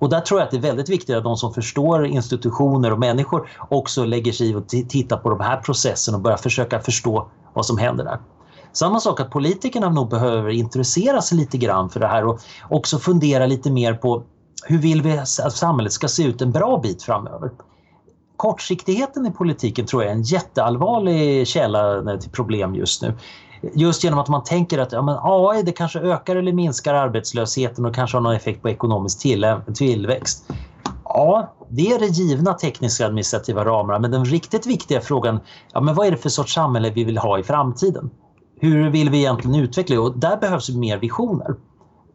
Och 0.01 0.09
där 0.09 0.19
tror 0.19 0.39
jag 0.39 0.45
att 0.45 0.51
det 0.51 0.57
är 0.57 0.61
väldigt 0.61 0.89
viktigt 0.89 1.15
att 1.15 1.23
de 1.23 1.37
som 1.37 1.53
förstår 1.53 2.05
institutioner 2.05 2.93
och 2.93 2.99
människor 2.99 3.49
också 3.69 4.05
lägger 4.05 4.31
sig 4.31 4.49
i 4.49 4.55
och 4.55 4.67
tittar 4.67 5.17
på 5.17 5.29
de 5.29 5.39
här 5.39 5.57
processerna 5.57 6.17
och 6.17 6.23
börjar 6.23 6.37
försöka 6.37 6.79
förstå 6.79 7.31
vad 7.53 7.65
som 7.65 7.77
händer 7.77 8.03
där. 8.03 8.19
Samma 8.73 8.99
sak 8.99 9.19
att 9.19 9.29
politikerna 9.31 9.89
nog 9.89 10.09
behöver 10.09 10.49
intressera 10.49 11.21
sig 11.21 11.37
lite 11.37 11.57
grann 11.57 11.89
för 11.89 11.99
det 11.99 12.07
här 12.07 12.25
och 12.25 12.39
också 12.69 12.97
fundera 12.99 13.45
lite 13.45 13.71
mer 13.71 13.93
på 13.93 14.23
hur 14.65 14.77
vill 14.77 15.01
vi 15.01 15.17
att 15.17 15.53
samhället 15.53 15.91
ska 15.91 16.07
se 16.07 16.23
ut 16.23 16.41
en 16.41 16.51
bra 16.51 16.79
bit 16.83 17.03
framöver. 17.03 17.51
Kortsiktigheten 18.37 19.25
i 19.25 19.31
politiken 19.31 19.85
tror 19.85 20.03
jag 20.03 20.11
är 20.11 20.15
en 20.15 20.23
jätteallvarlig 20.23 21.47
källa 21.47 22.17
till 22.17 22.31
problem 22.31 22.75
just 22.75 23.01
nu 23.01 23.13
just 23.73 24.03
genom 24.03 24.19
att 24.19 24.27
man 24.27 24.43
tänker 24.43 24.79
att 24.79 24.91
ja, 24.91 25.01
men 25.01 25.17
AI 25.21 25.63
det 25.63 25.71
kanske 25.71 25.99
ökar 25.99 26.35
eller 26.35 26.53
minskar 26.53 26.93
arbetslösheten 26.93 27.85
och 27.85 27.95
kanske 27.95 28.17
har 28.17 28.21
någon 28.21 28.35
effekt 28.35 28.61
på 28.61 28.69
ekonomisk 28.69 29.19
tillväxt. 29.73 30.45
Ja, 31.03 31.53
det 31.69 31.91
är 31.91 31.99
det 31.99 32.05
givna 32.05 32.53
tekniska 32.53 33.05
administrativa 33.05 33.65
ramarna 33.65 33.99
men 33.99 34.11
den 34.11 34.25
riktigt 34.25 34.65
viktiga 34.65 35.01
frågan, 35.01 35.39
ja, 35.73 35.81
men 35.81 35.95
vad 35.95 36.07
är 36.07 36.11
det 36.11 36.17
för 36.17 36.29
sorts 36.29 36.53
samhälle 36.53 36.89
vi 36.89 37.03
vill 37.03 37.17
ha 37.17 37.39
i 37.39 37.43
framtiden? 37.43 38.09
Hur 38.59 38.89
vill 38.89 39.09
vi 39.09 39.17
egentligen 39.17 39.55
utveckla 39.55 39.95
det? 39.95 40.01
Och 40.01 40.19
där 40.19 40.37
behövs 40.37 40.69
mer 40.69 40.97
visioner. 40.97 41.55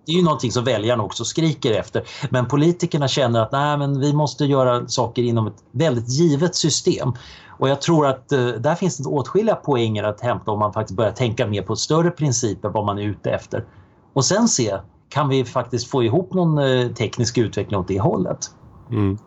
Det 0.06 0.12
är 0.12 0.16
ju 0.16 0.22
någonting 0.22 0.52
som 0.52 0.64
väljarna 0.64 1.02
också 1.02 1.24
skriker 1.24 1.72
efter. 1.72 2.02
Men 2.30 2.48
politikerna 2.48 3.08
känner 3.08 3.40
att 3.40 3.52
nej, 3.52 3.78
men 3.78 4.00
vi 4.00 4.12
måste 4.12 4.44
göra 4.44 4.88
saker 4.88 5.22
inom 5.22 5.46
ett 5.46 5.64
väldigt 5.72 6.08
givet 6.08 6.54
system. 6.54 7.12
Och 7.58 7.68
jag 7.68 7.80
tror 7.80 8.06
att 8.06 8.32
eh, 8.32 8.46
där 8.46 8.74
finns 8.74 8.96
det 8.96 9.08
åtskilliga 9.08 9.54
poänger 9.54 10.02
att 10.02 10.20
hämta 10.20 10.50
om 10.50 10.58
man 10.58 10.72
faktiskt 10.72 10.96
börjar 10.96 11.12
tänka 11.12 11.46
mer 11.46 11.62
på 11.62 11.76
större 11.76 12.10
principer 12.10 12.68
vad 12.68 12.84
man 12.84 12.98
är 12.98 13.02
ute 13.02 13.30
efter. 13.30 13.64
Och 14.12 14.24
sen 14.24 14.48
se, 14.48 14.76
kan 15.08 15.28
vi 15.28 15.44
faktiskt 15.44 15.90
få 15.90 16.02
ihop 16.02 16.34
någon 16.34 16.58
eh, 16.58 16.88
teknisk 16.88 17.38
utveckling 17.38 17.80
åt 17.80 17.88
det 17.88 18.00
hållet? 18.00 18.50
Mm. 18.90 19.18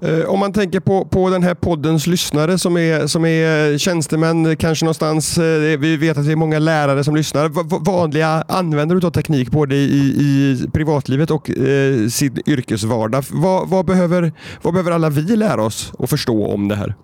Eh, 0.00 0.24
om 0.26 0.38
man 0.38 0.52
tänker 0.52 0.80
på, 0.80 1.04
på 1.04 1.30
den 1.30 1.42
här 1.42 1.54
poddens 1.54 2.06
lyssnare 2.06 2.58
som 2.58 2.76
är, 2.76 3.06
som 3.06 3.24
är 3.24 3.72
eh, 3.72 3.78
tjänstemän, 3.78 4.46
eh, 4.46 4.56
kanske 4.56 4.84
någonstans, 4.84 5.38
vi 5.78 5.96
vet 5.96 6.18
att 6.18 6.26
det 6.26 6.32
är 6.32 6.36
många 6.36 6.58
lärare 6.58 7.04
som 7.04 7.16
lyssnar. 7.16 7.48
V 7.48 7.78
vanliga 7.80 8.44
användare 8.48 9.06
av 9.06 9.10
teknik 9.10 9.50
både 9.50 9.74
i, 9.74 9.98
i 10.20 10.66
privatlivet 10.72 11.30
och 11.30 11.50
eh, 11.50 12.08
sin 12.08 12.38
yrkesvardag. 12.46 13.24
Vad, 13.30 13.68
vad, 13.68 13.86
behöver, 13.86 14.32
vad 14.62 14.74
behöver 14.74 14.92
alla 14.92 15.10
vi 15.10 15.36
lära 15.36 15.62
oss 15.62 15.92
och 15.98 16.10
förstå 16.10 16.46
om 16.46 16.68
det 16.68 16.76
här? 16.76 16.94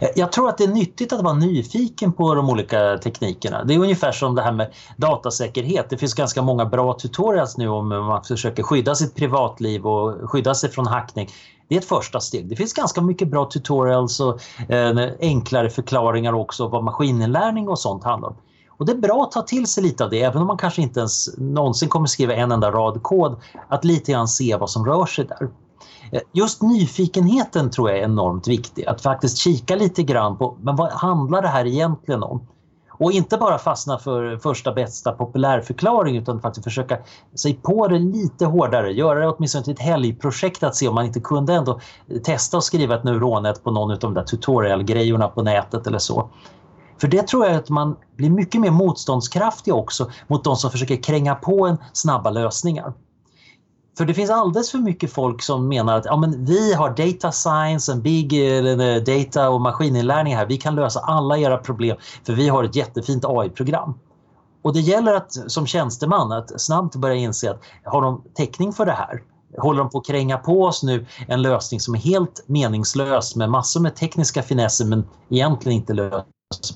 Eh, 0.00 0.08
jag 0.16 0.32
tror 0.32 0.48
att 0.48 0.58
det 0.58 0.64
är 0.64 0.68
nyttigt 0.68 1.12
att 1.12 1.22
vara 1.22 1.34
nyfiken 1.34 2.12
på 2.12 2.34
de 2.34 2.50
olika 2.50 2.98
teknikerna. 2.98 3.64
Det 3.64 3.74
är 3.74 3.78
ungefär 3.78 4.12
som 4.12 4.34
det 4.34 4.42
här 4.42 4.52
med 4.52 4.74
datasäkerhet. 4.96 5.90
Det 5.90 5.96
finns 5.96 6.14
ganska 6.14 6.42
många 6.42 6.64
bra 6.64 6.92
tutorials 6.92 7.56
nu 7.56 7.68
om 7.68 7.92
hur 7.92 8.02
man 8.02 8.24
försöker 8.24 8.62
skydda 8.62 8.94
sitt 8.94 9.14
privatliv 9.14 9.86
och 9.86 10.30
skydda 10.30 10.54
sig 10.54 10.70
från 10.70 10.86
hackning. 10.86 11.28
Det 11.68 11.74
är 11.74 11.78
ett 11.78 11.88
första 11.88 12.20
steg. 12.20 12.48
Det 12.48 12.56
finns 12.56 12.72
ganska 12.72 13.00
mycket 13.00 13.28
bra 13.28 13.44
tutorials 13.44 14.20
och 14.20 14.40
eh, 14.70 15.10
enklare 15.20 15.70
förklaringar 15.70 16.32
också 16.32 16.68
vad 16.68 16.84
maskininlärning 16.84 17.68
och 17.68 17.78
sånt 17.78 18.04
handlar 18.04 18.28
om. 18.28 18.36
Och 18.78 18.86
det 18.86 18.92
är 18.92 18.96
bra 18.96 19.22
att 19.22 19.32
ta 19.32 19.42
till 19.42 19.66
sig 19.66 19.82
lite 19.82 20.04
av 20.04 20.10
det, 20.10 20.22
även 20.22 20.42
om 20.42 20.46
man 20.46 20.58
kanske 20.58 20.82
inte 20.82 21.00
ens 21.00 21.38
någonsin 21.38 21.88
kommer 21.88 22.06
skriva 22.06 22.34
en 22.34 22.52
enda 22.52 22.70
rad 22.70 23.02
kod, 23.02 23.40
att 23.68 23.84
lite 23.84 24.12
grann 24.12 24.28
se 24.28 24.56
vad 24.56 24.70
som 24.70 24.86
rör 24.86 25.06
sig 25.06 25.24
där. 25.24 25.48
Eh, 26.12 26.20
just 26.32 26.62
nyfikenheten 26.62 27.70
tror 27.70 27.90
jag 27.90 27.98
är 27.98 28.02
enormt 28.02 28.48
viktig. 28.48 28.86
Att 28.86 29.02
faktiskt 29.02 29.36
kika 29.38 29.76
lite 29.76 30.02
grann 30.02 30.38
på 30.38 30.56
men 30.60 30.76
vad 30.76 30.92
handlar 30.92 31.42
det 31.42 31.48
här 31.48 31.66
egentligen 31.66 32.22
om? 32.22 32.46
Och 32.98 33.12
inte 33.12 33.36
bara 33.36 33.58
fastna 33.58 33.98
för 33.98 34.36
första 34.36 34.72
bästa 34.72 35.12
populärförklaring 35.12 36.16
utan 36.16 36.40
faktiskt 36.40 36.64
försöka 36.64 36.98
sig 37.34 37.54
på 37.54 37.88
det 37.88 37.98
lite 37.98 38.46
hårdare. 38.46 38.92
Göra 38.92 39.20
det 39.20 39.28
åtminstone 39.28 39.64
till 39.64 39.72
ett 39.72 39.80
helgprojekt 39.80 40.62
att 40.62 40.76
se 40.76 40.88
om 40.88 40.94
man 40.94 41.06
inte 41.06 41.20
kunde 41.20 41.54
ändå 41.54 41.80
testa 42.24 42.58
att 42.58 42.64
skriva 42.64 42.94
ett 42.94 43.04
neuronnät 43.04 43.64
på 43.64 43.70
någon 43.70 43.90
av 43.90 43.98
de 43.98 44.14
där 44.14 44.22
tutorialgrejerna 44.22 45.28
på 45.28 45.42
nätet 45.42 45.86
eller 45.86 45.98
så. 45.98 46.30
För 47.00 47.08
det 47.08 47.26
tror 47.26 47.46
jag 47.46 47.54
att 47.56 47.68
man 47.68 47.96
blir 48.16 48.30
mycket 48.30 48.60
mer 48.60 48.70
motståndskraftig 48.70 49.74
också 49.74 50.10
mot 50.26 50.44
de 50.44 50.56
som 50.56 50.70
försöker 50.70 51.02
kränga 51.02 51.34
på 51.34 51.66
en 51.66 51.76
snabba 51.92 52.30
lösningar. 52.30 52.92
För 53.96 54.04
det 54.04 54.14
finns 54.14 54.30
alldeles 54.30 54.70
för 54.70 54.78
mycket 54.78 55.12
folk 55.12 55.42
som 55.42 55.68
menar 55.68 55.96
att 55.96 56.04
ja, 56.04 56.16
men 56.16 56.44
vi 56.44 56.74
har 56.74 56.90
data 56.90 57.32
science, 57.32 57.92
en 57.92 58.02
big 58.02 58.32
eh, 58.32 58.66
eh, 58.66 59.02
data 59.02 59.50
och 59.50 59.60
maskininlärning 59.60 60.36
här. 60.36 60.46
Vi 60.46 60.56
kan 60.56 60.74
lösa 60.74 61.00
alla 61.00 61.38
era 61.38 61.58
problem 61.58 61.96
för 62.24 62.32
vi 62.32 62.48
har 62.48 62.64
ett 62.64 62.76
jättefint 62.76 63.24
AI-program. 63.24 63.94
Och 64.62 64.72
det 64.72 64.80
gäller 64.80 65.14
att 65.14 65.32
som 65.46 65.66
tjänsteman 65.66 66.32
att 66.32 66.60
snabbt 66.60 66.96
börja 66.96 67.14
inse 67.14 67.50
att 67.50 67.60
har 67.84 68.02
de 68.02 68.22
täckning 68.34 68.72
för 68.72 68.86
det 68.86 68.92
här? 68.92 69.22
Håller 69.58 69.78
de 69.78 69.90
på 69.90 69.98
att 69.98 70.06
kränga 70.06 70.38
på 70.38 70.62
oss 70.62 70.82
nu 70.82 71.06
en 71.28 71.42
lösning 71.42 71.80
som 71.80 71.94
är 71.94 71.98
helt 71.98 72.44
meningslös 72.46 73.36
med 73.36 73.50
massor 73.50 73.80
med 73.80 73.96
tekniska 73.96 74.42
finesser 74.42 74.84
men 74.84 75.04
egentligen 75.28 75.78
inte 75.78 75.92
löser 75.94 76.24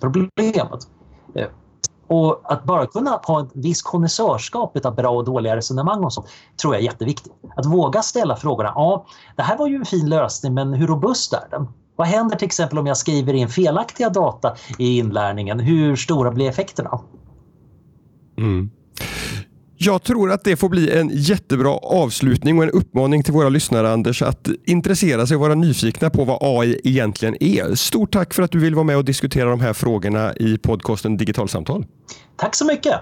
problemet? 0.01 0.89
Eh, 1.35 1.47
och 2.11 2.41
att 2.45 2.65
bara 2.65 2.87
kunna 2.87 3.21
ha 3.23 3.41
ett 3.41 3.51
visst 3.55 3.85
konnässörskap 3.85 4.87
av 4.87 4.95
bra 4.95 5.11
och 5.11 5.25
dåliga 5.25 5.57
resonemang 5.57 6.05
och 6.05 6.13
sånt 6.13 6.27
tror 6.63 6.75
jag 6.75 6.81
är 6.81 6.85
jätteviktigt. 6.85 7.33
Att 7.57 7.67
våga 7.67 8.03
ställa 8.03 8.37
frågorna. 8.37 8.73
Ja, 8.75 9.07
det 9.37 9.43
här 9.43 9.59
var 9.59 9.69
ju 9.69 9.77
en 9.77 9.85
fin 9.85 10.09
lösning 10.09 10.55
men 10.55 10.73
hur 10.73 10.87
robust 10.87 11.33
är 11.33 11.49
den? 11.51 11.69
Vad 11.97 12.07
händer 12.07 12.37
till 12.37 12.47
exempel 12.47 12.79
om 12.79 12.87
jag 12.87 12.97
skriver 12.97 13.35
in 13.35 13.49
felaktiga 13.49 14.09
data 14.09 14.55
i 14.79 14.99
inlärningen? 14.99 15.61
Hur 15.61 15.97
stora 15.97 16.31
blir 16.31 16.49
effekterna? 16.49 17.01
Mm. 18.39 18.71
Jag 19.83 20.03
tror 20.03 20.33
att 20.33 20.45
det 20.45 20.57
får 20.57 20.69
bli 20.69 20.91
en 20.99 21.11
jättebra 21.13 21.71
avslutning 21.77 22.59
och 22.59 22.65
en 22.65 22.71
uppmaning 22.71 23.23
till 23.23 23.33
våra 23.33 23.49
lyssnare 23.49 23.93
Anders 23.93 24.23
att 24.23 24.49
intressera 24.67 25.27
sig 25.27 25.35
och 25.35 25.41
vara 25.41 25.55
nyfikna 25.55 26.11
på 26.11 26.25
vad 26.25 26.39
AI 26.41 26.81
egentligen 26.85 27.37
är. 27.41 27.75
Stort 27.75 28.13
tack 28.13 28.35
för 28.35 28.43
att 28.43 28.51
du 28.53 28.59
vill 28.59 28.75
vara 28.75 28.85
med 28.85 28.97
och 28.97 29.05
diskutera 29.05 29.51
de 29.51 29.61
här 29.61 29.73
frågorna 29.73 30.35
i 30.37 30.59
podcasten 30.59 31.17
Digitalsamtal. 31.17 31.87
Tack 32.37 32.55
så 32.55 32.67
mycket! 32.67 32.95